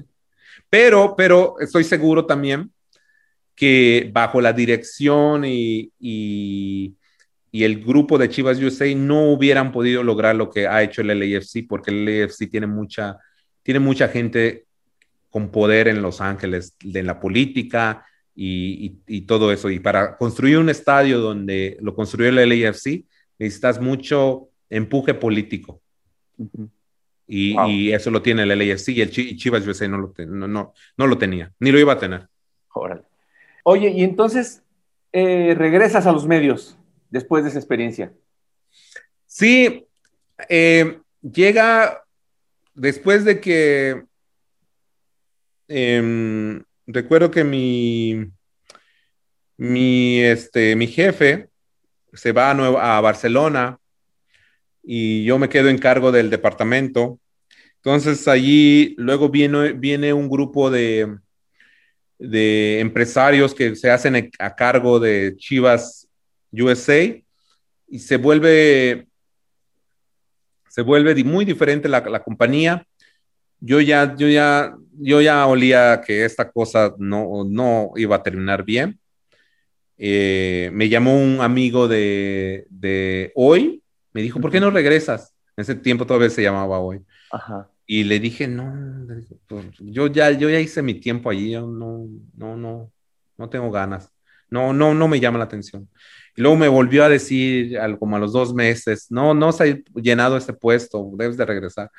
Pero, 0.69 1.15
pero 1.15 1.55
estoy 1.59 1.85
seguro 1.85 2.25
también 2.25 2.71
que 3.55 4.09
bajo 4.13 4.41
la 4.41 4.51
dirección 4.51 5.45
y, 5.45 5.91
y, 5.97 6.97
y, 7.55 7.63
el 7.63 7.83
grupo 7.83 8.17
de 8.17 8.29
Chivas 8.29 8.59
USA 8.59 8.93
no 8.95 9.31
hubieran 9.31 9.71
podido 9.71 10.03
lograr 10.03 10.35
lo 10.35 10.49
que 10.49 10.67
ha 10.67 10.83
hecho 10.83 11.01
el 11.01 11.07
LAFC, 11.07 11.65
porque 11.67 11.91
el 11.91 12.05
LAFC 12.05 12.49
tiene 12.49 12.67
mucha, 12.67 13.17
tiene 13.63 13.79
mucha 13.79 14.07
gente 14.07 14.65
con 15.29 15.49
poder 15.49 15.87
en 15.87 16.01
Los 16.01 16.21
Ángeles, 16.21 16.75
de 16.83 17.03
la 17.03 17.19
política 17.19 18.05
y, 18.35 19.21
todo 19.21 19.51
eso. 19.51 19.69
Y 19.69 19.79
para 19.79 20.17
construir 20.17 20.57
un 20.57 20.69
estadio 20.69 21.19
donde 21.19 21.77
lo 21.81 21.95
construyó 21.95 22.29
el 22.29 22.49
LAFC, 22.49 23.05
necesitas 23.39 23.79
mucho 23.79 24.49
empuje 24.69 25.13
político. 25.13 25.81
y, 27.27 27.91
eso 27.91 28.11
lo 28.11 28.21
tiene 28.21 28.43
el 28.43 28.49
LAFC 28.49 28.89
y 28.89 29.01
el 29.01 29.11
Chivas 29.11 29.65
USA 29.65 29.87
no 29.87 29.97
lo, 29.97 30.13
no, 30.25 30.73
no, 30.97 31.07
lo 31.07 31.17
tenía, 31.17 31.51
ni 31.59 31.71
lo 31.71 31.79
iba 31.79 31.93
a 31.93 31.99
tener. 31.99 32.27
Oye, 33.63 33.89
y 33.89 34.03
entonces 34.03 34.63
eh, 35.11 35.55
regresas 35.57 36.05
a 36.05 36.11
los 36.11 36.27
medios 36.27 36.77
después 37.15 37.43
de 37.43 37.49
esa 37.49 37.59
experiencia. 37.59 38.13
Sí, 39.25 39.87
eh, 40.49 40.99
llega 41.21 42.03
después 42.75 43.25
de 43.25 43.39
que 43.39 44.03
Em, 45.67 46.63
recuerdo 46.85 47.31
que 47.31 47.43
mi, 47.43 48.31
mi, 49.57 50.19
este, 50.21 50.75
mi 50.75 50.87
jefe 50.87 51.49
se 52.13 52.31
va 52.31 52.51
a, 52.51 52.97
a 52.97 53.01
Barcelona 53.01 53.79
y 54.83 55.23
yo 55.25 55.39
me 55.39 55.49
quedo 55.49 55.69
en 55.69 55.79
cargo 55.79 56.11
del 56.11 56.29
departamento. 56.29 57.19
Entonces 57.77 58.27
allí 58.27 58.95
luego 58.97 59.29
viene, 59.29 59.73
viene 59.73 60.13
un 60.13 60.29
grupo 60.29 60.69
de, 60.69 61.17
de 62.19 62.79
empresarios 62.79 63.55
que 63.55 63.75
se 63.75 63.89
hacen 63.89 64.31
a 64.37 64.55
cargo 64.55 64.99
de 64.99 65.35
Chivas 65.37 66.04
USA 66.61 67.03
y 67.87 67.99
se 67.99 68.17
vuelve, 68.17 69.07
se 70.69 70.81
vuelve 70.81 71.23
muy 71.23 71.45
diferente 71.45 71.87
la, 71.87 72.01
la 72.01 72.23
compañía 72.23 72.85
yo 73.59 73.81
ya, 73.81 74.15
yo 74.15 74.27
ya, 74.27 74.75
yo 74.93 75.21
ya 75.21 75.45
olía 75.47 76.01
que 76.05 76.25
esta 76.25 76.51
cosa 76.51 76.93
no, 76.97 77.43
no 77.43 77.91
iba 77.95 78.15
a 78.15 78.23
terminar 78.23 78.63
bien. 78.63 78.99
Eh, 79.97 80.69
me 80.73 80.89
llamó 80.89 81.17
un 81.19 81.39
amigo 81.41 81.87
de, 81.87 82.67
de, 82.69 83.31
hoy, 83.33 83.81
me 84.13 84.21
dijo, 84.21 84.39
¿por 84.39 84.51
qué 84.51 84.59
no 84.59 84.69
regresas? 84.69 85.33
En 85.55 85.61
ese 85.63 85.75
tiempo 85.75 86.05
todavía 86.05 86.29
se 86.29 86.43
llamaba 86.43 86.79
hoy. 86.79 87.01
Y 87.87 88.03
le 88.03 88.19
dije, 88.19 88.47
no, 88.47 89.07
pues, 89.47 89.65
yo 89.79 90.07
ya, 90.07 90.31
yo 90.31 90.49
ya 90.49 90.59
hice 90.59 90.81
mi 90.81 90.95
tiempo 90.95 91.29
allí, 91.29 91.51
yo 91.51 91.65
no, 91.65 92.07
no, 92.35 92.57
no, 92.57 92.91
no 93.37 93.49
tengo 93.49 93.71
ganas. 93.71 94.11
No, 94.49 94.73
no, 94.73 94.93
no 94.93 95.07
me 95.07 95.19
llama 95.19 95.39
la 95.39 95.45
atención. 95.45 95.89
Y 96.35 96.41
luego 96.41 96.57
me 96.57 96.67
volvió 96.67 97.03
a 97.03 97.09
decir, 97.09 97.77
como 97.99 98.17
a 98.17 98.19
los 98.19 98.33
dos 98.33 98.53
meses, 98.53 99.07
no, 99.09 99.33
no 99.33 99.51
se 99.51 99.71
ha 99.71 99.99
llenado 100.01 100.35
este 100.37 100.53
puesto, 100.53 101.11
debes 101.13 101.37
de 101.37 101.45
regresar. 101.45 101.89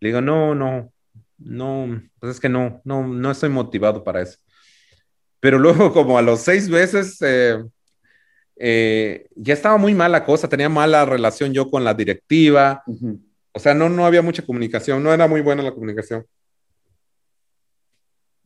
Le 0.00 0.10
digo, 0.10 0.20
no, 0.20 0.54
no, 0.54 0.92
no, 1.38 2.02
pues 2.20 2.34
es 2.34 2.40
que 2.40 2.48
no, 2.48 2.80
no, 2.84 3.06
no 3.06 3.30
estoy 3.30 3.48
motivado 3.48 4.04
para 4.04 4.22
eso. 4.22 4.38
Pero 5.40 5.58
luego, 5.58 5.92
como 5.92 6.18
a 6.18 6.22
los 6.22 6.40
seis 6.40 6.68
meses, 6.68 7.16
eh, 7.22 7.62
eh, 8.56 9.26
ya 9.34 9.54
estaba 9.54 9.76
muy 9.78 9.94
mala 9.94 10.24
cosa, 10.24 10.48
tenía 10.48 10.68
mala 10.68 11.04
relación 11.04 11.52
yo 11.52 11.70
con 11.70 11.84
la 11.84 11.94
directiva, 11.94 12.82
o 13.52 13.58
sea, 13.58 13.74
no, 13.74 13.88
no 13.88 14.04
había 14.04 14.22
mucha 14.22 14.44
comunicación, 14.44 15.02
no 15.02 15.12
era 15.12 15.26
muy 15.26 15.40
buena 15.40 15.62
la 15.62 15.72
comunicación. 15.72 16.26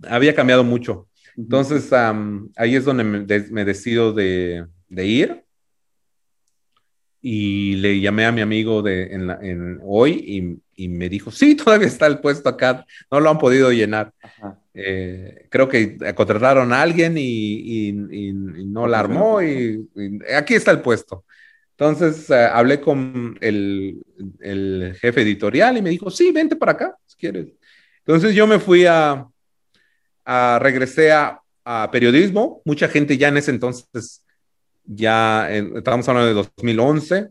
Había 0.09 0.35
cambiado 0.35 0.63
mucho. 0.63 1.09
Entonces, 1.37 1.93
ahí 1.93 2.77
es 2.77 2.85
donde 2.85 3.05
me, 3.05 3.65
decido 3.65 4.13
de, 4.13 4.67
ir 4.91 5.45
y 7.23 7.77
le 7.77 8.01
llamé 8.01 8.25
a 8.25 8.33
mi 8.33 8.41
amigo 8.41 8.83
de, 8.83 9.13
en, 9.13 9.79
hoy 9.83 10.61
y, 10.77 10.89
me 10.89 11.11
dijo, 11.11 11.31
sí, 11.31 11.55
todavía 11.55 11.87
está 11.87 12.07
el 12.07 12.21
puesto 12.21 12.49
acá, 12.49 12.87
no 13.11 13.21
lo 13.21 13.29
han 13.29 13.39
podido 13.39 13.71
llenar. 13.71 14.13
Eh, 14.73 15.47
creo 15.51 15.69
que 15.69 15.99
contrataron 16.15 16.73
a 16.73 16.81
alguien 16.81 17.17
y, 17.19 17.93
no 17.93 18.87
la 18.87 19.01
armó 19.01 19.43
y, 19.43 19.87
aquí 20.35 20.55
está 20.55 20.71
el 20.71 20.81
puesto. 20.81 21.25
Entonces 21.73 22.29
eh, 22.31 22.35
hablé 22.35 22.81
con 22.81 23.39
el, 23.41 24.03
el, 24.41 24.97
jefe 25.01 25.23
editorial 25.23 25.77
y 25.77 25.83
me 25.83 25.91
dijo, 25.91 26.11
sí, 26.11 26.31
vente 26.33 26.57
para 26.57 26.73
acá, 26.73 26.97
si 27.07 27.17
quieres. 27.17 27.49
Entonces 27.99 28.35
yo 28.35 28.47
me 28.47 28.59
fui 28.59 28.87
a, 28.87 29.27
a 30.25 30.59
regresé 30.61 31.13
a, 31.13 31.41
a 31.65 31.91
periodismo. 31.91 32.63
Mucha 32.65 32.89
gente 32.89 33.17
ya 33.17 33.29
en 33.29 33.39
ese 33.39 33.51
entonces 33.51 34.25
ya 34.93 35.49
estábamos 35.51 36.09
hablando 36.09 36.29
de 36.29 36.35
2011, 36.35 37.29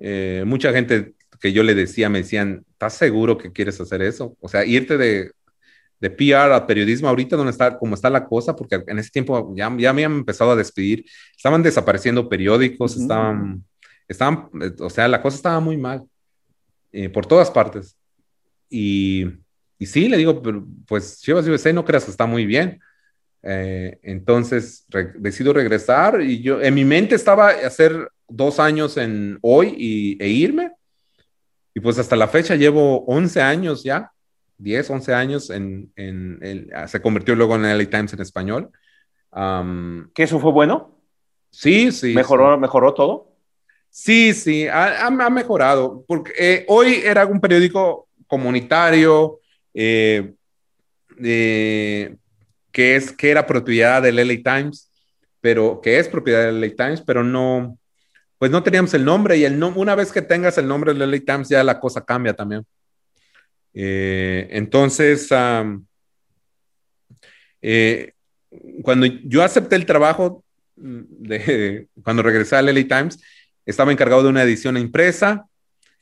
eh, 0.00 0.44
mucha 0.46 0.72
gente 0.72 1.14
que 1.40 1.52
yo 1.52 1.62
le 1.62 1.74
decía, 1.74 2.08
me 2.08 2.18
decían, 2.18 2.64
¿estás 2.72 2.94
seguro 2.94 3.38
que 3.38 3.52
quieres 3.52 3.80
hacer 3.80 4.02
eso? 4.02 4.36
O 4.40 4.48
sea, 4.48 4.64
irte 4.66 4.98
de, 4.98 5.30
de 6.00 6.10
PR 6.10 6.52
a 6.52 6.66
periodismo 6.66 7.08
ahorita 7.08 7.36
donde 7.36 7.52
está, 7.52 7.78
como 7.78 7.94
está 7.94 8.10
la 8.10 8.26
cosa, 8.26 8.54
porque 8.54 8.82
en 8.86 8.98
ese 8.98 9.10
tiempo 9.10 9.54
ya, 9.56 9.64
ya 9.78 9.92
me 9.92 10.04
habían 10.04 10.12
empezado 10.12 10.50
a 10.50 10.56
despedir, 10.56 11.06
estaban 11.34 11.62
desapareciendo 11.62 12.28
periódicos, 12.28 12.96
estaban, 12.96 13.64
estaban, 14.06 14.50
o 14.80 14.90
sea, 14.90 15.08
la 15.08 15.22
cosa 15.22 15.36
estaba 15.36 15.60
muy 15.60 15.76
mal, 15.76 16.04
eh, 16.92 17.08
por 17.08 17.24
todas 17.24 17.50
partes. 17.50 17.96
Y, 18.68 19.24
y 19.78 19.86
sí, 19.86 20.08
le 20.08 20.18
digo, 20.18 20.42
pues 20.86 21.20
Chivas 21.20 21.48
USA 21.48 21.72
no 21.72 21.84
creas 21.84 22.04
que 22.04 22.10
está 22.10 22.26
muy 22.26 22.44
bien. 22.44 22.80
Eh, 23.42 23.98
entonces 24.02 24.84
decido 25.16 25.52
regresar 25.52 26.20
y 26.20 26.42
yo 26.42 26.60
en 26.60 26.74
mi 26.74 26.84
mente 26.84 27.14
estaba 27.14 27.50
hacer 27.50 28.10
dos 28.28 28.58
años 28.58 28.96
en 28.96 29.38
hoy 29.42 29.74
y, 29.78 30.22
e 30.22 30.28
irme. 30.28 30.72
Y 31.74 31.80
pues 31.80 31.98
hasta 31.98 32.16
la 32.16 32.28
fecha 32.28 32.56
llevo 32.56 33.04
11 33.06 33.40
años 33.40 33.84
ya, 33.84 34.10
10, 34.58 34.90
11 34.90 35.14
años 35.14 35.50
en, 35.50 35.92
en, 35.96 36.68
se 36.86 37.00
convirtió 37.00 37.36
luego 37.36 37.54
en 37.54 37.62
LA 37.62 37.88
Times 37.88 38.12
en 38.12 38.20
español. 38.20 38.70
¿Que 40.14 40.22
eso 40.22 40.40
fue 40.40 40.52
bueno? 40.52 40.98
Sí, 41.50 41.92
sí. 41.92 42.14
¿Mejoró, 42.14 42.58
¿mejoró 42.58 42.94
todo? 42.94 43.28
Sí, 43.90 44.34
sí, 44.34 44.66
ha, 44.66 45.06
ha 45.06 45.30
mejorado. 45.30 46.04
Porque 46.06 46.32
eh, 46.38 46.64
hoy 46.68 47.00
era 47.04 47.26
un 47.26 47.40
periódico 47.40 48.08
comunitario, 48.26 49.40
eh, 49.74 50.34
que, 52.78 52.94
es, 52.94 53.10
que 53.10 53.28
era 53.28 53.44
propiedad 53.44 54.00
del 54.00 54.20
LA 54.20 54.36
Times, 54.36 54.88
pero 55.40 55.80
que 55.82 55.98
es 55.98 56.06
propiedad 56.06 56.44
del 56.44 56.60
LA 56.60 56.76
Times, 56.76 57.02
pero 57.04 57.24
no, 57.24 57.76
pues 58.38 58.52
no 58.52 58.62
teníamos 58.62 58.94
el 58.94 59.04
nombre 59.04 59.36
y 59.36 59.44
el 59.44 59.60
una 59.60 59.96
vez 59.96 60.12
que 60.12 60.22
tengas 60.22 60.58
el 60.58 60.68
nombre 60.68 60.94
del 60.94 61.10
LA 61.10 61.18
Times 61.26 61.48
ya 61.48 61.64
la 61.64 61.80
cosa 61.80 62.04
cambia 62.04 62.34
también. 62.34 62.64
Eh, 63.74 64.46
entonces, 64.52 65.28
eh, 67.62 68.12
cuando 68.82 69.06
yo 69.24 69.42
acepté 69.42 69.74
el 69.74 69.84
trabajo, 69.84 70.44
de, 70.76 71.88
cuando 72.04 72.22
regresé 72.22 72.54
al 72.54 72.66
LA 72.66 72.86
Times, 72.86 73.20
estaba 73.66 73.90
encargado 73.90 74.22
de 74.22 74.28
una 74.28 74.44
edición 74.44 74.76
impresa, 74.76 75.48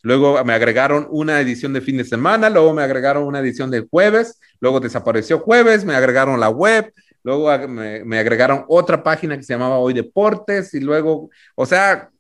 luego 0.03 0.42
me 0.44 0.53
agregaron 0.53 1.07
una 1.11 1.40
edición 1.40 1.72
de 1.72 1.80
fin 1.80 1.97
de 1.97 2.05
semana, 2.05 2.51
luego 2.51 2.72
me 2.72 2.82
agregaron 2.82 3.24
una 3.24 3.40
edición 3.40 3.70
de 3.70 3.86
jueves, 3.90 4.40
luego 4.61 4.80
desapareció 4.80 5.38
jueves, 5.40 5.84
me 5.84 5.94
agregaron 5.94 6.38
la 6.40 6.49
web, 6.49 6.92
luego 7.22 7.51
me, 7.68 8.18
agregaron 8.18 8.64
otra 8.68 9.03
página 9.03 9.36
que 9.36 9.42
se 9.42 9.53
llamaba 9.53 9.78
Hoy 9.78 9.94
Deportes 9.94 10.74
y 10.74 10.80
luego, 10.80 11.28
o 11.57 11.66
sea, 11.66 12.11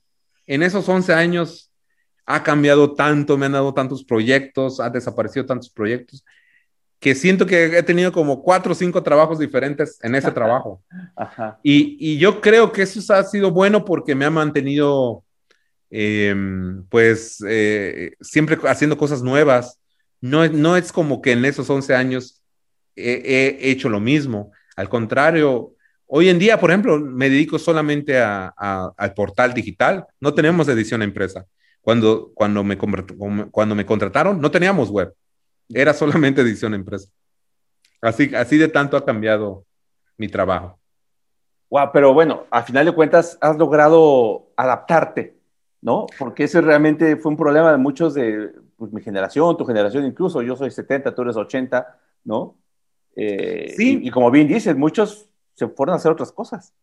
en 0.46 0.62
esos 0.62 0.88
11 0.88 1.14
años 1.14 1.70
ha 2.26 2.42
cambiado 2.42 2.94
tanto, 2.94 3.38
me 3.38 3.46
han 3.46 3.52
dado 3.52 3.72
tantos 3.72 4.02
proyectos, 4.02 4.80
ha 4.80 4.90
desaparecido 4.90 5.46
tantos 5.46 5.70
proyectos, 5.70 6.24
que 6.98 7.14
siento 7.14 7.46
que 7.46 7.78
he 7.78 7.82
tenido 7.82 8.10
como 8.10 8.42
cuatro 8.42 8.72
o 8.72 8.74
cinco 8.74 9.02
trabajos 9.02 9.38
diferentes 9.38 9.98
en 10.02 10.14
ese 10.16 10.30
trabajo. 10.32 10.82
Y, 11.62 11.96
y, 12.00 12.18
yo 12.18 12.40
creo 12.40 12.72
que 12.72 12.82
eso 12.82 13.14
ha 13.14 13.22
sido 13.22 13.52
bueno 13.52 13.84
porque 13.84 14.14
me 14.14 14.24
ha 14.24 14.30
mantenido, 14.30 15.22
em, 15.90 16.84
pues, 16.88 17.42
eh, 17.46 18.12
siempre 18.20 18.58
haciendo 18.68 18.96
cosas 18.96 19.22
nuevas. 19.22 19.80
No, 20.20 20.46
no 20.48 20.76
es 20.76 20.92
como 20.92 21.20
que 21.20 21.32
en 21.32 21.44
esos 21.44 21.68
11 21.68 21.94
años 21.94 22.42
he, 22.94 23.58
hecho 23.60 23.88
lo 23.88 24.00
mismo. 24.00 24.52
Al 24.76 24.88
contrario, 24.88 25.74
hoy 26.06 26.28
en 26.28 26.38
día, 26.38 26.58
por 26.58 26.70
ejemplo, 26.70 26.98
me 26.98 27.30
dedico 27.30 27.58
solamente 27.58 28.18
a, 28.18 28.54
al 28.96 29.14
portal 29.14 29.54
digital. 29.54 30.06
No 30.20 30.34
tenemos 30.34 30.68
edición 30.68 31.02
a 31.02 31.04
empresa. 31.04 31.46
Cuando, 31.80 32.32
cuando, 32.34 32.64
me, 32.64 32.76
cuando 32.76 33.74
me 33.74 33.86
contrataron, 33.86 34.40
no 34.40 34.50
teníamos 34.50 34.90
web 34.90 35.14
era 35.72 35.92
solamente 35.94 36.40
edición 36.40 36.74
empresa. 36.74 37.08
Así, 38.00 38.34
así 38.34 38.56
de 38.56 38.68
tanto 38.68 38.96
ha 38.96 39.04
cambiado 39.04 39.64
mi 40.16 40.28
trabajo. 40.28 40.78
Wow, 41.70 41.90
pero 41.92 42.14
bueno, 42.14 42.46
a 42.50 42.62
final 42.62 42.86
de 42.86 42.92
cuentas 42.92 43.36
has 43.40 43.56
logrado 43.56 44.48
adaptarte, 44.56 45.35
¿no? 45.86 46.06
Porque 46.18 46.42
ese 46.42 46.60
realmente 46.60 47.16
fue 47.16 47.30
un 47.30 47.36
problema 47.36 47.70
de 47.70 47.78
muchos 47.78 48.12
de 48.12 48.50
pues, 48.76 48.92
mi 48.92 49.00
generación, 49.00 49.56
tu 49.56 49.64
generación 49.64 50.04
incluso. 50.04 50.42
Yo 50.42 50.56
soy 50.56 50.72
70, 50.72 51.14
tú 51.14 51.22
eres 51.22 51.36
80, 51.36 51.96
¿no? 52.24 52.56
Eh, 53.14 53.72
sí. 53.76 54.00
Y, 54.02 54.10
como 54.10 54.32
bien 54.32 54.48
dices, 54.48 54.76
muchos 54.76 55.28
se 55.54 55.68
fueron 55.68 55.92
a 55.92 55.98
hacer 55.98 56.10
otras 56.10 56.32
cosas. 56.32 56.74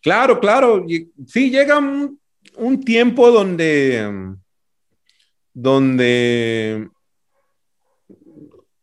Claro, 0.00 0.38
claro. 0.38 0.86
sí, 1.26 1.50
llega 1.50 1.76
un, 1.76 2.20
un 2.56 2.84
tiempo 2.84 3.32
donde, 3.32 4.36
donde 5.52 6.88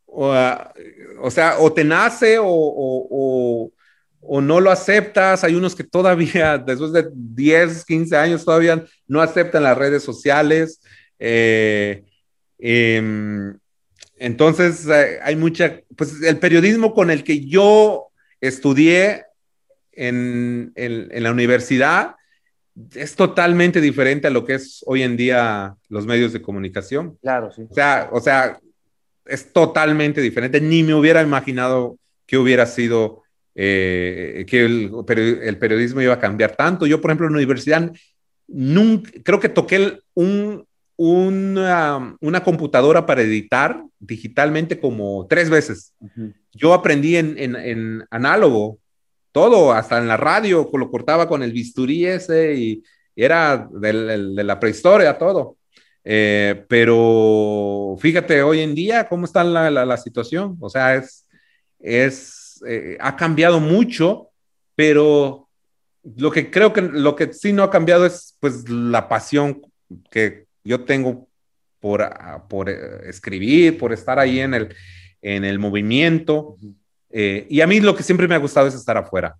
o, 0.06 1.32
sea, 1.32 1.56
o 1.60 1.72
te 1.72 1.86
nace 1.86 2.36
o, 2.38 3.72
no 4.42 4.60
lo 4.60 4.72
aceptas. 4.72 5.44
Hay 5.44 5.56
unos 5.56 5.76
que 5.76 5.84
todavía, 5.84 6.58
después 6.66 6.92
de 6.94 7.10
10, 7.14 7.86
15 7.86 8.16
años, 8.18 8.46
todavía 8.46 8.84
no 9.08 9.22
aceptan 9.22 9.64
las 9.64 9.78
redes 9.78 10.04
sociales. 10.04 10.82
Eh, 11.20 12.04
em, 12.60 13.58
entonces, 14.18 14.88
eh, 14.88 15.20
hay 15.22 15.36
mucha, 15.36 15.80
pues 15.96 16.22
el 16.22 16.38
periodismo 16.38 16.94
con 16.94 17.12
el 17.12 17.24
que 17.24 17.46
yo 17.46 18.08
estudié 18.40 19.26
en, 19.92 20.72
en, 20.76 21.24
la 21.24 21.32
universidad 21.32 22.16
es 22.96 23.16
totalmente 23.16 23.80
diferente 23.80 24.28
a 24.28 24.32
lo 24.32 24.46
que 24.46 24.56
es 24.56 24.84
hoy 24.88 25.04
en 25.04 25.16
día 25.16 25.76
los 25.90 26.06
medios 26.06 26.34
de 26.34 26.42
comunicación. 26.42 27.18
Claro, 27.22 27.52
sí. 27.52 27.64
O 27.70 27.74
sea, 27.74 28.10
o 28.12 28.20
sea 28.20 28.58
es 29.26 29.52
totalmente 29.52 30.22
diferente. 30.22 30.60
Ni 30.62 30.84
me 30.84 30.94
hubiera 30.94 31.22
imaginado 31.22 31.98
que 32.26 32.38
hubiera 32.38 32.66
sido, 32.66 33.23
eh, 33.56 34.46
que 34.48 34.66
el, 34.66 35.58
periodismo 35.60 36.02
iba 36.02 36.14
a 36.14 36.20
cambiar 36.20 36.56
tanto. 36.56 36.86
Yo, 36.86 37.00
por 37.02 37.12
ejemplo, 37.12 37.28
en 37.28 37.34
la 37.34 37.40
universidad, 37.40 37.92
nunca, 38.48 39.12
creo 39.24 39.40
que 39.40 39.50
toqué 39.50 40.00
un, 40.14 40.66
una, 40.96 42.16
una, 42.20 42.44
computadora 42.44 43.06
para 43.06 43.22
editar 43.22 43.84
digitalmente 44.00 44.80
como 44.80 45.28
tres 45.30 45.50
veces. 45.50 45.94
Yo 46.52 46.74
aprendí 46.74 47.16
en, 47.16 47.38
en, 47.38 48.04
análogo, 48.10 48.80
todo, 49.32 49.72
hasta 49.72 49.98
en 49.98 50.08
la 50.08 50.18
radio, 50.18 50.70
lo 50.74 50.92
cortaba 50.92 51.28
con 51.28 51.44
el 51.44 51.52
bisturí 51.52 52.06
ese 52.06 52.56
y, 52.56 52.84
era 53.16 53.70
de 53.72 54.44
la 54.44 54.60
prehistoria, 54.60 55.18
todo. 55.18 55.58
Eh, 56.04 56.66
pero 56.68 57.96
fíjate 58.00 58.42
hoy 58.42 58.60
en 58.60 58.76
día 58.76 59.08
cómo 59.08 59.26
está 59.26 59.44
la, 59.44 59.70
la, 59.70 59.98
situación. 59.98 60.58
O 60.60 60.70
sea, 60.70 60.96
es, 60.96 61.28
es 61.80 62.43
eh, 62.68 62.98
ha 63.00 63.16
cambiado 63.16 63.60
mucho, 63.60 64.30
pero 64.76 65.48
lo 66.18 66.32
que 66.32 66.52
creo 66.52 66.74
que 66.74 66.82
lo 66.82 67.16
que 67.16 67.32
sí 67.34 67.54
no 67.54 67.64
ha 67.64 67.72
cambiado 67.72 68.06
es 68.06 68.38
pues 68.40 68.70
la 68.70 69.08
pasión 69.08 69.62
que 70.12 70.46
yo 70.64 70.84
tengo 70.84 71.28
por, 71.80 72.02
ah, 72.02 72.46
por 72.50 72.70
eh, 72.70 73.10
escribir, 73.10 73.78
por 73.78 73.94
estar 73.94 74.20
ahí 74.20 74.40
en 74.40 74.54
el, 74.54 74.76
en 75.22 75.46
el 75.46 75.60
movimiento. 75.60 76.58
y 77.12 77.62
a 77.62 77.68
mí 77.68 77.80
lo 77.80 77.96
que 77.96 78.04
siempre 78.04 78.28
me 78.28 78.36
ha 78.36 78.40
gustado 78.40 78.68
es 78.68 78.74
estar 78.74 78.98
afuera. 78.98 79.38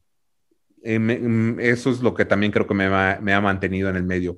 Mm, 0.84 1.60
eso 1.60 1.90
es 1.90 2.02
lo 2.02 2.14
que 2.14 2.26
también 2.26 2.52
creo 2.52 2.68
que 2.68 2.74
me, 2.74 2.90
me 3.20 3.34
ha 3.34 3.42
mantenido 3.42 3.90
en 3.90 3.96
el 3.96 4.04
medio. 4.04 4.38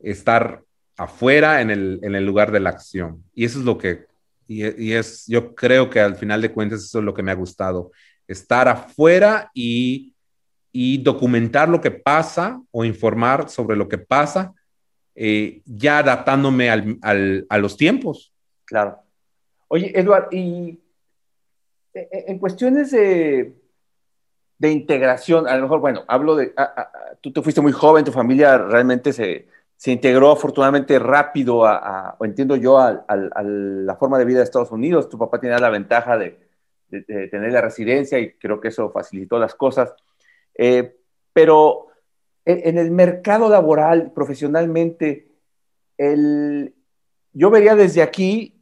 Estar 0.00 0.62
afuera 0.96 1.60
en 1.60 1.70
el, 1.70 2.00
en 2.02 2.14
el 2.14 2.24
lugar 2.24 2.52
de 2.52 2.60
la 2.60 2.70
acción. 2.70 3.24
Y 3.34 3.44
eso 3.44 3.58
es 3.58 3.64
lo 3.64 3.78
que, 3.78 4.06
y, 4.46 4.92
es, 4.92 5.26
yo 5.26 5.54
creo 5.54 5.90
que 5.90 6.00
al 6.00 6.16
final 6.16 6.42
de 6.42 6.52
cuentas 6.52 6.82
eso 6.82 6.98
es 6.98 7.04
lo 7.04 7.14
que 7.14 7.22
me 7.22 7.30
ha 7.30 7.34
gustado, 7.34 7.92
estar 8.28 8.68
afuera 8.68 9.50
y, 9.54 10.14
y 10.72 10.98
documentar 10.98 11.68
lo 11.68 11.80
que 11.80 11.90
pasa 11.90 12.60
o 12.70 12.84
informar 12.84 13.48
sobre 13.48 13.76
lo 13.76 13.88
que 13.88 13.98
pasa, 13.98 14.54
eh, 15.14 15.62
ya 15.64 15.98
adaptándome 15.98 16.70
al, 16.70 16.98
al, 17.02 17.46
a 17.48 17.58
los 17.58 17.76
tiempos. 17.76 18.32
Claro. 18.64 18.98
Oye, 19.68 19.92
Eduard, 19.98 20.28
y 20.32 20.80
e, 21.92 22.00
e, 22.00 22.24
en 22.28 22.38
cuestiones 22.38 22.90
de, 22.90 23.54
de 24.58 24.70
integración, 24.70 25.46
a 25.46 25.56
lo 25.56 25.62
mejor, 25.62 25.80
bueno, 25.80 26.04
hablo 26.08 26.36
de, 26.36 26.52
tú 27.20 27.32
te 27.32 27.42
fuiste 27.42 27.60
muy 27.60 27.72
joven, 27.72 28.04
tu 28.04 28.12
familia 28.12 28.58
realmente 28.58 29.12
se, 29.12 29.48
se 29.76 29.92
integró 29.92 30.32
afortunadamente 30.32 30.98
rápido 30.98 31.66
a, 31.66 32.16
o 32.18 32.24
entiendo 32.24 32.56
yo, 32.56 32.78
a, 32.78 33.04
la 33.08 33.96
forma 33.96 34.18
de 34.18 34.24
vida 34.24 34.38
de 34.38 34.44
Estados 34.44 34.72
Unidos. 34.72 35.08
Tu 35.08 35.18
papá 35.18 35.38
tenía 35.38 35.58
la 35.58 35.70
ventaja 35.70 36.16
de, 36.18 36.43
tener 37.02 37.52
la 37.52 37.60
residencia 37.60 38.18
y 38.18 38.32
creo 38.32 38.60
que 38.60 38.68
eso 38.68 38.90
facilitó 38.90 39.38
las 39.38 39.54
cosas. 39.54 39.94
Eh, 40.56 40.96
pero 41.32 41.88
en, 42.44 42.78
el 42.78 42.90
mercado 42.90 43.48
laboral, 43.48 44.12
profesionalmente, 44.12 45.28
el, 45.98 46.74
yo 47.32 47.50
vería 47.50 47.74
desde 47.74 48.02
aquí 48.02 48.54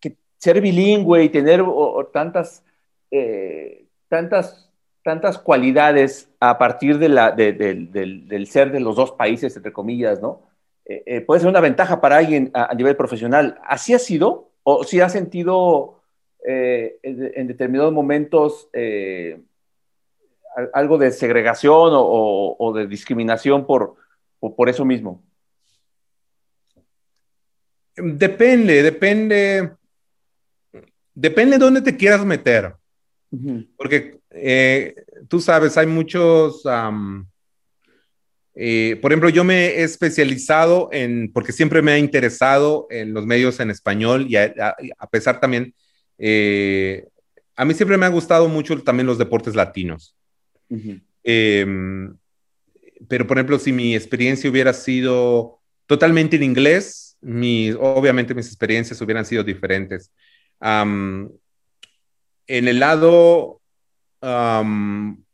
que 0.00 0.16
ser 0.38 0.60
bilingüe 0.60 1.24
y 1.24 1.28
tener 1.28 1.64
tantas, 2.12 2.64
eh, 3.10 3.86
tantas, 4.08 4.70
tantas 5.02 5.38
cualidades 5.38 6.30
a 6.40 6.58
partir 6.58 6.98
de 6.98 7.08
la, 7.08 7.32
del 7.32 8.46
ser 8.46 8.72
de 8.72 8.80
los 8.80 8.96
dos 8.96 9.12
países, 9.12 9.56
entre 9.56 9.72
comillas, 9.72 10.20
¿no? 10.20 10.42
Eh, 10.88 11.20
puede 11.20 11.40
ser 11.40 11.48
una 11.48 11.60
ventaja 11.60 12.00
para 12.00 12.18
alguien 12.18 12.50
a, 12.54 12.72
nivel 12.74 12.96
profesional. 12.96 13.58
¿Así 13.64 13.92
ha 13.92 13.98
sido? 13.98 14.52
¿O 14.62 14.84
si 14.84 15.00
ha 15.00 15.08
sentido 15.08 15.95
eh, 16.46 16.98
en, 17.02 17.46
determinados 17.46 17.92
momentos 17.92 18.68
algo 20.72 20.96
de 20.96 21.10
segregación 21.10 21.90
o, 21.92 22.72
de 22.74 22.86
discriminación 22.86 23.66
por, 23.66 23.96
por, 24.38 24.68
eso 24.68 24.84
mismo? 24.84 25.22
Depende, 27.96 28.82
depende. 28.82 29.72
Depende 31.14 31.58
de 31.58 31.64
dónde 31.64 31.82
te 31.82 31.96
quieras 31.96 32.24
meter. 32.24 32.74
Porque 33.76 34.20
tú 35.28 35.40
sabes, 35.40 35.76
hay 35.76 35.86
muchos. 35.86 36.62
Eh, 38.58 38.98
por 39.02 39.12
ejemplo, 39.12 39.28
yo 39.28 39.44
me 39.44 39.66
he 39.66 39.82
especializado 39.82 40.88
en, 40.90 41.30
porque 41.30 41.52
siempre 41.52 41.82
me 41.82 41.92
ha 41.92 41.98
interesado 41.98 42.86
en 42.88 43.12
los 43.12 43.26
medios 43.26 43.60
en 43.60 43.70
español 43.70 44.26
y 44.28 44.36
a, 44.36 44.74
pesar 45.10 45.40
también, 45.40 45.74
eh, 46.18 47.06
a 47.54 47.64
mí 47.64 47.74
siempre 47.74 47.96
me 47.96 48.06
ha 48.06 48.10
gustado 48.10 48.48
mucho 48.48 48.82
también 48.82 49.06
los 49.06 49.18
deportes 49.18 49.54
latinos. 49.54 50.16
Em, 51.22 52.16
pero, 53.08 53.26
por 53.26 53.36
ejemplo, 53.36 53.58
si 53.58 53.72
mi 53.72 53.94
experiencia 53.94 54.50
hubiera 54.50 54.72
sido 54.72 55.60
totalmente 55.86 56.36
en 56.36 56.42
inglés, 56.42 57.16
mi, 57.20 57.72
obviamente 57.72 58.34
mis 58.34 58.46
experiencias 58.46 59.00
hubieran 59.00 59.24
sido 59.24 59.42
diferentes. 59.42 60.12
en 60.60 61.38
el 62.46 62.78
lado, 62.78 63.60
en 64.22 65.24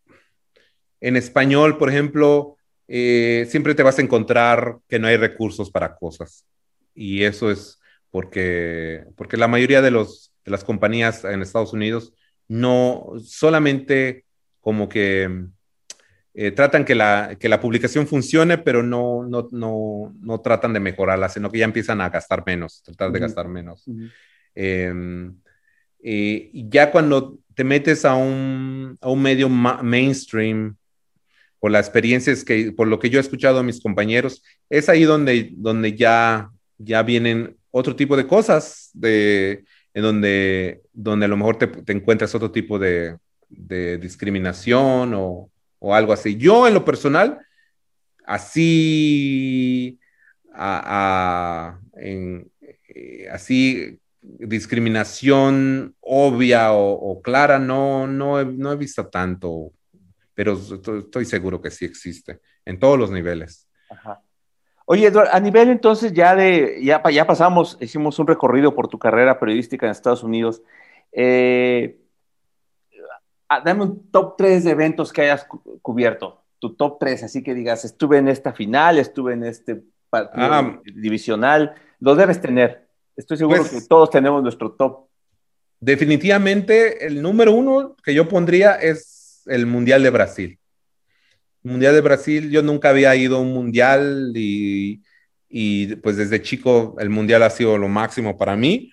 español, 1.17 1.79
por 1.79 1.91
ejemplo, 1.91 2.57
eh, 2.89 3.47
siempre 3.49 3.75
te 3.75 3.83
vas 3.83 3.99
a 3.99 4.03
encontrar 4.03 4.79
que 4.89 4.99
no 4.99 5.09
hay 5.09 5.17
recursos 5.17 5.71
para 5.71 5.97
cosas. 5.97 6.47
Y 6.95 7.23
eso 7.23 7.51
es 7.51 7.81
porque, 8.11 9.05
porque 9.17 9.37
la 9.37 9.49
mayoría 9.49 9.83
de, 9.83 9.91
los, 9.91 10.32
de 10.45 10.51
las 10.51 10.65
compañías 10.65 11.25
en 11.25 11.43
Estados 11.43 11.73
Unidos 11.73 12.13
no 12.53 13.13
solamente 13.25 14.25
como 14.61 14.89
que 14.89 15.47
eh, 16.35 16.51
tratan 16.51 16.85
que 16.85 16.95
la, 16.95 17.37
que 17.39 17.49
la 17.49 17.61
publicación 17.61 18.07
funcione, 18.07 18.59
pero 18.59 18.83
no, 18.83 19.25
no, 19.25 19.49
no, 19.51 20.15
no, 20.21 20.41
tratan 20.41 20.73
de 20.73 20.81
mejorarla, 20.81 21.29
sino 21.29 21.51
que 21.51 21.59
ya 21.59 21.65
empiezan 21.65 22.01
a 22.01 22.11
gastar 22.11 22.43
menos, 22.47 22.83
tratar 22.83 23.11
de 23.11 23.21
gastar 23.21 23.49
menos. 23.49 23.85
Em, 24.55 25.35
y 26.03 26.69
ya 26.69 26.91
cuando 26.91 27.39
te 27.55 27.65
metes 27.65 28.05
a 28.05 28.15
un, 28.15 28.99
a 29.01 29.11
un 29.11 29.23
medio 29.23 29.49
mainstream, 29.49 30.77
por 31.59 31.71
la 31.71 31.79
experiencia 31.79 32.35
que, 32.45 32.73
por 32.73 32.89
lo 32.89 32.99
que 32.99 33.09
yo 33.09 33.19
he 33.19 33.23
escuchado 33.23 33.61
a 33.61 33.63
mis 33.63 33.81
compañeros, 33.81 34.43
es 34.69 34.89
ahí 34.89 35.05
donde, 35.05 35.51
donde 35.53 35.95
ya, 35.95 36.51
ya 36.77 37.03
vienen 37.03 37.57
otro 37.71 37.95
tipo 37.95 38.17
de 38.17 38.27
cosas, 38.27 38.91
de, 38.95 39.65
en 39.95 40.03
donde, 40.03 40.83
donde 40.93 41.27
a 41.27 41.29
lo 41.29 41.37
mejor 41.37 41.59
te, 41.59 41.93
encuentras 41.93 42.35
otro 42.35 42.51
tipo 42.51 42.79
de, 42.79 43.19
discriminación 43.49 45.13
o, 45.15 45.51
algo 45.93 46.13
así. 46.13 46.37
Yo 46.37 46.67
en 46.69 46.75
lo 46.75 46.85
personal, 46.85 47.39
así, 48.25 49.99
eh, 51.99 53.29
así 53.31 53.99
discriminación 54.23 55.97
obvia 56.01 56.73
o, 56.73 57.21
clara, 57.23 57.59
no, 57.59 58.07
no, 58.07 58.41
he, 58.41 58.45
no 58.45 58.73
he 58.73 58.77
visto 58.77 59.09
tanto, 59.09 59.73
pero 60.35 60.59
estoy 60.99 61.25
seguro 61.25 61.61
que 61.61 61.71
sí 61.71 61.85
existe 61.85 62.41
en 62.65 62.79
todos 62.79 62.99
los 62.99 63.11
niveles. 63.11 63.69
Oye, 64.93 65.07
Eduardo, 65.07 65.31
a 65.33 65.41
nivel 65.41 65.71
entonces 65.71 66.13
ya 66.13 66.37
de, 66.37 66.79
ya, 66.83 67.03
ya 67.11 67.27
pasamos, 67.27 67.79
hicimos 67.81 68.19
un 68.19 68.27
recorrido 68.27 68.75
por 68.75 68.89
tu 68.89 68.99
carrera 68.99 69.41
periodística 69.41 69.87
en 69.87 69.93
Estados 69.93 70.23
Unidos. 70.23 70.61
Eh, 71.13 71.99
dame 73.65 73.85
un 73.85 74.11
top 74.11 74.37
3 74.37 74.65
de 74.65 74.71
eventos 74.71 75.11
que 75.11 75.23
hayas 75.23 75.47
cubierto, 75.81 76.43
tu 76.59 76.75
top 76.75 76.99
3, 77.01 77.23
así 77.23 77.43
que 77.43 77.55
digas, 77.55 77.87
estuve 77.87 78.19
en 78.19 78.29
esta 78.29 78.53
final, 78.53 78.99
estuve 78.99 79.33
en 79.33 79.45
este 79.45 79.83
partido 80.11 80.53
ah. 80.53 80.83
divisional, 80.85 81.75
lo 81.99 82.15
debes 82.15 82.43
tener. 82.43 82.87
Estoy 83.17 83.39
seguro 83.39 83.61
pues 83.61 83.71
que 83.71 83.89
todos 83.89 84.11
tenemos 84.11 84.43
nuestro 84.43 84.73
top. 84.73 85.07
Definitivamente 85.81 87.07
el 87.07 87.23
número 87.23 87.55
uno 87.55 87.97
que 88.05 88.13
yo 88.13 88.29
pondría 88.29 88.75
es 88.75 89.43
el 89.47 89.65
Mundial 89.65 90.03
de 90.03 90.11
Brasil. 90.11 90.59
Mundial 91.63 91.95
de 91.95 92.01
Brasil, 92.01 92.51
yo 92.51 92.63
nunca 92.63 92.91
había 92.91 93.15
ido 93.15 93.37
a 93.37 93.41
un 93.41 93.53
mundial 93.53 94.33
y, 94.35 95.03
y, 95.49 95.97
pues 95.97 96.17
desde 96.17 96.43
chico 96.43 96.97
el 96.99 97.11
mundial 97.11 97.43
ha 97.43 97.51
sido 97.51 97.79
lo 97.79 97.89
máximo 97.89 98.37
para 98.37 98.57
mí 98.57 98.91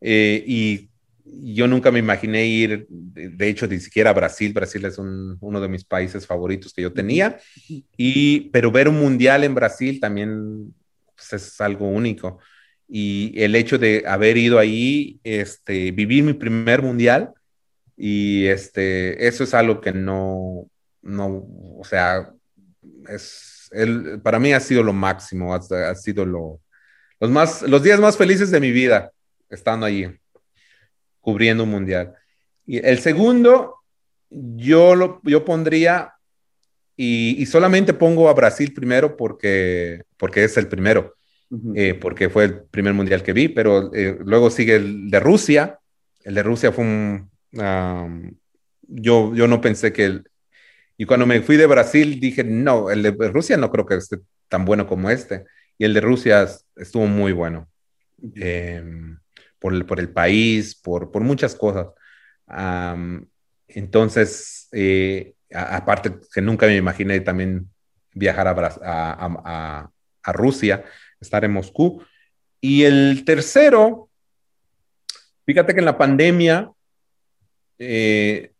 eh, 0.00 0.44
y 0.46 0.90
yo 1.24 1.66
nunca 1.66 1.90
me 1.90 1.98
imaginé 1.98 2.46
ir, 2.46 2.86
de 2.88 3.48
hecho, 3.48 3.66
ni 3.66 3.78
siquiera 3.78 4.10
a 4.10 4.14
Brasil. 4.14 4.52
Brasil 4.52 4.84
es 4.84 4.98
uno 4.98 5.60
de 5.60 5.68
mis 5.68 5.84
países 5.84 6.26
favoritos 6.26 6.72
que 6.72 6.82
yo 6.82 6.92
tenía, 6.92 7.38
y, 7.96 8.50
pero 8.50 8.70
ver 8.70 8.88
un 8.88 9.00
mundial 9.00 9.44
en 9.44 9.54
Brasil 9.54 10.00
también 10.00 10.74
pues, 11.14 11.32
es 11.32 11.60
algo 11.60 11.88
único. 11.88 12.38
Y 12.88 13.32
el 13.40 13.54
hecho 13.54 13.78
de 13.78 14.04
haber 14.06 14.36
ido 14.36 14.58
ahí, 14.58 15.20
este, 15.24 15.92
vivir 15.92 16.24
mi 16.24 16.34
primer 16.34 16.82
mundial, 16.82 17.32
y 17.96 18.46
este, 18.46 19.26
eso 19.26 19.44
es 19.44 19.54
algo 19.54 19.80
que 19.80 19.92
no, 19.92 20.68
no, 21.02 21.46
o 21.78 21.82
sea, 21.84 22.32
es, 23.08 23.68
el, 23.72 24.20
para 24.22 24.38
mí 24.38 24.52
ha 24.52 24.60
sido 24.60 24.82
lo 24.82 24.92
máximo, 24.92 25.54
ha, 25.54 25.94
sido 25.94 26.24
lo, 26.24 26.60
los, 27.20 27.30
más, 27.30 27.62
los 27.62 27.82
días 27.82 28.00
más 28.00 28.16
felices 28.16 28.50
de 28.50 28.60
mi 28.60 28.70
vida 28.70 29.12
estando 29.50 29.86
allí, 29.86 30.08
cubriendo 31.20 31.64
un 31.64 31.70
mundial. 31.70 32.14
Y 32.64 32.78
el 32.78 32.98
segundo, 33.00 33.76
yo, 34.30 34.94
lo, 34.94 35.20
yo 35.24 35.44
pondría, 35.44 36.12
y, 36.96 37.44
solamente 37.46 37.94
pongo 37.94 38.28
a 38.28 38.34
Brasil 38.34 38.72
primero 38.72 39.16
porque, 39.16 40.02
porque 40.16 40.44
es 40.44 40.56
el 40.56 40.68
primero, 40.68 41.14
eh, 41.74 41.94
porque 41.94 42.30
fue 42.30 42.44
el 42.44 42.62
primer 42.64 42.94
mundial 42.94 43.22
que 43.22 43.32
vi, 43.32 43.48
pero 43.48 43.92
eh, 43.92 44.16
luego 44.24 44.50
sigue 44.50 44.76
el 44.76 45.10
de 45.10 45.20
Rusia. 45.20 45.78
El 46.22 46.34
de 46.34 46.42
Rusia 46.42 46.70
fue 46.70 46.84
un... 46.84 47.30
yo, 48.82 49.34
yo 49.34 49.48
no 49.48 49.60
pensé 49.60 49.92
que 49.92 50.04
el, 50.04 50.24
y 51.02 51.04
cuando 51.04 51.26
me 51.26 51.42
fui 51.42 51.56
de 51.56 51.66
Brasil 51.66 52.20
dije, 52.20 52.44
no, 52.44 52.88
el 52.88 53.02
de 53.02 53.10
Rusia 53.10 53.56
no 53.56 53.72
creo 53.72 53.84
que 53.84 53.96
esté 53.96 54.18
tan 54.46 54.64
bueno 54.64 54.86
como 54.86 55.10
este. 55.10 55.44
Y 55.76 55.84
el 55.84 55.94
de 55.94 56.00
Rusia 56.00 56.46
estuvo 56.76 57.08
muy 57.08 57.32
bueno. 57.32 57.68
Em, 58.36 59.18
por, 59.58 59.74
el, 59.74 59.84
por 59.84 59.98
el 59.98 60.10
país, 60.10 60.76
por, 60.76 61.10
por 61.10 61.22
muchas 61.22 61.56
cosas. 61.56 61.88
entonces, 63.66 64.68
eh, 64.70 65.34
aparte 65.52 66.20
que 66.32 66.40
nunca 66.40 66.66
me 66.66 66.76
imaginé 66.76 67.18
también 67.18 67.68
viajar 68.12 68.46
a, 68.46 68.52
a, 68.52 69.90
a, 70.22 70.32
Rusia, 70.32 70.84
estar 71.20 71.44
en 71.44 71.52
Moscú. 71.52 72.00
Y 72.60 72.84
el 72.84 73.24
tercero, 73.24 74.08
fíjate 75.46 75.74
que 75.74 75.80
en 75.80 75.86
la 75.86 75.98
pandemia 75.98 76.70
eh, 77.80 78.51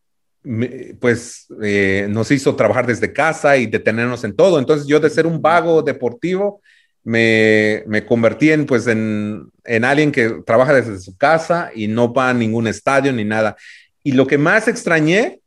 pues 1.00 1.46
eh, 1.62 2.06
nos 2.10 2.30
hizo 2.30 2.56
trabajar 2.56 2.86
desde 2.86 3.12
casa 3.12 3.56
y 3.56 3.66
detenernos 3.66 4.24
en 4.24 4.34
todo. 4.34 4.58
Entonces 4.58 4.86
yo 4.86 4.98
de 4.98 5.10
ser 5.10 5.26
un 5.26 5.40
vago 5.40 5.82
deportivo, 5.82 6.60
me, 7.04 7.82
me 7.86 8.04
convertí 8.04 8.50
en, 8.50 8.66
pues, 8.66 8.86
en, 8.86 9.50
en, 9.64 9.84
alguien 9.84 10.12
que 10.12 10.42
trabaja 10.46 10.72
desde 10.72 11.00
su 11.00 11.16
casa 11.16 11.70
y 11.74 11.88
no 11.88 12.12
va 12.12 12.30
a 12.30 12.34
ningún 12.34 12.66
estadio 12.66 13.12
ni 13.12 13.24
nada. 13.24 13.56
Y 14.04 14.12
lo 14.12 14.26
que 14.26 14.38
más 14.38 14.68
extrañé 14.68 15.40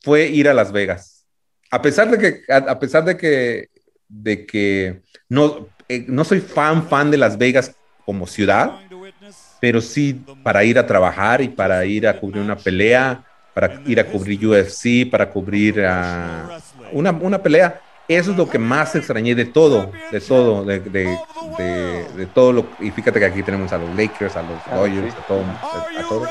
fue 0.00 0.26
ir 0.26 0.48
a 0.48 0.54
Las 0.54 0.72
Vegas. 0.72 1.24
A 1.70 1.80
pesar 1.82 2.10
de 2.10 2.18
que, 2.18 2.52
a, 2.52 2.78
pesar 2.78 3.04
de 3.04 3.16
que, 3.16 3.68
de 4.08 4.46
que 4.46 5.00
no, 5.28 5.68
eh, 5.88 6.04
no 6.08 6.24
soy 6.24 6.40
fan, 6.40 6.88
fan 6.88 7.10
de 7.10 7.18
Las 7.18 7.38
Vegas 7.38 7.74
como 8.04 8.26
ciudad, 8.26 8.80
pero 9.60 9.80
sí 9.80 10.20
para 10.42 10.62
ir 10.64 10.78
a 10.78 10.86
trabajar 10.86 11.40
y 11.40 11.48
para 11.48 11.84
ir 11.84 12.06
a 12.06 12.20
cubrir 12.20 12.42
una 12.42 12.56
pelea 12.56 13.24
para 13.54 13.80
ir 13.86 14.00
a 14.00 14.04
cubrir 14.04 14.44
UFC, 14.44 15.08
para 15.08 15.30
cubrir 15.30 15.78
una, 16.92 17.12
una, 17.12 17.38
pelea. 17.38 17.80
Eso 18.08 18.32
es 18.32 18.36
lo 18.36 18.50
que 18.50 18.58
más 18.58 18.94
extrañé 18.96 19.34
de 19.34 19.46
todo, 19.46 19.90
de 20.10 20.20
todo, 20.20 20.64
de, 20.64 20.80
de, 20.80 21.16
de, 22.16 22.26
todo 22.26 22.52
lo 22.52 22.66
y 22.80 22.90
fíjate 22.90 23.18
que 23.18 23.24
aquí 23.24 23.42
tenemos 23.42 23.72
a 23.72 23.78
los 23.78 23.88
Lakers, 23.96 24.36
a 24.36 24.42
los 24.42 24.58
Dodgers, 24.70 25.14
a 25.14 25.26
todo, 25.26 25.44
a 25.98 26.08
todo. 26.08 26.26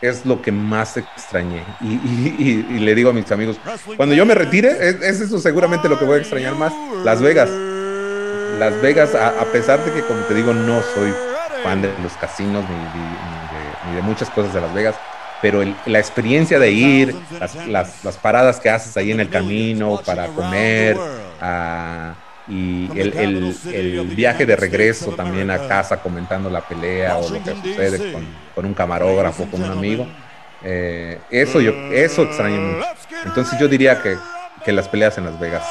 Es 0.00 0.24
lo 0.24 0.40
que 0.40 0.52
más 0.52 0.96
extrañé. 0.96 1.64
Y, 1.80 1.88
y, 1.88 2.66
y, 2.70 2.78
le 2.78 2.94
digo 2.94 3.10
a 3.10 3.12
mis 3.12 3.30
amigos, 3.32 3.58
cuando 3.96 4.14
yo 4.14 4.24
me 4.24 4.34
retire, 4.34 4.70
es, 4.80 5.02
eso 5.02 5.38
seguramente 5.40 5.88
lo 5.88 5.98
que 5.98 6.04
voy 6.04 6.18
a 6.18 6.20
extrañar 6.20 6.54
más. 6.54 6.72
Las 7.04 7.20
Vegas. 7.20 7.50
Las 8.58 8.80
Vegas, 8.80 9.14
a, 9.14 9.44
pesar 9.52 9.84
de 9.84 9.92
que, 9.92 10.02
como 10.02 10.20
te 10.22 10.34
digo, 10.34 10.54
no 10.54 10.80
soy 10.94 11.12
fan 11.64 11.82
de 11.82 11.92
los 12.02 12.12
casinos 12.12 12.64
ni, 12.70 13.90
ni 13.90 13.96
de 13.96 14.02
muchas 14.02 14.30
cosas 14.30 14.54
de 14.54 14.60
Las 14.60 14.72
Vegas, 14.72 14.94
pero 15.40 15.62
la 15.86 15.98
experiencia 15.98 16.58
de 16.58 16.70
ir, 16.70 17.14
las, 17.68 18.04
las, 18.04 18.16
paradas 18.16 18.60
que 18.60 18.70
haces 18.70 18.96
ahí 18.96 19.12
en 19.12 19.20
el 19.20 19.28
camino 19.28 20.00
para 20.04 20.26
comer, 20.28 20.96
ah, 21.40 22.14
y 22.48 22.88
el, 22.98 23.16
el, 23.18 23.56
el, 23.72 24.06
viaje 24.06 24.46
de 24.46 24.56
regreso 24.56 25.12
también 25.12 25.50
a 25.50 25.68
casa 25.68 25.98
comentando 25.98 26.48
la 26.48 26.62
pelea 26.62 27.18
o 27.18 27.28
lo 27.28 27.42
que 27.42 27.54
sucede 27.54 28.12
con, 28.12 28.26
con 28.54 28.64
un 28.64 28.74
camarógrafo, 28.74 29.44
con 29.50 29.62
un 29.62 29.70
amigo, 29.70 30.06
eh, 30.62 31.18
eso, 31.30 31.60
yo, 31.60 31.72
eso 31.92 32.22
extraño 32.22 32.60
mucho. 32.60 32.86
Entonces 33.24 33.58
yo 33.58 33.68
diría 33.68 34.02
que, 34.02 34.16
que 34.64 34.72
las 34.72 34.88
peleas 34.88 35.18
en 35.18 35.26
Las 35.26 35.38
Vegas 35.38 35.64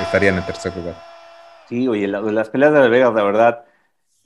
estarían 0.00 0.36
en 0.36 0.46
tercer 0.46 0.74
lugar. 0.76 0.94
Sí, 1.68 1.86
oye, 1.86 2.06
las 2.08 2.48
peleas 2.48 2.72
de 2.72 2.80
Las 2.80 2.90
Vegas, 2.90 3.12
la 3.14 3.22
verdad, 3.22 3.64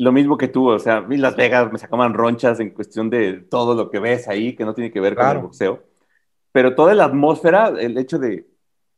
lo 0.03 0.11
mismo 0.11 0.37
que 0.37 0.49
tú, 0.49 0.69
o 0.69 0.81
sea, 0.81 0.97
a 0.97 1.01
mí 1.03 1.17
Las 1.17 1.37
Vegas 1.37 1.71
me 1.71 1.79
sacaban 1.79 2.13
ronchas 2.13 2.59
en 2.59 2.71
cuestión 2.71 3.09
de 3.09 3.35
todo 3.35 3.77
lo 3.77 3.89
que 3.89 4.01
ves 4.01 4.27
ahí, 4.27 4.57
que 4.57 4.65
no 4.65 4.75
tiene 4.75 4.91
que 4.91 4.99
ver 4.99 5.15
con 5.15 5.29
el 5.29 5.39
boxeo. 5.39 5.85
Pero 6.51 6.75
toda 6.75 6.93
la 6.93 7.05
atmósfera, 7.05 7.69
el 7.69 7.97
hecho 7.97 8.19
de, 8.19 8.49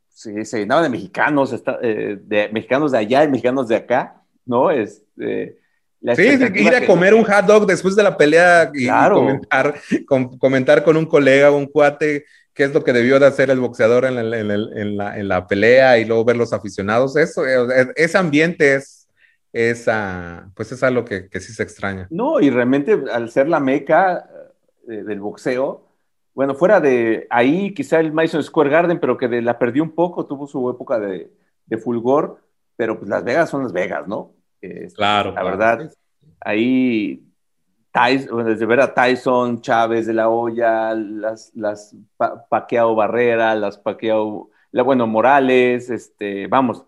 se, 0.09 0.47
se 0.47 0.61
llenaba 0.61 0.83
de 0.83 0.89
mexicanos, 0.89 1.63
eh, 1.83 2.19
de 2.23 2.49
mexicanos 2.49 2.93
de 2.93 2.99
allá 2.99 3.23
y 3.23 3.29
mexicanos 3.29 3.69
de 3.69 3.77
acá, 3.77 4.23
¿no? 4.47 4.71
Es, 4.71 5.03
eh, 5.21 5.59
sí, 6.15 6.23
ir 6.55 6.75
a 6.75 6.87
comer 6.87 7.13
un 7.13 7.25
hot 7.25 7.45
dog 7.45 7.67
después 7.67 7.95
de 7.95 8.03
la 8.03 8.17
pelea 8.17 8.71
y 8.73 8.89
comentar, 8.89 9.75
comentar 10.39 10.85
con 10.85 10.97
un 10.97 11.05
colega 11.05 11.51
o 11.51 11.59
un 11.59 11.67
cuate 11.67 12.25
qué 12.55 12.65
es 12.65 12.73
lo 12.73 12.83
que 12.83 12.95
debió 12.95 13.21
de 13.21 13.27
hacer 13.27 13.51
el 13.51 13.61
boxeador 13.61 14.07
en 14.07 14.31
la, 14.31 14.39
en 14.39 14.97
la, 14.97 15.19
en 15.19 15.29
la 15.29 15.47
pelea 15.47 15.99
y 15.99 16.07
luego 16.07 16.25
ver 16.25 16.37
los 16.37 16.55
aficionados. 16.55 17.15
Eso, 17.17 17.47
eh, 17.47 17.93
ese 17.95 18.17
ambiente 18.17 18.77
es 18.77 19.04
esa, 19.55 20.51
pues 20.57 20.73
es 20.73 20.83
algo 20.83 21.05
que, 21.05 21.29
que 21.29 21.41
sí 21.41 21.53
se 21.53 21.63
extraña. 21.63 22.09
No, 22.11 22.41
y 22.41 22.51
realmente 22.51 23.01
al 23.13 23.31
ser 23.31 23.49
la 23.49 23.61
meca 23.61 24.29
eh, 24.89 25.05
del 25.05 25.21
boxeo, 25.21 25.87
bueno, 26.35 26.57
fuera 26.57 26.81
de 26.81 27.29
ahí 27.31 27.73
quizá 27.73 28.01
el 28.01 28.13
Madison 28.13 28.43
Square 28.43 28.69
Garden, 28.69 28.99
pero 28.99 29.17
que 29.17 29.29
la 29.41 29.57
perdió 29.57 29.85
un 29.85 29.93
poco, 29.93 30.27
tuvo 30.27 30.49
su 30.49 30.69
época 30.69 30.99
de, 30.99 31.31
de 31.67 31.79
fulgor, 31.79 32.41
pero 32.75 32.99
pues 32.99 33.09
Las 33.09 33.23
Vegas 33.23 33.49
son 33.49 33.63
Las 33.63 33.73
Vegas, 33.73 34.09
¿no? 34.09 34.33
claro. 34.95 35.33
La 35.33 35.45
verdad, 35.45 35.93
ahí 36.41 37.23
Tyson, 37.93 38.45
desde 38.45 38.67
ver 38.67 38.81
a 38.81 38.93
Tyson, 38.93 39.61
Chávez 39.61 40.07
de 40.07 40.15
la 40.15 40.29
Hoya, 40.29 40.95
las, 40.95 41.53
las 41.55 41.95
Paqueado 42.49 42.95
Barrera, 42.97 43.55
las 43.55 43.79
Paqueado, 43.79 44.51
bueno, 44.73 45.07
Morales, 45.07 45.91
este, 45.91 46.49
vamos, 46.49 46.87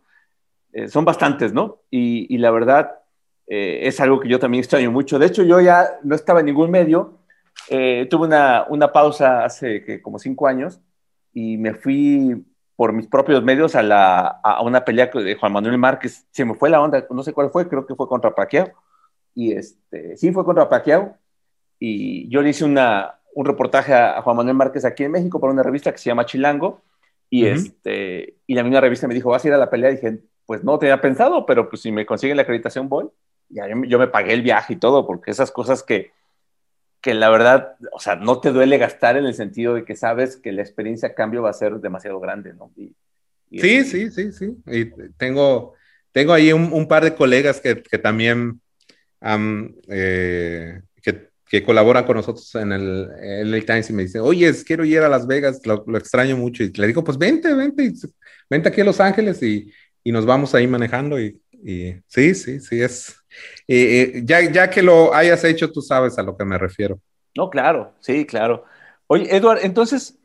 eh, 0.77 0.89
son 0.89 1.07
bastantes, 1.07 1.55
¿no? 1.55 1.79
Y, 1.91 2.37
la 2.37 2.51
verdad 2.51 2.99
eh, 3.47 3.81
es 3.85 3.99
algo 3.99 4.21
que 4.21 4.29
yo 4.29 4.39
también 4.39 4.61
extraño 4.61 4.91
mucho. 4.91 5.19
De 5.19 5.25
hecho, 5.25 5.43
yo 5.43 5.59
ya 5.59 5.99
no 6.03 6.15
estaba 6.15 6.41
en 6.41 6.47
ningún 6.47 6.71
medio, 6.71 7.19
eh, 7.71 8.07
tuve 8.11 8.27
una, 8.27 8.67
una, 8.69 8.93
pausa 8.93 9.43
hace 9.43 10.03
como 10.03 10.19
cinco 10.19 10.47
años 10.47 10.79
y 11.33 11.57
me 11.57 11.73
fui 11.73 12.45
por 12.77 12.93
mis 12.93 13.07
propios 13.07 13.43
medios 13.43 13.75
a, 13.75 13.83
la, 13.83 14.27
a 14.45 14.63
una 14.63 14.85
pelea 14.85 15.07
de 15.07 15.35
Juan 15.37 15.55
Manuel 15.55 15.79
Márquez. 15.79 16.27
Se 16.31 16.45
me 16.45 16.55
fue 16.55 16.69
la 16.69 16.83
onda, 16.83 17.07
no 17.09 17.23
sé 17.23 17.33
cuál 17.33 17.49
fue, 17.51 17.67
creo 17.67 17.87
que 17.87 17.95
fue 17.95 18.07
contra 18.07 18.35
Paquiao. 18.35 18.69
Y 19.35 19.53
este, 19.53 20.15
sí, 20.19 20.31
fue 20.31 20.45
contra 20.45 20.69
Paquiao. 20.69 21.17
y 21.79 22.29
yo 22.29 22.43
le 22.43 22.51
hice 22.51 22.67
una, 22.67 23.19
un 23.35 23.47
reportaje 23.47 23.95
a, 23.95 24.21
Juan 24.21 24.37
Manuel 24.37 24.57
Márquez 24.57 24.85
aquí 24.85 25.05
en 25.05 25.13
México 25.13 25.41
para 25.41 25.55
una 25.55 25.63
revista 25.63 25.91
que 25.91 25.99
se 25.99 26.11
llama 26.11 26.27
Chilango, 26.27 26.83
y, 27.31 27.47
este, 27.47 28.37
y 28.47 28.55
la 28.55 28.63
misma 28.63 28.81
revista 28.81 29.09
me 29.09 29.15
dijo, 29.15 29.31
¿vas 29.31 29.43
a 29.45 29.49
ir 29.49 29.55
a 29.55 29.59
la 29.59 29.71
pelea? 29.71 29.91
Y 29.91 29.95
dije, 29.95 30.21
pues 30.47 30.65
no 30.65 30.79
te 30.79 30.87
había 30.87 31.03
pensado, 31.03 31.45
pero 31.45 31.69
pues 31.69 31.83
si 31.83 31.93
me 31.93 32.07
consiguen 32.07 32.37
la 32.37 32.45
acreditación 32.45 32.89
voy. 32.89 33.09
Y 33.51 33.57
yo, 33.57 33.65
yo 33.87 33.99
me 33.99 34.09
pagué 34.09 34.33
el 34.33 34.43
viaje 34.43 34.75
y 34.75 34.77
todo, 34.77 35.07
porque 35.07 35.31
esas 35.31 35.51
cosas 35.51 35.83
que, 35.83 36.13
que 37.01 37.15
la 37.15 37.31
verdad, 37.31 37.77
o 37.93 38.01
sea, 38.01 38.17
no 38.17 38.41
te 38.41 38.51
duele 38.51 38.79
gastar 38.79 39.17
en 39.17 39.27
el 39.27 39.35
sentido 39.35 39.75
de 39.75 39.85
que 39.85 39.95
sabes 39.95 40.37
que 40.37 40.53
la 40.53 40.63
experiencia 40.63 41.11
a 41.11 41.15
cambio 41.15 41.43
va 41.43 41.51
a 41.51 41.53
ser 41.53 41.75
demasiado 41.75 42.19
grande, 42.19 42.53
¿no? 42.53 42.73
sí, 42.77 43.85
sí, 43.85 44.11
sí, 44.11 44.33
sí. 44.33 44.57
Y 44.67 44.87
tengo, 45.17 45.75
tengo 46.11 46.33
ahí 46.33 46.53
un, 46.53 46.89
par 46.89 47.05
de 47.05 47.15
colegas 47.15 47.61
que, 47.61 47.81
que 47.81 47.99
también 47.99 48.61
eh, 49.89 50.81
que, 51.01 51.29
que, 51.49 51.63
colaboran 51.63 52.05
con 52.05 52.17
nosotros 52.17 52.53
en 52.57 52.73
el 52.73 53.51
LA 53.51 53.61
Times 53.61 53.91
y 53.91 53.93
me 53.93 54.03
dicen, 54.03 54.23
oye, 54.23 54.53
quiero 54.65 54.85
ir 54.85 55.01
a 55.01 55.09
Las 55.09 55.27
Vegas, 55.27 55.61
lo, 55.65 55.85
extraño 55.97 56.37
mucho. 56.37 56.65
Y 56.65 56.73
le 56.73 56.89
digo, 56.89 57.05
pues 57.05 57.19
vente, 57.19 57.55
vente, 57.55 57.93
vente 58.51 58.69
aquí 58.69 58.81
a 58.81 58.85
Los 58.85 58.99
Ángeles 59.01 59.43
y, 59.43 59.73
y 60.07 60.13
nos 60.13 60.25
vamos 60.25 60.55
ahí 60.55 60.69
manejando. 60.69 61.21
Y, 61.21 61.43
sí, 62.07 62.33
sí, 62.37 62.61
sí, 62.61 62.81
es. 62.81 63.17
Eh, 63.67 64.23
ya, 64.25 64.41
ya 64.53 64.71
que 64.71 64.81
lo 64.81 65.13
hayas 65.13 65.43
hecho, 65.43 65.73
tú 65.73 65.83
sabes 65.83 66.17
a 66.17 66.23
lo 66.23 66.37
que 66.37 66.45
me 66.45 66.57
refiero. 66.57 67.01
No, 67.37 67.51
claro, 67.51 67.93
sí, 67.99 68.25
claro. 68.25 68.65
Oye, 69.09 69.35
Edward, 69.35 69.59
entonces, 69.65 70.17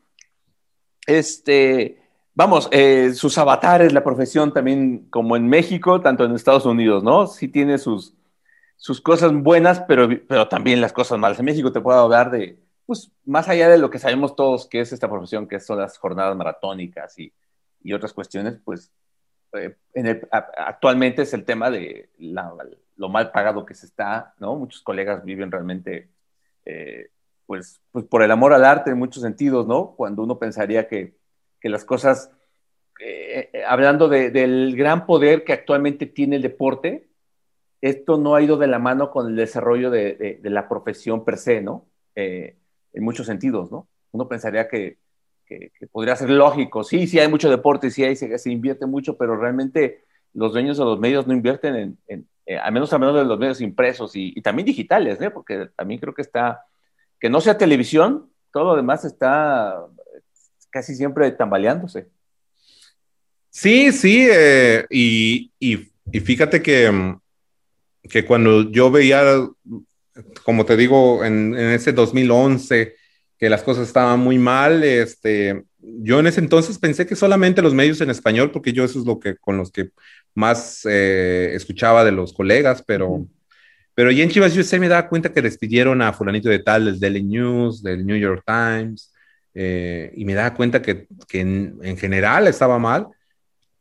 este, 1.04 2.00
vamos, 2.32 2.68
eh, 2.70 3.12
sus 3.12 3.36
avatares, 3.38 3.92
la 3.92 4.04
profesión 4.04 4.52
también, 4.54 5.08
como 5.10 5.34
en 5.34 5.48
México, 5.48 6.00
tanto 6.00 6.24
en 6.24 6.36
Estados 6.36 6.64
Unidos, 6.64 7.02
¿no? 7.02 7.26
Sí 7.26 7.48
tiene 7.48 7.76
sus, 7.76 8.14
sus 8.76 9.00
cosas 9.00 9.32
buenas, 9.34 9.80
pero, 9.88 10.08
pero 10.28 10.46
también 10.46 10.80
las 10.80 10.92
cosas 10.92 11.18
malas. 11.18 11.40
En 11.40 11.44
México 11.44 11.72
te 11.72 11.80
puedo 11.80 11.98
hablar 11.98 12.30
de, 12.30 12.56
pues, 12.86 13.10
más 13.24 13.48
allá 13.48 13.68
de 13.68 13.78
lo 13.78 13.90
que 13.90 13.98
sabemos 13.98 14.36
todos 14.36 14.68
que 14.68 14.80
es 14.80 14.92
esta 14.92 15.10
profesión, 15.10 15.48
que 15.48 15.58
son 15.58 15.80
las 15.80 15.98
jornadas 15.98 16.36
maratónicas 16.36 17.18
y, 17.18 17.32
y 17.82 17.92
otras 17.94 18.12
cuestiones, 18.12 18.60
pues, 18.64 18.92
eh, 19.54 19.76
actualmente 20.30 21.22
es 21.22 21.34
el 21.34 21.44
tema 21.44 21.70
de 21.70 22.10
lo 22.96 23.08
mal 23.08 23.30
pagado 23.32 23.66
que 23.66 23.74
se 23.74 23.86
está, 23.86 24.34
¿no? 24.38 24.56
Muchos 24.56 24.82
colegas 24.82 25.24
viven 25.24 25.50
realmente, 25.50 26.10
eh, 26.64 27.10
pues, 27.46 27.80
pues, 27.90 28.04
por 28.04 28.22
el 28.22 28.30
amor 28.30 28.52
al 28.52 28.64
arte 28.64 28.90
en 28.90 28.98
muchos 28.98 29.22
sentidos, 29.22 29.66
¿no? 29.66 29.94
Cuando 29.96 30.22
uno 30.22 30.38
pensaría 30.38 30.88
que 30.88 31.16
que 31.62 31.68
las 31.68 31.84
cosas, 31.84 32.32
eh, 33.00 33.62
hablando 33.68 34.08
del 34.08 34.74
gran 34.76 35.06
poder 35.06 35.44
que 35.44 35.52
actualmente 35.52 36.06
tiene 36.06 36.36
el 36.36 36.42
deporte, 36.42 37.08
esto 37.80 38.18
no 38.18 38.34
ha 38.34 38.42
ido 38.42 38.56
de 38.56 38.66
la 38.66 38.80
mano 38.80 39.12
con 39.12 39.28
el 39.28 39.36
desarrollo 39.36 39.88
de, 39.90 40.40
la 40.42 40.68
profesión 40.68 41.24
per 41.24 41.38
se, 41.38 41.60
¿no? 41.60 41.86
En 42.14 42.56
muchos 43.04 43.26
sentidos, 43.26 43.70
¿no? 43.70 43.88
Uno 44.10 44.28
pensaría 44.28 44.68
que, 44.68 44.98
podría 45.90 46.16
ser 46.16 46.30
lógico, 46.30 46.84
sí, 46.84 47.06
sí 47.06 47.18
hay 47.18 47.28
mucho 47.28 47.50
deporte, 47.50 47.90
sí 47.90 48.04
hay, 48.04 48.16
se, 48.16 48.50
invierte 48.50 48.86
mucho, 48.86 49.16
pero 49.16 49.36
realmente 49.36 50.04
los 50.34 50.52
dueños 50.52 50.78
de 50.78 50.84
los 50.84 50.98
medios 50.98 51.26
no 51.26 51.34
invierten 51.34 51.76
en, 51.76 51.98
en 52.08 52.28
al 52.62 52.72
menos 52.72 52.92
a 52.92 52.98
menos 52.98 53.14
de 53.14 53.24
los 53.24 53.38
medios 53.38 53.60
impresos 53.60 54.16
y, 54.16 54.32
y 54.34 54.42
también 54.42 54.66
digitales, 54.66 55.20
¿eh? 55.20 55.30
porque 55.30 55.68
también 55.76 56.00
creo 56.00 56.14
que 56.14 56.22
está, 56.22 56.64
que 57.20 57.30
no 57.30 57.40
sea 57.40 57.56
televisión, 57.56 58.30
todo 58.52 58.64
lo 58.64 58.76
demás 58.76 59.04
está 59.04 59.86
casi 60.70 60.94
siempre 60.94 61.30
tambaleándose. 61.32 62.08
Sí, 63.50 63.92
sí, 63.92 64.26
eh, 64.30 64.86
y, 64.90 65.50
fíjate 66.20 66.62
que, 66.62 67.16
que 68.08 68.24
cuando 68.24 68.70
yo 68.70 68.90
veía, 68.90 69.22
como 70.42 70.64
te 70.64 70.76
digo, 70.76 71.22
en, 71.22 71.54
ese 71.54 71.92
2011, 71.92 72.96
que 73.42 73.50
las 73.50 73.64
cosas 73.64 73.88
estaban 73.88 74.20
muy 74.20 74.38
mal, 74.38 74.84
este, 74.84 75.64
yo 75.80 76.20
en 76.20 76.28
ese 76.28 76.38
entonces 76.38 76.78
pensé 76.78 77.06
que 77.06 77.16
solamente 77.16 77.60
los 77.60 77.74
medios 77.74 78.00
en 78.00 78.08
español, 78.08 78.52
porque 78.52 78.72
yo 78.72 78.84
eso 78.84 79.00
es 79.00 79.04
lo 79.04 79.18
que 79.18 79.34
con 79.34 79.56
los 79.56 79.72
que 79.72 79.90
más 80.32 80.86
eh, 80.88 81.50
escuchaba 81.52 82.04
de 82.04 82.12
los 82.12 82.32
colegas, 82.32 82.84
pero, 82.86 83.26
pero 83.96 84.12
ya 84.12 84.22
en 84.22 84.30
Chivas 84.30 84.56
USA 84.56 84.78
me 84.78 84.86
daba 84.86 85.08
cuenta 85.08 85.32
que 85.32 85.42
despidieron 85.42 86.02
a 86.02 86.12
fulanito 86.12 86.48
de 86.48 86.60
tal 86.60 86.84
del 86.84 87.00
Daily 87.00 87.24
News, 87.24 87.82
del 87.82 88.06
New 88.06 88.16
York 88.16 88.44
Times, 88.46 89.12
eh, 89.54 90.12
y 90.14 90.24
me 90.24 90.34
daba 90.34 90.54
cuenta 90.54 90.80
que, 90.80 91.08
que 91.26 91.40
en, 91.40 91.96
general 91.98 92.46
estaba 92.46 92.78
mal. 92.78 93.08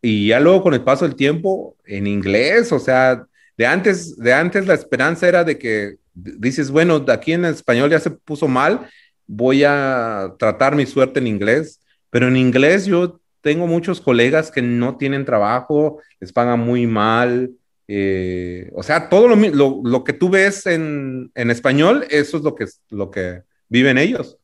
Y 0.02 0.30
ya 0.30 0.40
luego 0.40 0.64
con 0.64 0.74
el 0.74 0.82
paso 0.82 1.06
del 1.08 1.16
tiempo, 1.16 1.78
en 1.86 2.08
inglés, 2.08 2.72
o 2.72 2.80
sea, 2.80 3.28
de 3.56 3.68
antes, 3.68 4.18
de 4.18 4.34
antes 4.34 4.66
la 4.66 4.74
esperanza 4.74 5.28
era 5.28 5.44
de 5.44 5.60
que 5.60 5.98
dices, 6.16 6.72
bueno, 6.72 7.06
aquí 7.10 7.34
en 7.34 7.46
español 7.46 7.92
ya 7.92 8.00
se 8.00 8.10
puso 8.10 8.48
mal, 8.48 8.88
voy 9.34 9.64
a 9.64 10.34
tratar 10.38 10.76
mi 10.76 10.86
suerte 10.86 11.20
en 11.20 11.28
inglés, 11.28 11.80
pero 12.10 12.28
en 12.28 12.36
inglés 12.36 12.86
yo 12.86 13.22
tengo 13.40 13.66
muchos 13.66 14.02
colegas 14.02 14.52
que 14.52 14.62
no 14.62 14.98
tienen 14.98 15.24
trabajo, 15.24 16.02
les 16.20 16.34
pagan 16.34 16.60
muy 16.60 16.86
mal, 16.86 17.52
eh, 17.88 18.70
o 18.74 18.84
sea, 18.84 19.08
todo 19.08 19.30
lo, 19.30 19.36
lo, 19.36 19.82
lo, 19.84 20.04
que 20.04 20.14
tú 20.14 20.30
ves 20.30 20.66
en, 20.66 21.32
en 21.34 21.50
español, 21.50 22.06
eso 22.10 22.38
es 22.38 22.44
lo 22.44 22.56
que, 22.56 22.66
lo 22.90 23.10
que 23.10 23.44
viven 23.70 23.98
ellos. 23.98 24.38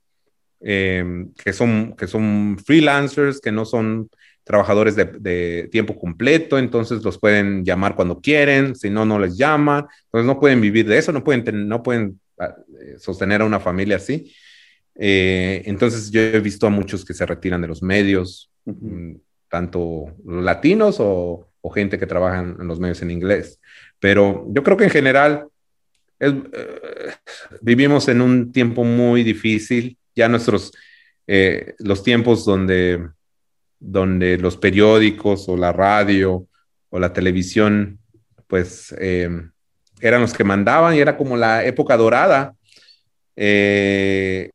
Em, 0.59 1.33
que, 1.33 1.53
son, 1.53 1.95
que 1.95 2.07
son 2.07 2.57
freelancers, 2.57 3.39
que 3.39 3.51
no 3.51 3.63
son 3.63 4.09
trabajadores 4.43 4.95
de, 4.95 5.67
tiempo 5.71 5.99
completo, 5.99 6.57
entonces 6.57 7.03
los 7.03 7.19
pueden 7.19 7.65
llamar 7.65 7.95
cuando 7.95 8.21
quieren, 8.21 8.73
si 8.75 8.89
no, 8.89 9.05
no 9.05 9.19
les 9.19 9.37
llaman, 9.37 9.85
entonces 10.05 10.25
no 10.25 10.39
pueden 10.39 10.61
vivir 10.61 10.87
de 10.87 10.97
eso, 10.97 11.11
no 11.11 11.23
pueden, 11.23 11.67
no 11.67 11.83
pueden 11.83 12.19
ah, 12.39 12.55
eh, 12.79 12.95
sostener 12.97 13.41
a 13.41 13.45
una 13.45 13.59
familia 13.59 13.97
así. 13.97 14.33
Eh, 14.99 15.61
entonces 15.65 16.11
yo 16.11 16.21
he 16.21 16.39
visto 16.39 16.67
a 16.67 16.71
muchos 16.71 17.05
que 17.05 17.13
se 17.13 17.25
retiran 17.25 17.61
de 17.61 17.67
los 17.67 17.83
medios, 17.83 18.51
mm, 18.65 19.15
tanto 19.49 20.15
latinos 20.25 20.97
o, 20.99 21.43
gente 21.75 21.99
que 21.99 22.07
trabaja 22.07 22.39
en 22.39 22.65
los 22.65 22.79
medios 22.79 23.01
en 23.01 23.11
inglés. 23.11 23.59
Pero 23.99 24.45
yo 24.51 24.63
creo 24.63 24.77
que 24.77 24.85
en 24.85 24.89
general 24.89 25.49
eh, 26.17 26.33
vivimos 27.59 28.07
en 28.07 28.21
un 28.21 28.53
tiempo 28.53 28.85
muy 28.85 29.21
difícil 29.21 29.97
ya 30.15 30.27
nuestros, 30.27 30.71
eh, 31.27 31.75
los 31.79 32.03
tiempos 32.03 32.45
donde, 32.45 33.05
donde 33.79 34.37
los 34.37 34.57
periódicos 34.57 35.47
o 35.47 35.55
la 35.55 35.71
radio 35.71 36.47
o 36.89 36.99
la 36.99 37.13
televisión, 37.13 37.99
pues 38.47 38.95
eh, 38.97 39.29
eran 40.01 40.21
los 40.21 40.33
que 40.33 40.43
mandaban 40.43 40.95
y 40.95 40.99
era 40.99 41.15
como 41.15 41.37
la 41.37 41.63
época 41.65 41.95
dorada. 41.95 42.55
Eh, 43.35 44.49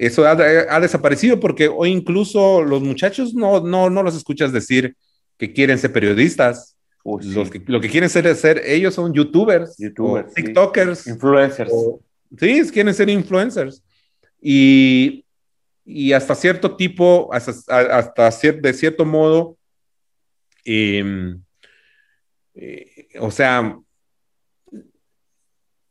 eso 0.00 0.26
ha, 0.26 0.80
desaparecido 0.80 1.38
porque 1.40 1.68
hoy 1.68 1.90
incluso 1.90 2.62
los 2.62 2.82
muchachos 2.82 3.34
no, 3.34 3.60
no, 3.60 3.90
no 3.90 4.02
los 4.02 4.16
escuchas 4.16 4.50
decir 4.50 4.96
que 5.36 5.52
quieren 5.52 5.76
ser 5.78 5.92
periodistas. 5.92 6.74
los 7.04 7.50
que, 7.50 7.62
lo 7.66 7.82
que 7.82 7.90
quieren 7.90 8.08
ser, 8.08 8.34
ser 8.34 8.62
ellos 8.64 8.94
son 8.94 9.12
youtubers, 9.12 9.76
YouTubers 9.76 10.32
TikTokers, 10.32 11.06
influencers. 11.06 11.70
sí, 12.38 12.62
quieren 12.72 12.94
ser 12.94 13.10
influencers. 13.10 13.82
Y, 14.40 15.26
y 15.84 16.14
hasta 16.14 16.34
cierto 16.34 16.76
tipo, 16.76 17.28
hasta, 17.30 17.52
hasta 17.98 18.30
de 18.52 18.72
cierto 18.72 19.04
modo, 19.04 19.58
em, 20.64 21.42
eh, 22.54 23.06
o 23.20 23.30
sea, 23.30 23.78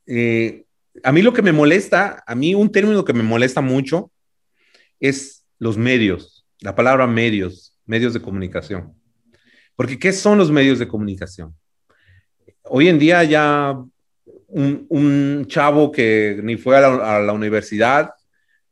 eh, 0.07 0.66
a 1.04 1.12
mí 1.12 1.22
lo 1.22 1.34
que 1.34 1.41
me 1.41 1.52
molesta, 1.52 2.24
a 2.26 2.36
mí 2.36 2.56
un 2.56 2.72
término 2.72 3.06
que 3.06 3.14
me 3.14 3.24
molesta 3.24 3.62
mucho 3.62 4.12
es 5.00 5.45
los 5.58 5.78
medios, 5.78 6.45
la 6.60 6.76
palabra 6.76 7.08
medios, 7.08 7.74
medios 7.86 8.14
de 8.14 8.22
comunicación. 8.22 8.93
Porque 9.76 9.97
¿qué 9.97 10.12
son 10.12 10.38
los 10.38 10.52
medios 10.52 10.80
de 10.80 10.88
comunicación? 10.88 11.56
Hoy 12.64 12.88
en 12.88 13.00
día 13.00 13.24
ya 13.24 13.78
un, 14.47 15.45
chavo 15.47 15.91
que 15.91 16.39
ni 16.43 16.58
fue 16.58 16.78
a 16.78 17.20
la 17.20 17.34
universidad 17.34 18.12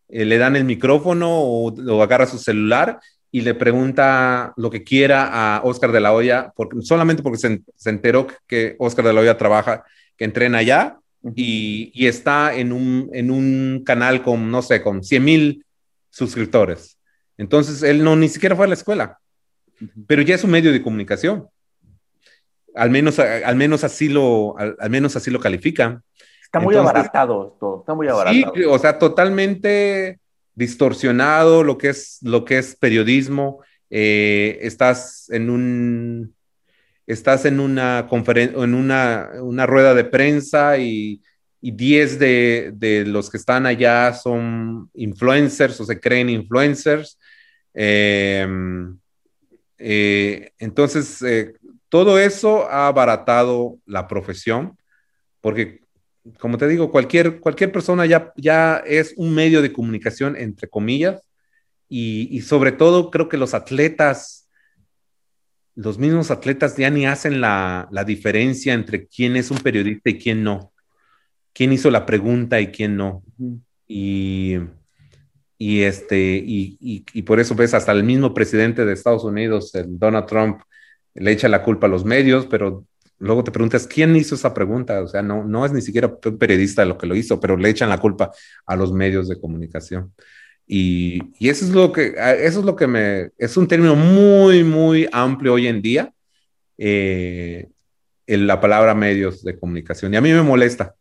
eh, 0.10 0.26
le 0.26 0.38
dan 0.38 0.56
el 0.56 0.64
micrófono 0.64 1.30
o, 1.30 2.02
agarra 2.02 2.28
su 2.28 2.38
celular 2.38 3.00
y 3.30 3.42
le 3.42 3.54
pregunta 3.54 4.54
lo 4.56 4.70
que 4.70 4.84
quiera 4.84 5.58
a 5.58 5.62
Oscar 5.64 5.92
de 5.92 6.00
la 6.00 6.14
Hoya, 6.14 6.54
solamente 6.82 7.22
porque 7.22 7.38
se, 7.38 7.90
enteró 7.90 8.28
que 8.48 8.76
Oscar 8.80 9.06
de 9.06 9.14
la 9.14 9.22
Hoya 9.22 9.38
trabaja, 9.38 9.84
que 10.16 10.24
entrena 10.24 10.60
allá 10.60 10.98
y, 11.36 12.08
está 12.08 12.56
en 12.56 12.72
un, 12.72 13.10
en 13.14 13.32
un, 13.32 13.84
canal 13.86 14.24
con, 14.24 14.50
no 14.50 14.62
sé, 14.62 14.82
con 14.82 15.04
100 15.04 15.24
mil 15.24 15.66
suscriptores. 16.10 16.98
Entonces, 17.38 17.84
él 17.84 18.04
no 18.04 18.16
ni 18.16 18.30
siquiera 18.30 18.56
fue 18.56 18.66
a 18.66 18.70
la 18.70 18.74
escuela, 18.74 19.20
pero 20.08 20.22
ya 20.22 20.36
es 20.36 20.44
un 20.44 20.52
medio 20.52 20.72
de 20.72 20.82
comunicación. 20.82 21.48
Al 22.76 22.92
menos, 22.92 23.20
al 23.20 23.56
menos, 23.56 23.84
así, 23.84 24.08
lo, 24.08 24.56
al 24.58 24.90
menos 24.90 25.16
así 25.16 25.32
lo 25.32 25.40
califica. 25.40 26.02
Está 26.42 26.60
muy 26.60 26.76
abaratado 26.76 27.58
todo, 27.60 27.80
está 27.80 27.94
muy 27.94 28.08
abaratado. 28.08 28.54
Sí, 28.56 28.64
o 28.64 28.80
sea, 28.80 29.00
totalmente 29.00 30.20
distorsionado 30.56 31.64
lo 31.64 31.78
que 31.78 31.90
es, 31.90 32.20
lo 32.22 32.46
que 32.46 32.58
es 32.58 32.76
periodismo. 32.76 33.62
Eh, 33.90 34.60
estás 34.62 35.30
en 35.30 35.50
un 35.50 36.36
estás 37.08 37.46
en 37.46 37.60
una 37.60 38.08
en 38.36 38.76
una, 38.76 39.32
una, 39.42 39.66
rueda 39.66 39.96
de 39.96 40.04
prensa 40.04 40.78
y, 40.78 41.22
y 41.62 41.72
10 41.72 42.20
de, 42.20 43.04
los 43.08 43.30
que 43.30 43.38
están 43.38 43.66
allá 43.66 44.14
son 44.14 44.90
influencers 44.94 45.80
o 45.80 45.86
se 45.86 46.00
creen 46.00 46.30
influencers. 46.30 47.18
Em, 47.74 48.98
eh, 49.78 50.52
entonces, 50.60 51.22
eh, 51.22 51.54
todo 51.90 52.20
eso 52.20 52.70
ha 52.70 52.88
abaratado 52.88 53.78
la 53.86 54.08
profesión, 54.08 54.78
porque, 55.42 55.82
como 56.40 56.58
te 56.58 56.68
digo, 56.68 56.92
cualquier, 56.92 57.40
cualquier 57.40 57.72
persona 57.72 58.06
ya, 58.06 58.34
ya 58.36 58.78
es 58.86 59.14
un 59.18 59.34
medio 59.34 59.62
de 59.62 59.72
comunicación, 59.72 60.36
entre 60.36 60.68
comillas, 60.68 61.22
y, 61.90 62.42
sobre 62.42 62.74
todo 62.74 63.12
creo 63.12 63.30
que 63.30 63.38
los 63.38 63.54
atletas, 63.54 64.47
los 65.78 65.98
mismos 65.98 66.32
atletas 66.32 66.76
ya 66.76 66.90
ni 66.90 67.06
hacen 67.06 67.40
la, 67.40 67.88
la 67.92 68.04
diferencia 68.04 68.74
entre 68.74 69.08
quién 69.08 69.36
es 69.38 69.52
un 69.52 69.60
periodista 69.60 70.10
y 70.10 70.18
quién 70.18 70.44
no 70.44 70.74
quién 71.58 71.74
hizo 71.74 71.90
la 71.90 72.06
pregunta 72.06 72.62
y 72.62 72.68
quién 72.68 72.96
no. 72.96 73.24
Y, 73.88 74.58
y 75.58 75.82
este, 75.82 76.36
y, 76.46 76.78
y, 76.80 77.22
por 77.24 77.40
eso 77.40 77.56
ves 77.56 77.74
hasta 77.74 77.92
el 77.94 78.04
mismo 78.04 78.32
presidente 78.32 78.86
de 78.86 78.94
Estados 78.94 79.24
Unidos, 79.24 79.74
el 79.74 79.98
Donald 79.98 80.28
Trump, 80.28 80.62
le 81.16 81.32
echa 81.32 81.48
la 81.48 81.64
culpa 81.64 81.88
a 81.88 81.90
los 81.90 82.06
medios, 82.06 82.46
pero 82.46 82.86
luego 83.18 83.44
te 83.44 83.50
preguntas 83.50 83.88
quién 83.88 84.16
hizo 84.16 84.36
esa 84.36 84.54
pregunta. 84.54 85.02
O 85.02 85.08
sea, 85.08 85.24
no, 85.24 85.46
no 85.46 85.66
es 85.66 85.74
ni 85.74 85.82
siquiera 85.82 86.16
un 86.24 86.38
periodista 86.38 86.86
lo 86.86 86.96
que 86.96 87.08
lo 87.08 87.16
hizo, 87.16 87.40
pero 87.40 87.58
le 87.58 87.70
echan 87.70 87.90
la 87.90 87.98
culpa 87.98 88.30
a 88.68 88.76
los 88.76 88.94
medios 88.94 89.28
de 89.28 89.40
comunicación. 89.42 90.14
Y, 90.68 91.22
y, 91.40 91.50
eso 91.50 91.64
es 91.64 91.72
lo 91.72 91.94
que, 91.94 92.14
eso 92.40 92.60
es 92.60 92.66
lo 92.66 92.76
que 92.76 92.88
me, 92.88 93.32
es 93.38 93.56
un 93.56 93.68
término 93.68 93.96
muy, 93.96 94.66
muy 94.66 95.08
amplio 95.14 95.54
hoy 95.54 95.68
en 95.68 95.82
día, 95.82 96.14
eh, 96.78 97.70
en 98.26 98.48
la 98.48 98.60
palabra 98.60 98.94
medios 98.94 99.44
de 99.44 99.58
comunicación. 99.58 100.14
Y 100.14 100.18
a 100.18 100.22
mí 100.22 100.32
me 100.32 100.42
molesta, 100.42 100.98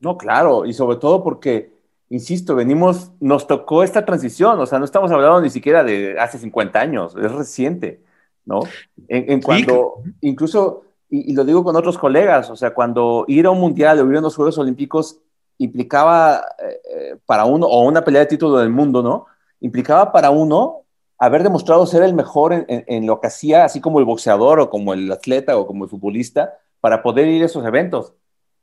no, 0.00 0.16
claro, 0.16 0.64
y 0.64 0.72
sobre 0.72 0.96
todo 0.96 1.22
porque, 1.24 1.72
insisto, 2.08 2.54
venimos, 2.54 3.10
nos 3.20 3.46
tocó 3.46 3.82
esta 3.82 4.04
transición, 4.04 4.58
o 4.60 4.66
sea, 4.66 4.78
no 4.78 4.84
estamos 4.84 5.10
hablando 5.10 5.40
ni 5.40 5.50
siquiera 5.50 5.82
de 5.82 6.18
hace 6.18 6.38
50 6.38 6.78
años, 6.80 7.16
es 7.20 7.32
reciente, 7.32 8.00
¿no? 8.44 8.60
En, 9.08 9.42
cuando, 9.42 10.02
incluso, 10.20 10.84
y, 11.10 11.34
lo 11.34 11.44
digo 11.44 11.64
con 11.64 11.74
otros 11.74 11.98
colegas, 11.98 12.48
o 12.50 12.56
sea, 12.56 12.72
cuando 12.74 13.24
ir 13.26 13.46
a 13.46 13.50
un 13.50 13.58
mundial 13.58 13.98
o 13.98 14.08
ir 14.08 14.16
a 14.16 14.20
unos 14.20 14.36
Juegos 14.36 14.58
Olímpicos 14.58 15.20
implicaba 15.58 16.44
eh, 16.58 16.80
eh, 16.90 17.16
para 17.26 17.44
uno, 17.44 17.66
o 17.66 17.82
una 17.82 18.04
pelea 18.04 18.20
de 18.20 18.26
título 18.26 18.58
del 18.58 18.70
mundo, 18.70 19.02
¿no? 19.02 19.26
Implicaba 19.60 20.12
para 20.12 20.30
uno 20.30 20.84
haber 21.18 21.42
demostrado 21.42 21.84
ser 21.86 22.04
el 22.04 22.14
mejor 22.14 22.64
en, 22.68 23.06
lo 23.06 23.20
que 23.20 23.26
hacía, 23.26 23.64
así 23.64 23.80
como 23.80 23.98
el 23.98 24.04
boxeador 24.04 24.60
o 24.60 24.70
como 24.70 24.94
el 24.94 25.10
atleta 25.10 25.58
o 25.58 25.66
como 25.66 25.82
el 25.82 25.90
futbolista, 25.90 26.54
para 26.80 27.02
poder 27.02 27.26
ir 27.26 27.42
a 27.42 27.46
esos 27.46 27.66
eventos. 27.66 28.14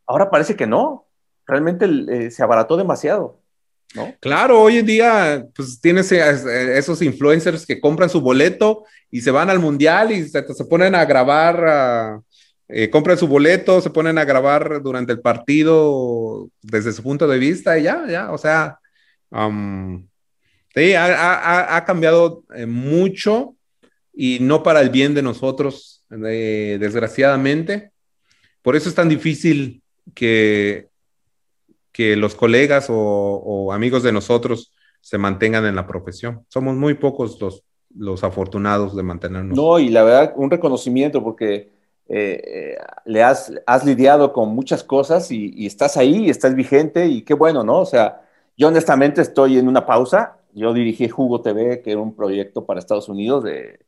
Ahora 0.07 0.29
parece 0.29 0.55
que 0.55 0.65
no 0.65 1.05
realmente 1.45 1.85
eh, 1.85 2.31
se 2.31 2.43
abarató 2.43 2.77
demasiado. 2.77 3.41
¿No? 3.93 4.13
Claro, 4.21 4.61
hoy 4.61 4.77
en 4.77 4.85
día, 4.85 5.47
pues 5.53 5.81
tienes 5.81 6.11
esos 6.13 7.01
influencers 7.01 7.65
que 7.65 7.81
compran 7.81 8.09
su 8.09 8.21
boleto 8.21 8.85
y 9.11 9.19
se 9.19 9.31
van 9.31 9.49
al 9.49 9.59
mundial 9.59 10.13
y 10.13 10.27
se, 10.27 10.43
ponen 10.69 10.95
a 10.95 11.03
grabar, 11.03 12.21
compran 12.91 13.17
su 13.17 13.27
boleto, 13.27 13.81
se 13.81 13.89
ponen 13.89 14.17
a 14.17 14.25
grabar 14.25 14.81
durante 14.81 15.11
el 15.11 15.21
partido 15.21 16.49
desde 16.61 16.93
su 16.93 17.03
punto 17.03 17.27
de 17.27 17.37
vista 17.37 17.77
y 17.77 17.83
ya, 17.83 18.05
ya, 18.07 18.31
o 18.31 18.37
sea, 18.37 18.79
sí, 20.73 20.93
ha, 20.95 21.83
cambiado 21.85 22.43
mucho 22.67 23.55
y 24.13 24.39
no 24.41 24.63
para 24.63 24.81
el 24.81 24.89
bien 24.89 25.13
de 25.13 25.21
nosotros, 25.21 26.03
desgraciadamente. 26.09 27.91
Por 28.61 28.75
eso 28.75 28.89
es 28.89 28.95
tan 28.95 29.09
difícil 29.09 29.83
que 30.15 30.89
que 31.95 32.17
los 32.17 32.35
colegas 32.35 32.87
o, 32.89 33.71
amigos 33.71 34.03
de 34.03 34.11
nosotros 34.11 34.73
se 34.99 35.17
mantengan 35.17 35.65
en 35.65 35.77
la 35.77 35.87
profesión. 35.87 36.45
Somos 36.49 36.75
muy 36.75 36.95
pocos 36.95 37.39
los, 37.39 37.63
los 37.95 38.21
afortunados 38.25 38.97
de 38.97 39.03
mantenernos. 39.03 39.55
No, 39.55 39.79
y 39.79 39.87
la 39.87 40.03
verdad, 40.03 40.33
un 40.35 40.51
reconocimiento 40.51 41.23
porque 41.23 41.71
eh, 42.07 42.41
eh, 42.45 42.77
le 43.05 43.23
has, 43.23 43.51
has, 43.65 43.83
lidiado 43.83 44.31
con 44.31 44.49
muchas 44.49 44.83
cosas 44.83 45.31
y, 45.31 45.65
estás 45.65 45.97
ahí, 45.97 46.29
estás 46.29 46.53
vigente 46.53 47.07
y 47.07 47.23
qué 47.23 47.33
bueno, 47.33 47.63
¿no? 47.63 47.79
O 47.79 47.85
sea, 47.85 48.21
yo 48.55 48.67
honestamente 48.67 49.21
estoy 49.21 49.57
en 49.57 49.67
una 49.67 49.85
pausa. 49.85 50.37
Yo 50.53 50.73
dirigí 50.73 51.09
Jugo 51.09 51.41
TV, 51.41 51.81
que 51.81 51.91
era 51.91 51.99
un 51.99 52.15
proyecto 52.15 52.65
para 52.65 52.79
Estados 52.79 53.09
Unidos 53.09 53.43
de, 53.43 53.79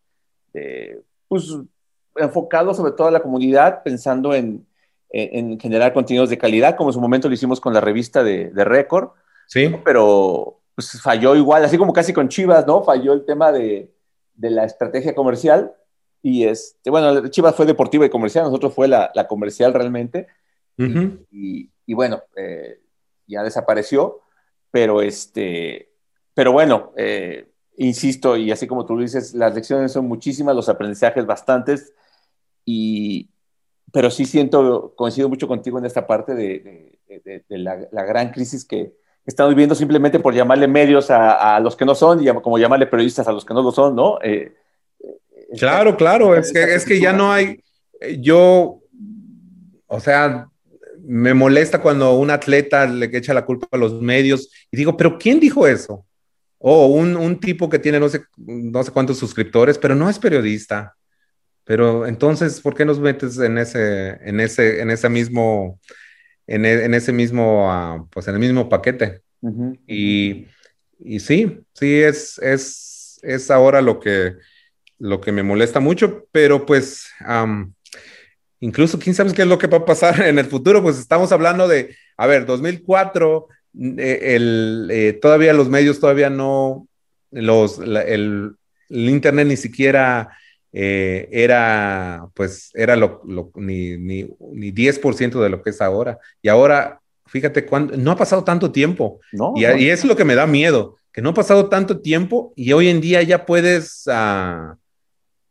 de 0.54 1.04
pues, 1.28 1.56
enfocado 2.16 2.74
sobre 2.74 2.94
todo 2.94 3.08
a 3.08 3.12
la 3.12 3.22
comunidad, 3.22 3.84
pensando 3.84 4.34
en, 4.34 4.66
en, 5.10 5.60
generar 5.60 5.94
contenidos 5.94 6.30
de 6.30 6.38
calidad, 6.38 6.76
como 6.76 6.90
en 6.90 6.94
su 6.94 7.02
momento 7.02 7.28
lo 7.28 7.36
hicimos 7.36 7.62
con 7.62 7.74
la 7.74 7.82
revista 7.82 8.24
de, 8.24 8.50
de 8.50 8.66
Record. 8.66 9.12
Sí. 9.46 9.74
Pero 9.86 10.60
pues, 10.74 11.00
falló 11.02 11.36
igual, 11.36 11.64
así 11.64 11.78
como 11.78 11.94
casi 11.94 12.14
con 12.14 12.30
Chivas, 12.30 12.66
¿no? 12.66 12.84
Falló 12.84 13.14
el 13.14 13.26
tema 13.26 13.52
de, 13.52 13.94
de 14.34 14.50
la 14.50 14.66
estrategia 14.66 15.14
comercial. 15.14 15.74
Y 16.22 16.46
este, 16.46 16.90
bueno, 16.90 17.28
Chivas 17.30 17.56
fue 17.56 17.66
deportiva 17.66 18.06
y 18.06 18.10
comercial, 18.10 18.46
nosotros 18.46 18.74
fue 18.74 18.88
la, 18.88 19.12
la 19.14 19.28
comercial 19.28 19.74
realmente. 19.74 20.28
y, 20.78 21.70
y, 21.86 21.94
bueno, 21.94 22.22
eh, 22.36 22.80
ya 23.28 23.44
desapareció, 23.44 24.22
pero 24.72 25.02
este, 25.02 25.92
pero 26.34 26.52
bueno, 26.52 26.92
eh, 26.98 27.50
insisto, 27.78 28.38
y 28.38 28.52
así 28.52 28.68
como 28.68 28.86
tú 28.86 29.00
dices, 29.00 29.34
las 29.34 29.56
lecciones 29.56 29.92
son 29.92 30.08
muchísimas, 30.08 30.56
los 30.56 30.70
aprendizajes 30.70 31.26
bastantes, 31.26 31.94
y, 32.64 33.30
pero 33.92 34.12
sí 34.12 34.26
siento, 34.26 34.94
coincido 34.96 35.30
mucho 35.30 35.48
contigo 35.48 35.80
en 35.80 35.86
esta 35.86 36.06
parte 36.06 36.36
de, 36.36 37.00
la, 37.50 38.04
gran 38.04 38.32
crisis 38.32 38.66
que 38.66 38.94
estamos 39.26 39.52
viviendo 39.54 39.74
simplemente 39.74 40.20
por 40.20 40.34
llamarle 40.34 40.68
medios 40.68 41.10
a, 41.10 41.60
los 41.60 41.76
que 41.76 41.86
no 41.86 41.96
son 41.96 42.22
y 42.22 42.32
como 42.42 42.58
llamarle 42.58 42.86
periodistas 42.88 43.28
a 43.28 43.32
los 43.32 43.44
que 43.44 43.54
no 43.54 43.64
lo 43.64 43.72
son, 43.72 43.96
¿no? 43.96 44.20
Eh, 44.22 44.56
claro, 45.58 45.96
claro, 45.96 46.36
es 46.36 46.52
que, 46.52 46.76
es 46.76 46.86
que 46.86 47.00
ya 47.00 47.14
no 47.14 47.32
hay, 47.32 47.64
eh, 48.02 48.18
yo, 48.20 48.82
o 49.88 50.00
sea, 50.00 50.48
me 51.08 51.34
molesta 51.34 51.82
cuando 51.82 52.16
un 52.16 52.30
atleta 52.30 52.86
le 52.86 53.06
echa 53.18 53.34
la 53.34 53.46
culpa 53.46 53.68
a 53.72 53.78
los 53.78 54.02
medios 54.02 54.50
y 54.72 54.78
digo, 54.78 54.98
pero 54.98 55.18
¿quién 55.18 55.40
dijo 55.40 55.66
eso? 55.68 56.06
O 56.60 56.88
un, 56.88 57.16
un, 57.16 57.40
tipo 57.40 57.70
que 57.70 57.80
tiene 57.80 58.00
no 58.00 58.10
sé, 58.10 58.24
no 58.36 58.84
sé 58.84 58.92
cuántos 58.92 59.18
suscriptores, 59.18 59.78
pero 59.78 59.96
no 59.96 60.10
es 60.10 60.20
periodista. 60.20 60.96
Pero 61.64 62.08
entonces, 62.08 62.60
¿por 62.62 62.76
qué 62.76 62.84
nos 62.84 63.00
metes 63.00 63.38
en 63.40 63.58
ese, 63.58 64.18
en 64.22 64.40
ese, 64.40 64.82
en 64.82 64.90
ese 64.90 65.08
mismo, 65.10 65.80
en, 66.48 66.66
e, 66.66 66.98
ese 66.98 67.12
mismo, 67.12 67.72
ah, 67.72 68.06
pues 68.10 68.28
en 68.28 68.34
el 68.34 68.40
mismo 68.40 68.70
paquete? 68.70 69.22
y, 69.86 70.48
y, 71.00 71.20
sí, 71.20 71.60
sí, 71.74 72.02
es, 72.02 72.40
es, 72.40 73.20
es 73.22 73.52
ahora 73.52 73.82
lo 73.82 74.00
que, 74.00 74.36
lo 75.00 75.22
que 75.22 75.32
me 75.32 75.44
molesta 75.44 75.80
mucho, 75.80 76.26
pero 76.32 76.66
pues 76.66 77.08
incluso 78.60 79.00
quién 79.00 79.16
sabe 79.16 79.34
qué 79.34 79.44
es 79.44 79.48
lo 79.48 79.58
que 79.58 79.68
va 79.68 79.80
a 79.80 79.86
pasar 79.86 80.22
en 80.28 80.40
el 80.40 80.46
futuro, 80.46 80.82
pues 80.82 80.98
estamos 81.00 81.32
hablando 81.32 81.68
de, 81.68 81.96
a 82.18 82.28
ver, 82.28 82.46
2004, 82.46 83.48
eh, 83.98 84.20
el, 84.36 84.90
eh, 84.92 85.14
todavía 85.14 85.54
los 85.54 85.70
medios 85.70 86.00
todavía 86.00 86.30
no, 86.30 86.88
los, 87.32 87.80
el, 87.80 87.98
el, 87.98 88.56
Internet 88.90 89.48
ni 89.48 89.58
siquiera 89.58 90.30
eh, 90.74 91.28
era, 91.32 92.28
pues, 92.34 92.72
era 92.74 92.96
lo, 92.96 93.22
ni, 93.56 93.98
ni, 93.98 94.24
ni 94.54 94.72
10% 94.72 95.42
de 95.42 95.50
lo 95.50 95.62
que 95.62 95.70
es 95.70 95.82
ahora. 95.82 96.18
Y 96.42 96.50
ahora, 96.50 97.02
fíjate, 97.28 97.66
cuando, 97.66 97.96
no 97.98 98.12
ha 98.12 98.18
pasado 98.18 98.44
tanto 98.44 98.72
tiempo. 98.72 99.20
y, 99.56 99.66
y, 99.66 99.90
es 99.90 100.06
lo 100.06 100.16
que 100.16 100.26
me 100.26 100.36
da 100.36 100.48
miedo, 100.48 100.98
que 101.12 101.22
no 101.22 101.30
ha 101.30 101.34
pasado 101.34 101.68
tanto 101.70 102.00
tiempo 102.00 102.54
y 102.56 102.72
hoy 102.74 102.90
en 102.90 103.02
día 103.02 103.22
ya 103.22 103.46
puedes, 103.46 104.08
uh, 104.08 104.76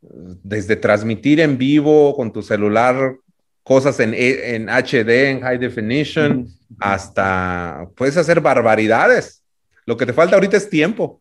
desde 0.00 0.76
transmitir 0.76 1.40
en 1.40 1.58
vivo 1.58 2.14
con 2.14 2.32
tu 2.32 2.42
celular 2.42 3.16
cosas 3.62 3.98
en, 3.98 4.14
en 4.14 4.68
HD, 4.68 5.30
en 5.30 5.40
high 5.40 5.58
definition, 5.58 6.48
hasta 6.78 7.88
puedes 7.96 8.16
hacer 8.16 8.40
barbaridades. 8.40 9.42
Lo 9.84 9.96
que 9.96 10.06
te 10.06 10.12
falta 10.12 10.36
ahorita 10.36 10.56
es 10.56 10.70
tiempo. 10.70 11.20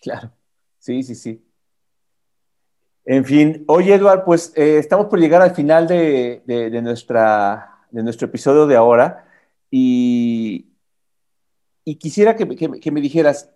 Claro, 0.00 0.32
sí, 0.78 1.02
sí, 1.02 1.14
sí. 1.14 1.44
En 3.04 3.24
fin, 3.24 3.64
oye 3.66 3.94
Eduard, 3.94 4.24
pues 4.24 4.52
eh, 4.56 4.78
estamos 4.78 5.06
por 5.06 5.20
llegar 5.20 5.42
al 5.42 5.54
final 5.54 5.86
de, 5.86 6.42
nuestra, 6.82 7.86
de 7.90 8.02
nuestro 8.02 8.26
episodio 8.28 8.66
de 8.66 8.76
ahora 8.76 9.28
y, 9.70 10.72
y 11.84 11.96
quisiera 11.96 12.34
que, 12.34 12.46
me 12.46 13.00
dijeras, 13.00 13.50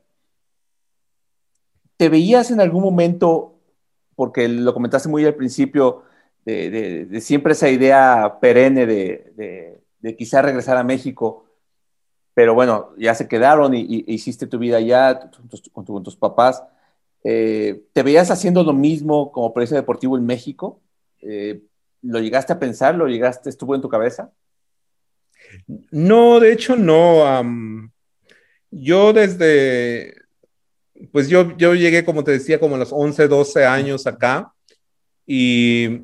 ¿te 1.96 2.10
veías 2.10 2.50
en 2.50 2.60
algún 2.60 2.82
momento, 2.82 3.57
porque 4.18 4.48
lo 4.48 4.74
comentaste 4.74 5.08
muy 5.08 5.24
al 5.24 5.36
principio, 5.36 6.02
de, 6.44 7.20
siempre 7.20 7.52
esa 7.52 7.70
idea 7.70 8.38
perenne 8.40 8.84
de, 8.84 9.80
quizá 10.18 10.42
regresar 10.42 10.76
a 10.76 10.82
México, 10.82 11.44
pero 12.34 12.52
bueno, 12.52 12.88
ya 12.98 13.14
se 13.14 13.28
quedaron 13.28 13.76
y, 13.76 14.02
hiciste 14.08 14.48
tu 14.48 14.58
vida 14.58 14.78
allá 14.78 15.30
con 15.72 16.02
tus 16.02 16.16
papás? 16.16 16.64
Eh, 17.22 17.84
¿Te 17.92 18.02
veías 18.02 18.32
haciendo 18.32 18.64
lo 18.64 18.72
mismo 18.72 19.30
como 19.30 19.54
periodista 19.54 19.76
deportivo 19.76 20.18
en 20.18 20.26
México? 20.26 20.80
Eh, 21.22 21.62
¿Lo 22.02 22.18
llegaste 22.18 22.52
a 22.52 22.58
pensar? 22.58 22.96
¿Lo 22.96 23.06
llegaste? 23.06 23.48
¿Estuvo 23.48 23.76
en 23.76 23.82
tu 23.82 23.88
cabeza? 23.88 24.32
No, 25.92 26.40
de 26.40 26.52
hecho 26.52 26.74
no. 26.74 27.22
yo 28.72 29.12
desde, 29.12 30.17
pues 31.07 31.28
yo, 31.28 31.57
yo 31.57 31.74
llegué, 31.74 32.05
como 32.05 32.24
te 32.24 32.32
decía, 32.32 32.61
como 32.61 32.76
a 32.76 32.78
los 32.78 32.92
11, 32.92 33.28
12 33.28 33.64
años 33.64 34.07
acá 34.07 34.53
y, 35.26 36.03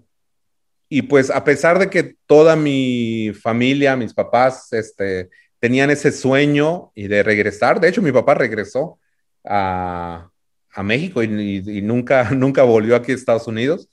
y 0.89 1.03
pues 1.03 1.31
a 1.31 1.43
pesar 1.45 1.79
de 1.79 1.91
que 1.91 2.17
toda 2.27 2.57
mi 2.57 3.33
familia, 3.41 3.97
mis 3.97 4.15
papás, 4.15 4.73
este, 4.73 5.31
tenían 5.59 5.91
ese 5.91 6.13
sueño 6.13 6.93
y 6.95 7.09
de 7.09 7.23
regresar, 7.23 7.81
de 7.81 7.89
hecho 7.89 8.03
mi 8.03 8.13
papá 8.13 8.35
regresó 8.35 8.99
a, 9.45 10.29
a 10.75 10.83
México 10.83 11.23
y, 11.23 11.83
nunca, 11.83 12.31
nunca 12.35 12.63
volvió 12.63 12.97
aquí 12.97 13.13
a 13.13 13.15
Estados 13.15 13.47
Unidos. 13.47 13.89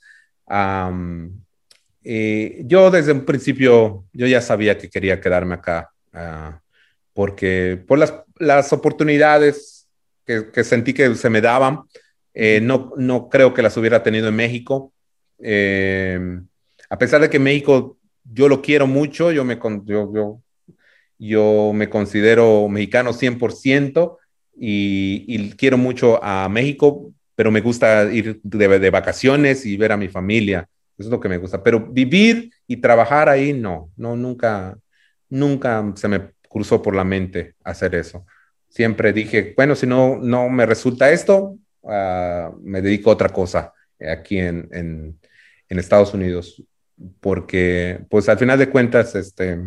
Eh, 2.04 2.62
yo 2.64 2.90
desde 2.90 3.12
un 3.12 3.24
principio, 3.24 4.04
yo 4.12 4.26
ya 4.26 4.40
sabía 4.40 4.76
que 4.76 4.90
quería 4.90 5.20
quedarme 5.20 5.54
acá, 5.54 5.90
uh, 6.12 6.58
porque 7.14 7.82
por 7.86 7.98
las, 7.98 8.12
las 8.38 8.72
oportunidades 8.72 9.81
que, 10.52 10.64
sentí 10.64 10.92
que 10.94 11.14
se 11.14 11.30
me 11.30 11.40
daban, 11.40 11.80
eh, 12.34 12.60
no, 12.62 12.92
no 12.96 13.28
creo 13.28 13.52
que 13.52 13.62
las 13.62 13.76
hubiera 13.76 14.02
tenido 14.02 14.28
en 14.28 14.36
México. 14.36 14.92
Eh, 15.38 16.18
a 16.88 16.98
pesar 16.98 17.20
de 17.20 17.30
que 17.30 17.38
México 17.38 17.98
yo 18.24 18.48
lo 18.48 18.62
quiero 18.62 18.86
mucho, 18.86 19.32
yo 19.32 19.44
me, 19.44 19.58
yo, 19.84 20.12
yo, 20.14 20.42
yo 21.18 21.72
me 21.74 21.88
considero 21.88 22.68
mexicano 22.68 23.12
100% 23.12 24.18
y, 24.56 25.24
y, 25.26 25.50
quiero 25.52 25.78
mucho 25.78 26.22
a 26.22 26.48
México, 26.48 27.12
pero 27.34 27.50
me 27.50 27.60
gusta 27.60 28.12
ir 28.12 28.40
de, 28.42 28.78
de 28.78 28.90
vacaciones 28.90 29.66
y 29.66 29.76
ver 29.76 29.92
a 29.92 29.96
mi 29.96 30.08
familia. 30.08 30.68
Eso 30.98 31.08
es 31.08 31.10
lo 31.10 31.20
que 31.20 31.28
me 31.28 31.38
gusta. 31.38 31.62
Pero 31.62 31.80
vivir 31.80 32.52
y 32.66 32.76
trabajar 32.76 33.28
ahí, 33.28 33.52
no, 33.52 33.90
no, 33.96 34.14
nunca, 34.16 34.78
nunca 35.28 35.92
se 35.96 36.08
me 36.08 36.30
cruzó 36.48 36.82
por 36.82 36.94
la 36.94 37.04
mente 37.04 37.54
hacer 37.64 37.94
eso. 37.94 38.26
Siempre 38.72 39.12
dije, 39.12 39.52
bueno, 39.54 39.74
si 39.74 39.86
no, 39.86 40.16
no 40.16 40.48
me 40.48 40.64
resulta 40.64 41.10
esto, 41.10 41.58
uh, 41.82 42.56
me 42.62 42.80
dedico 42.80 43.10
a 43.10 43.12
otra 43.12 43.28
cosa 43.28 43.74
aquí 44.00 44.38
en, 44.38 44.66
en, 44.72 45.20
en, 45.68 45.78
Estados 45.78 46.14
Unidos. 46.14 46.62
Porque, 47.20 48.00
pues 48.08 48.30
al 48.30 48.38
final 48.38 48.58
de 48.58 48.70
cuentas, 48.70 49.14
este, 49.14 49.58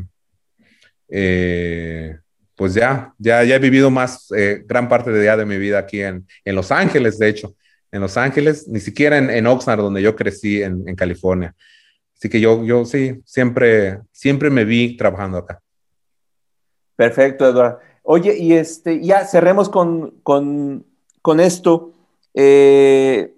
eh, 1.09 2.17
pues 2.55 2.73
ya, 2.73 3.13
ya, 3.19 3.43
ya 3.43 3.57
he 3.57 3.59
vivido 3.59 3.91
más, 3.91 4.31
eh, 4.31 4.63
gran 4.65 4.89
parte 4.89 5.11
de, 5.11 5.23
ya 5.23 5.37
de 5.37 5.45
mi 5.45 5.57
vida 5.57 5.77
aquí 5.77 6.01
en, 6.01 6.25
en 6.43 6.55
Los 6.55 6.71
Ángeles, 6.71 7.19
de 7.19 7.29
hecho 7.29 7.55
en 7.91 8.01
Los 8.01 8.17
Ángeles, 8.17 8.67
ni 8.67 8.79
siquiera 8.79 9.19
en, 9.19 9.47
Oxnard, 9.47 9.79
donde 9.79 10.01
yo 10.01 10.15
crecí 10.15 10.61
en, 10.61 10.95
California. 10.95 11.55
Así 12.17 12.27
que 12.27 12.41
yo, 12.41 12.65
yo 12.65 12.83
sí, 12.83 13.21
siempre, 13.23 13.99
siempre 14.11 14.49
me 14.49 14.65
vi 14.65 14.97
trabajando 14.97 15.37
acá. 15.37 15.61
Perfecto, 16.97 17.47
Eduardo. 17.47 17.79
Oye, 18.07 18.37
y 18.37 18.53
este, 18.53 19.03
ya 19.03 19.25
cerremos 19.25 19.69
con, 19.69 20.11
con, 20.23 20.85
con 21.21 21.39
esto. 21.39 21.93
Eh, 22.33 23.35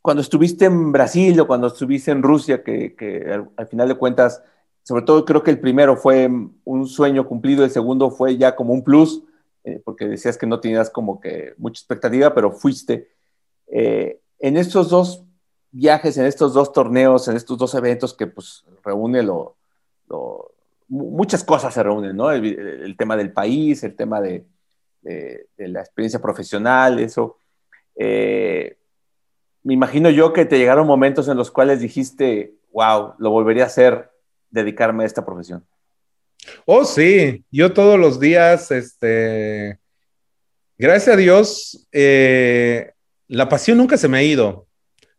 cuando 0.00 0.22
estuviste 0.22 0.64
en 0.64 0.92
Brasil 0.92 1.38
o 1.40 1.46
cuando 1.46 1.68
estuviste 1.68 2.10
en 2.10 2.22
Rusia, 2.22 2.62
que, 2.62 2.94
que 2.94 3.32
al, 3.32 3.50
al, 3.56 3.66
final 3.68 3.88
de 3.88 3.94
cuentas, 3.94 4.42
sobre 4.82 5.04
todo 5.04 5.24
creo 5.24 5.42
que 5.42 5.52
el 5.52 5.60
primero 5.60 5.96
fue 5.96 6.28
un 6.64 6.86
sueño 6.86 7.26
cumplido, 7.28 7.64
el 7.64 7.70
segundo 7.70 8.10
fue 8.10 8.36
ya 8.36 8.56
como 8.56 8.72
un 8.72 8.82
plus 8.82 9.22
eh, 9.64 9.80
porque 9.84 10.06
decías 10.06 10.36
que 10.36 10.46
no 10.46 10.60
tenías 10.60 10.90
como 10.90 11.20
que 11.20 11.54
mucha 11.56 11.80
expectativa, 11.80 12.34
pero 12.34 12.50
fuiste. 12.50 13.12
Eh, 13.68 14.20
en 14.38 14.56
estos 14.56 14.90
dos 14.90 15.24
viajes, 15.70 16.18
en 16.18 16.26
estos 16.26 16.52
dos 16.54 16.72
torneos, 16.72 17.28
en 17.28 17.36
estos 17.36 17.58
dos 17.58 17.74
eventos 17.74 18.12
que 18.12 18.26
pues 18.26 18.64
reúne 18.84 19.22
lo, 19.22 19.56
lo 20.08 20.51
muchas 20.92 21.42
cosas 21.42 21.72
se 21.72 21.82
reúnen, 21.82 22.14
¿no? 22.14 22.30
El, 22.30 22.44
el, 22.44 22.96
tema 22.98 23.16
del 23.16 23.32
país, 23.32 23.82
el 23.82 23.96
tema 23.96 24.20
de, 24.20 24.44
la 25.56 25.80
experiencia 25.80 26.20
profesional, 26.20 26.98
eso. 26.98 27.38
Eh, 27.96 28.76
me 29.62 29.74
imagino 29.74 30.10
yo 30.10 30.32
que 30.32 30.44
te 30.44 30.58
llegaron 30.58 30.86
momentos 30.86 31.28
en 31.28 31.36
los 31.36 31.50
cuales 31.50 31.80
dijiste, 31.80 32.54
wow, 32.72 33.14
lo 33.18 33.30
volvería 33.30 33.64
a 33.64 33.66
hacer, 33.66 34.10
dedicarme 34.50 35.04
a 35.04 35.06
esta 35.06 35.24
profesión. 35.24 35.64
Oh, 36.66 36.84
sí, 36.84 37.42
yo 37.50 37.72
todos 37.72 37.98
los 37.98 38.20
días, 38.20 38.70
este, 38.70 39.78
gracias 40.76 41.14
a 41.14 41.18
Dios, 41.18 41.88
eh, 41.92 42.92
la 43.28 43.48
pasión 43.48 43.78
nunca 43.78 43.96
se 43.96 44.08
me 44.08 44.18
ha 44.18 44.22
ido. 44.22 44.66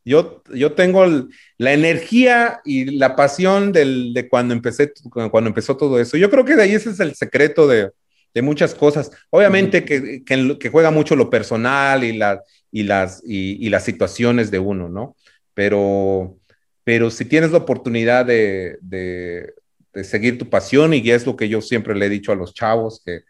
Yo, 0.06 0.44
yo 0.54 0.74
tengo 0.74 1.06
el, 1.06 1.30
la 1.58 1.74
energía 1.74 2.62
y 2.66 2.98
la 2.98 3.16
pasión 3.16 3.72
del, 3.72 4.14
de 4.14 4.28
cuando 4.28 4.54
empecé, 4.54 4.92
cuando 5.32 5.48
empezó 5.48 5.78
todo 5.78 6.00
eso. 6.00 6.18
Yo 6.18 6.30
creo 6.30 6.44
que 6.44 6.56
de 6.56 6.64
ahí 6.64 6.74
ese 6.74 6.90
es 6.90 7.00
el 7.00 7.16
secreto 7.16 7.68
de, 7.68 7.92
de 8.34 8.42
muchas 8.42 8.76
cosas. 8.76 9.12
Obviamente 9.30 9.86
que, 9.86 10.24
que, 10.24 10.58
que, 10.60 10.70
juega 10.70 10.92
mucho 10.92 11.16
lo 11.16 11.30
personal 11.30 12.04
y, 12.04 12.14
la, 12.14 12.42
y, 12.72 12.84
las, 12.84 13.22
y, 13.26 13.66
y, 13.66 13.70
las 13.70 13.86
situaciones 13.86 14.52
de 14.52 14.60
uno, 14.60 14.90
¿no? 14.90 15.16
Pero, 15.54 16.38
pero 16.84 17.10
si 17.10 17.26
tienes 17.26 17.52
la 17.52 17.60
oportunidad 17.60 18.26
de, 18.26 18.78
de, 18.82 19.54
de 19.94 20.04
seguir 20.04 20.38
tu 20.38 20.50
pasión 20.50 20.94
y 20.94 21.10
es 21.10 21.26
lo 21.26 21.36
que 21.38 21.48
yo 21.48 21.62
siempre 21.62 21.96
le 21.96 22.08
he 22.08 22.10
dicho 22.10 22.32
a 22.32 22.36
los 22.36 22.54
chavos, 22.54 23.02
que, 23.06 23.22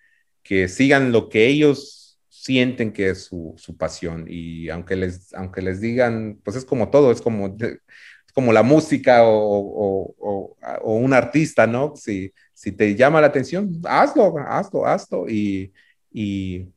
que 0.42 0.68
sigan 0.68 1.12
lo 1.12 1.30
que 1.30 1.48
ellos 1.48 2.03
sienten 2.44 2.92
que 2.92 3.10
es 3.12 3.24
su, 3.26 3.54
su, 3.58 3.78
pasión 3.78 4.26
y 4.28 4.70
aunque 4.70 4.96
les, 4.98 5.34
aunque 5.34 5.62
les 5.62 5.80
digan, 5.80 6.40
pues 6.44 6.58
es 6.58 6.66
como 6.66 6.90
todo, 6.90 7.12
es 7.12 7.22
como, 7.22 7.56
es 7.58 8.34
como 8.34 8.52
la 8.52 8.64
música 8.64 9.24
o, 9.24 9.34
o, 9.34 10.16
o, 10.20 10.58
o, 10.82 10.96
un 10.98 11.14
artista, 11.14 11.66
¿no? 11.68 11.96
Si, 11.96 12.34
si 12.54 12.74
te 12.74 12.96
llama 12.96 13.22
la 13.22 13.28
atención, 13.28 13.82
hazlo, 13.86 14.36
hazlo, 14.46 14.86
hazlo 14.86 15.30
y, 15.30 15.72
y, 16.12 16.68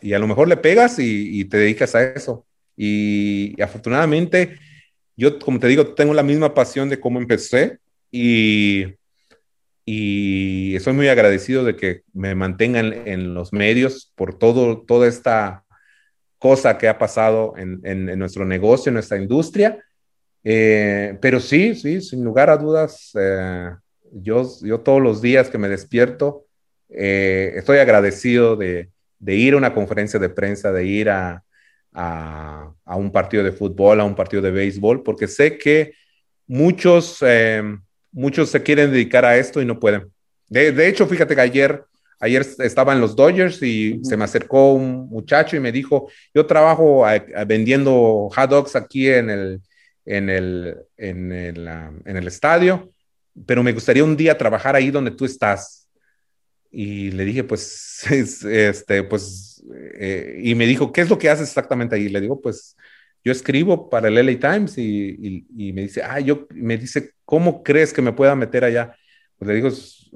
y 0.00 0.12
a 0.14 0.18
lo 0.18 0.26
mejor 0.26 0.48
le 0.48 0.56
pegas 0.56 0.98
y, 0.98 1.40
y 1.40 1.44
te 1.44 1.58
dedicas 1.58 1.94
a 1.94 2.02
eso. 2.02 2.46
Y, 2.76 3.60
afortunadamente, 3.60 4.58
yo, 5.14 5.38
como 5.38 5.60
te 5.60 5.68
digo, 5.68 5.92
tengo 5.94 6.14
la 6.14 6.22
misma 6.22 6.54
pasión 6.54 6.88
de 6.88 6.98
cómo 6.98 7.18
empecé 7.18 7.78
y 8.10 8.94
y 9.92 10.76
estoy 10.76 10.92
muy 10.92 11.08
agradecido 11.08 11.64
de 11.64 11.74
que 11.74 12.02
me 12.12 12.36
mantengan 12.36 13.08
en 13.08 13.34
los 13.34 13.52
medios 13.52 14.12
por 14.14 14.38
todo, 14.38 14.82
toda 14.82 15.08
esta 15.08 15.64
cosa 16.38 16.78
que 16.78 16.86
ha 16.86 16.96
pasado 16.96 17.54
en, 17.56 17.80
en, 17.82 18.08
en 18.08 18.16
nuestro 18.16 18.44
negocio, 18.44 18.90
en 18.90 18.94
nuestra 18.94 19.18
industria. 19.18 19.84
Eh, 20.44 21.18
pero 21.20 21.40
sí, 21.40 21.74
sí, 21.74 22.00
sin 22.02 22.22
lugar 22.22 22.50
a 22.50 22.56
dudas, 22.56 23.10
eh, 23.18 23.70
yo, 24.12 24.48
yo 24.62 24.78
todos 24.78 25.02
los 25.02 25.20
días 25.20 25.50
que 25.50 25.58
me 25.58 25.68
despierto, 25.68 26.46
eh, 26.88 27.54
estoy 27.56 27.78
agradecido 27.78 28.54
de, 28.54 28.90
de, 29.18 29.34
ir 29.34 29.54
a 29.54 29.56
una 29.56 29.74
conferencia 29.74 30.20
de 30.20 30.28
prensa, 30.28 30.70
de 30.70 30.84
ir 30.84 31.10
a, 31.10 31.42
a, 31.92 32.72
a, 32.84 32.96
un 32.96 33.10
partido 33.10 33.42
de 33.42 33.50
fútbol, 33.50 33.98
a 33.98 34.04
un 34.04 34.14
partido 34.14 34.40
de 34.40 34.52
béisbol, 34.52 35.02
porque 35.02 35.26
sé 35.26 35.58
que 35.58 35.94
muchos 36.46 37.24
eh, 37.26 37.60
muchos 38.12 38.50
se 38.50 38.62
quieren 38.62 38.90
dedicar 38.90 39.24
a 39.24 39.36
esto 39.36 39.60
y 39.60 39.64
no 39.64 39.78
pueden. 39.78 40.10
De, 40.48 40.72
de 40.72 40.88
hecho, 40.88 41.06
fíjate 41.06 41.34
que 41.34 41.40
ayer, 41.40 41.84
ayer 42.18 42.46
estaba 42.58 42.92
en 42.92 43.00
los 43.00 43.14
Dodgers 43.14 43.62
y 43.62 43.92
uh 43.92 43.96
-huh. 43.96 44.04
se 44.04 44.16
me 44.16 44.24
acercó 44.24 44.72
un 44.72 45.08
muchacho 45.08 45.56
y 45.56 45.60
me 45.60 45.72
dijo, 45.72 46.10
yo 46.34 46.46
trabajo 46.46 47.06
a, 47.06 47.12
a 47.12 47.44
vendiendo 47.44 48.28
hot 48.34 48.50
dogs 48.50 48.76
aquí 48.76 49.08
en 49.08 49.30
el, 49.30 49.60
en 50.04 50.28
el, 50.28 50.76
en 50.96 51.32
el, 51.32 51.68
en 51.68 52.16
el 52.16 52.26
estadio, 52.26 52.92
pero 53.46 53.62
me 53.62 53.72
gustaría 53.72 54.04
un 54.04 54.16
día 54.16 54.36
trabajar 54.36 54.74
ahí 54.74 54.90
donde 54.90 55.12
tú 55.12 55.24
estás. 55.24 55.88
Y 56.70 57.10
le 57.10 57.24
dije, 57.24 57.44
pues, 57.44 58.04
este, 58.10 59.02
pues, 59.04 59.62
eh, 59.94 60.40
y 60.42 60.54
me 60.54 60.66
dijo, 60.66 60.92
¿qué 60.92 61.02
es 61.02 61.10
lo 61.10 61.18
que 61.18 61.30
haces 61.30 61.48
exactamente 61.48 61.96
ahí? 61.96 62.08
Le 62.08 62.20
digo, 62.20 62.40
pues, 62.40 62.76
yo 63.24 63.32
escribo 63.32 63.90
para 63.90 64.08
el 64.08 64.18
LA 64.18 64.38
Times 64.38 64.78
y, 64.78 65.16
y, 65.20 65.46
y, 65.68 65.72
me 65.72 65.82
dice, 65.82 66.02
ah, 66.02 66.20
yo, 66.20 66.46
me 66.50 66.76
dice, 66.78 67.12
¿cómo 67.24 67.62
crees 67.62 67.92
que 67.92 68.02
me 68.02 68.12
pueda 68.12 68.34
meter 68.34 68.64
allá? 68.64 68.94
Pues 69.38 69.48
le 69.48 69.54
digo, 69.54 69.68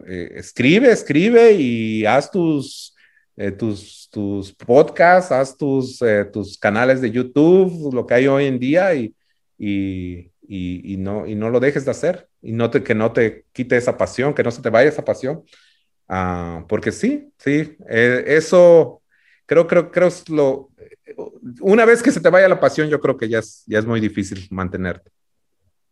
eh, 0.06 0.32
escribe, 0.36 0.90
escribe 0.90 1.52
y 1.52 2.06
haz 2.06 2.30
tus, 2.30 2.94
eh, 3.36 3.50
tus, 3.50 4.08
tus 4.10 4.52
podcasts, 4.54 5.32
haz 5.32 5.56
tus, 5.56 6.00
eh, 6.02 6.24
tus 6.32 6.58
canales 6.58 7.00
de 7.00 7.10
YouTube, 7.10 7.92
lo 7.92 8.06
que 8.06 8.14
hay 8.14 8.26
hoy 8.26 8.46
en 8.46 8.58
día 8.58 8.94
y, 8.94 9.14
y, 9.58 10.30
y, 10.46 10.96
no, 10.98 11.26
y 11.26 11.34
no 11.34 11.50
lo 11.50 11.60
dejes 11.60 11.84
de 11.84 11.90
hacer 11.90 12.28
y 12.42 12.52
no 12.52 12.70
te, 12.70 12.82
que 12.82 12.94
no 12.94 13.12
te 13.12 13.44
quite 13.52 13.76
esa 13.76 13.96
pasión, 13.96 14.34
que 14.34 14.42
no 14.42 14.50
se 14.50 14.62
te 14.62 14.70
vaya 14.70 14.88
esa 14.88 15.04
pasión. 15.04 15.42
Uh, 16.08 16.66
porque 16.68 16.92
sí, 16.92 17.32
sí, 17.38 17.76
eh, 17.88 18.24
eso 18.26 19.02
creo, 19.46 19.66
creo, 19.66 19.90
creo 19.90 20.08
es 20.08 20.28
lo, 20.28 20.70
una 21.60 21.84
vez 21.84 22.02
que 22.02 22.10
se 22.10 22.20
te 22.20 22.30
vaya 22.30 22.48
la 22.48 22.60
pasión, 22.60 22.88
yo 22.88 23.00
creo 23.00 23.16
que 23.16 23.28
ya 23.28 23.38
es, 23.38 23.64
ya 23.66 23.78
es 23.78 23.86
muy 23.86 24.00
difícil 24.00 24.46
mantenerte. 24.50 25.10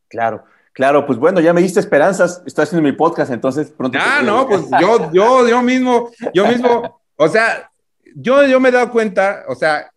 Claro, 0.09 0.45
claro, 0.73 1.07
pues 1.07 1.19
bueno, 1.19 1.41
ya 1.41 1.53
me 1.53 1.63
diste 1.63 1.81
esperanzas, 1.81 2.43
estoy 2.47 2.65
haciendo 2.65 2.83
mi 2.83 2.97
podcast, 2.97 3.33
entonces 3.33 3.71
pronto. 3.71 3.99
Ah, 4.01 4.23
no, 4.25 4.47
pues 4.47 4.63
yo, 4.81 5.11
yo, 5.13 5.49
yo 5.49 5.63
mismo, 5.63 6.11
yo 6.35 6.47
mismo, 6.47 7.03
o 7.17 7.29
sea, 7.29 7.71
yo, 8.15 8.47
yo 8.47 8.61
me 8.61 8.69
he 8.69 8.73
dado 8.73 8.91
cuenta, 8.91 9.45
o 9.49 9.55
sea, 9.55 9.91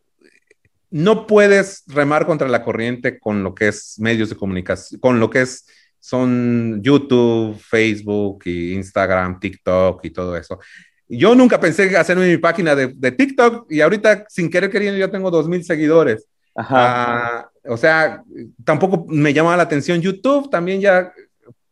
no 0.90 1.28
puedes 1.28 1.84
remar 1.88 2.26
contra 2.26 2.48
la 2.48 2.64
corriente 2.64 3.20
con 3.20 3.44
lo 3.44 3.54
que 3.54 3.68
es 3.68 4.00
medios 4.00 4.30
de 4.30 4.38
comunicación, 4.38 5.00
con 5.02 5.20
lo 5.20 5.30
que 5.30 5.42
es 5.42 5.66
son 6.00 6.82
YouTube, 6.84 7.60
Facebook, 7.60 8.44
Instagram, 8.46 9.40
TikTok 9.40 10.06
y 10.06 10.12
todo 10.12 10.38
eso. 10.38 10.60
Yo 11.08 11.36
nunca 11.36 11.60
pensé 11.60 11.96
hacerme 11.98 12.28
mi 12.28 12.38
página 12.38 12.76
de, 12.76 13.12
TikTok 13.12 13.72
y 13.72 13.82
ahorita 13.82 14.26
sin 14.28 14.50
querer 14.50 14.70
queriendo 14.70 14.98
yo 14.98 15.12
tengo 15.12 15.30
dos 15.30 15.48
mil 15.48 15.64
seguidores. 15.64 16.28
Ah, 16.56 17.48
o 17.66 17.78
sea, 17.78 18.24
tampoco 18.64 19.06
me 19.08 19.34
llamaba 19.34 19.58
la 19.58 19.64
atención 19.64 20.02
YouTube, 20.02 20.50
también 20.50 20.80
ya, 20.82 21.12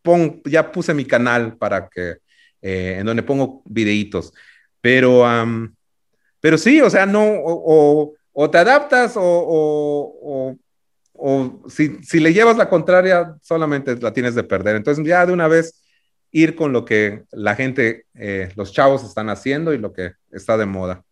pon, 0.02 0.42
ya 0.46 0.72
puse 0.72 0.94
mi 0.94 1.06
canal 1.06 1.58
para 1.58 1.88
que, 1.88 2.18
eh, 2.62 2.98
en 3.00 3.06
donde 3.06 3.24
pongo 3.24 3.64
videitos. 3.66 4.34
Pero, 4.82 5.24
pero 6.40 6.58
sí, 6.58 6.82
o 6.82 6.90
sea, 6.90 7.06
no, 7.06 7.24
o, 7.24 8.50
te 8.52 8.58
adaptas 8.58 9.14
o, 9.16 10.58
o 11.14 11.64
si, 11.70 12.20
le 12.20 12.34
llevas 12.34 12.58
la 12.58 12.68
contraria, 12.68 13.36
solamente 13.42 13.96
la 13.96 14.12
tienes 14.12 14.36
de 14.36 14.44
perder. 14.44 14.76
Entonces, 14.76 15.06
ya 15.06 15.26
de 15.26 15.32
una 15.32 15.48
vez 15.48 15.83
ir 16.34 16.56
con 16.58 16.74
lo 16.74 16.84
que 16.84 17.24
la 17.32 17.56
gente, 17.56 18.08
eh, 18.14 18.52
los 18.58 18.74
chavos 18.74 19.06
están 19.06 19.30
haciendo 19.30 19.74
y 19.74 19.78
lo 19.78 19.94
que 19.94 20.16
está 20.32 20.58
de 20.58 20.66
moda. 20.66 21.06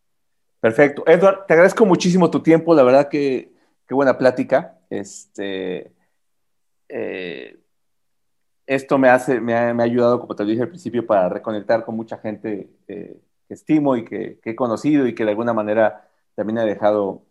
Perfecto. 0.60 1.04
Edward, 1.08 1.46
te 1.48 1.54
agradezco 1.54 1.86
muchísimo 1.86 2.30
tu 2.30 2.44
tiempo, 2.44 2.76
la 2.76 2.84
verdad 2.84 3.08
que 3.08 3.54
qué 3.88 3.94
buena 3.94 4.18
plática. 4.18 4.78
Este, 4.90 5.94
eh, 6.90 7.58
esto 8.66 8.98
me, 8.98 9.08
hace, 9.08 9.40
me 9.40 9.54
ha, 9.54 9.70
ayudado, 9.70 10.20
como 10.20 10.36
te 10.36 10.44
dije 10.44 10.64
al 10.64 10.70
principio, 10.70 11.08
para 11.08 11.30
reconectar 11.30 11.86
con 11.86 11.96
mucha 11.96 12.18
gente 12.18 12.70
eh, 12.90 13.18
que 13.48 13.54
estimo 13.54 13.96
y 13.96 14.04
que, 14.04 14.40
he 14.44 14.56
conocido 14.56 15.08
y 15.08 15.16
que 15.16 15.24
de 15.24 15.32
alguna 15.32 15.54
manera 15.54 16.10
también 16.36 16.58
ha 16.60 16.66
dejado 16.66 17.24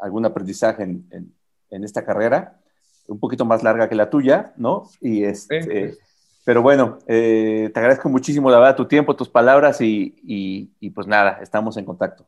algún 0.00 0.26
aprendizaje 0.26 0.82
en 0.82 1.32
en 1.72 1.84
esta 1.84 2.04
carrera, 2.04 2.60
un 3.08 3.18
poquito 3.18 3.44
más 3.44 3.62
larga 3.62 3.88
que 3.88 3.96
la 3.96 4.10
tuya, 4.10 4.52
¿no? 4.56 4.88
Y 5.00 5.24
este, 5.24 5.98
pero 6.44 6.62
bueno, 6.62 6.98
eh, 7.06 7.70
te 7.72 7.80
agradezco 7.80 8.08
muchísimo, 8.08 8.50
la 8.50 8.58
verdad, 8.58 8.76
tu 8.76 8.86
tiempo, 8.86 9.14
tus 9.14 9.28
palabras 9.28 9.78
y, 9.80 10.70
pues 10.94 11.06
nada, 11.06 11.38
estamos 11.42 11.76
en 11.76 11.84
contacto. 11.84 12.26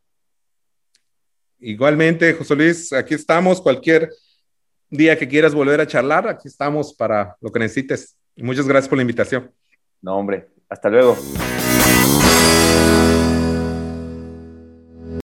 Igualmente, 1.58 2.34
José 2.34 2.54
Luis, 2.54 2.92
aquí 2.92 3.14
estamos. 3.14 3.60
Cualquier 3.60 4.10
día 4.90 5.18
que 5.18 5.26
quieras 5.26 5.54
volver 5.54 5.80
a 5.80 5.86
charlar, 5.86 6.28
aquí 6.28 6.46
estamos 6.46 6.94
para 6.94 7.36
lo 7.40 7.50
que 7.50 7.58
necesites. 7.58 8.16
Muchas 8.36 8.68
gracias 8.68 8.88
por 8.88 8.98
la 8.98 9.02
invitación. 9.02 9.50
No, 10.02 10.16
hombre, 10.16 10.48
hasta 10.68 10.90
luego. 10.90 11.16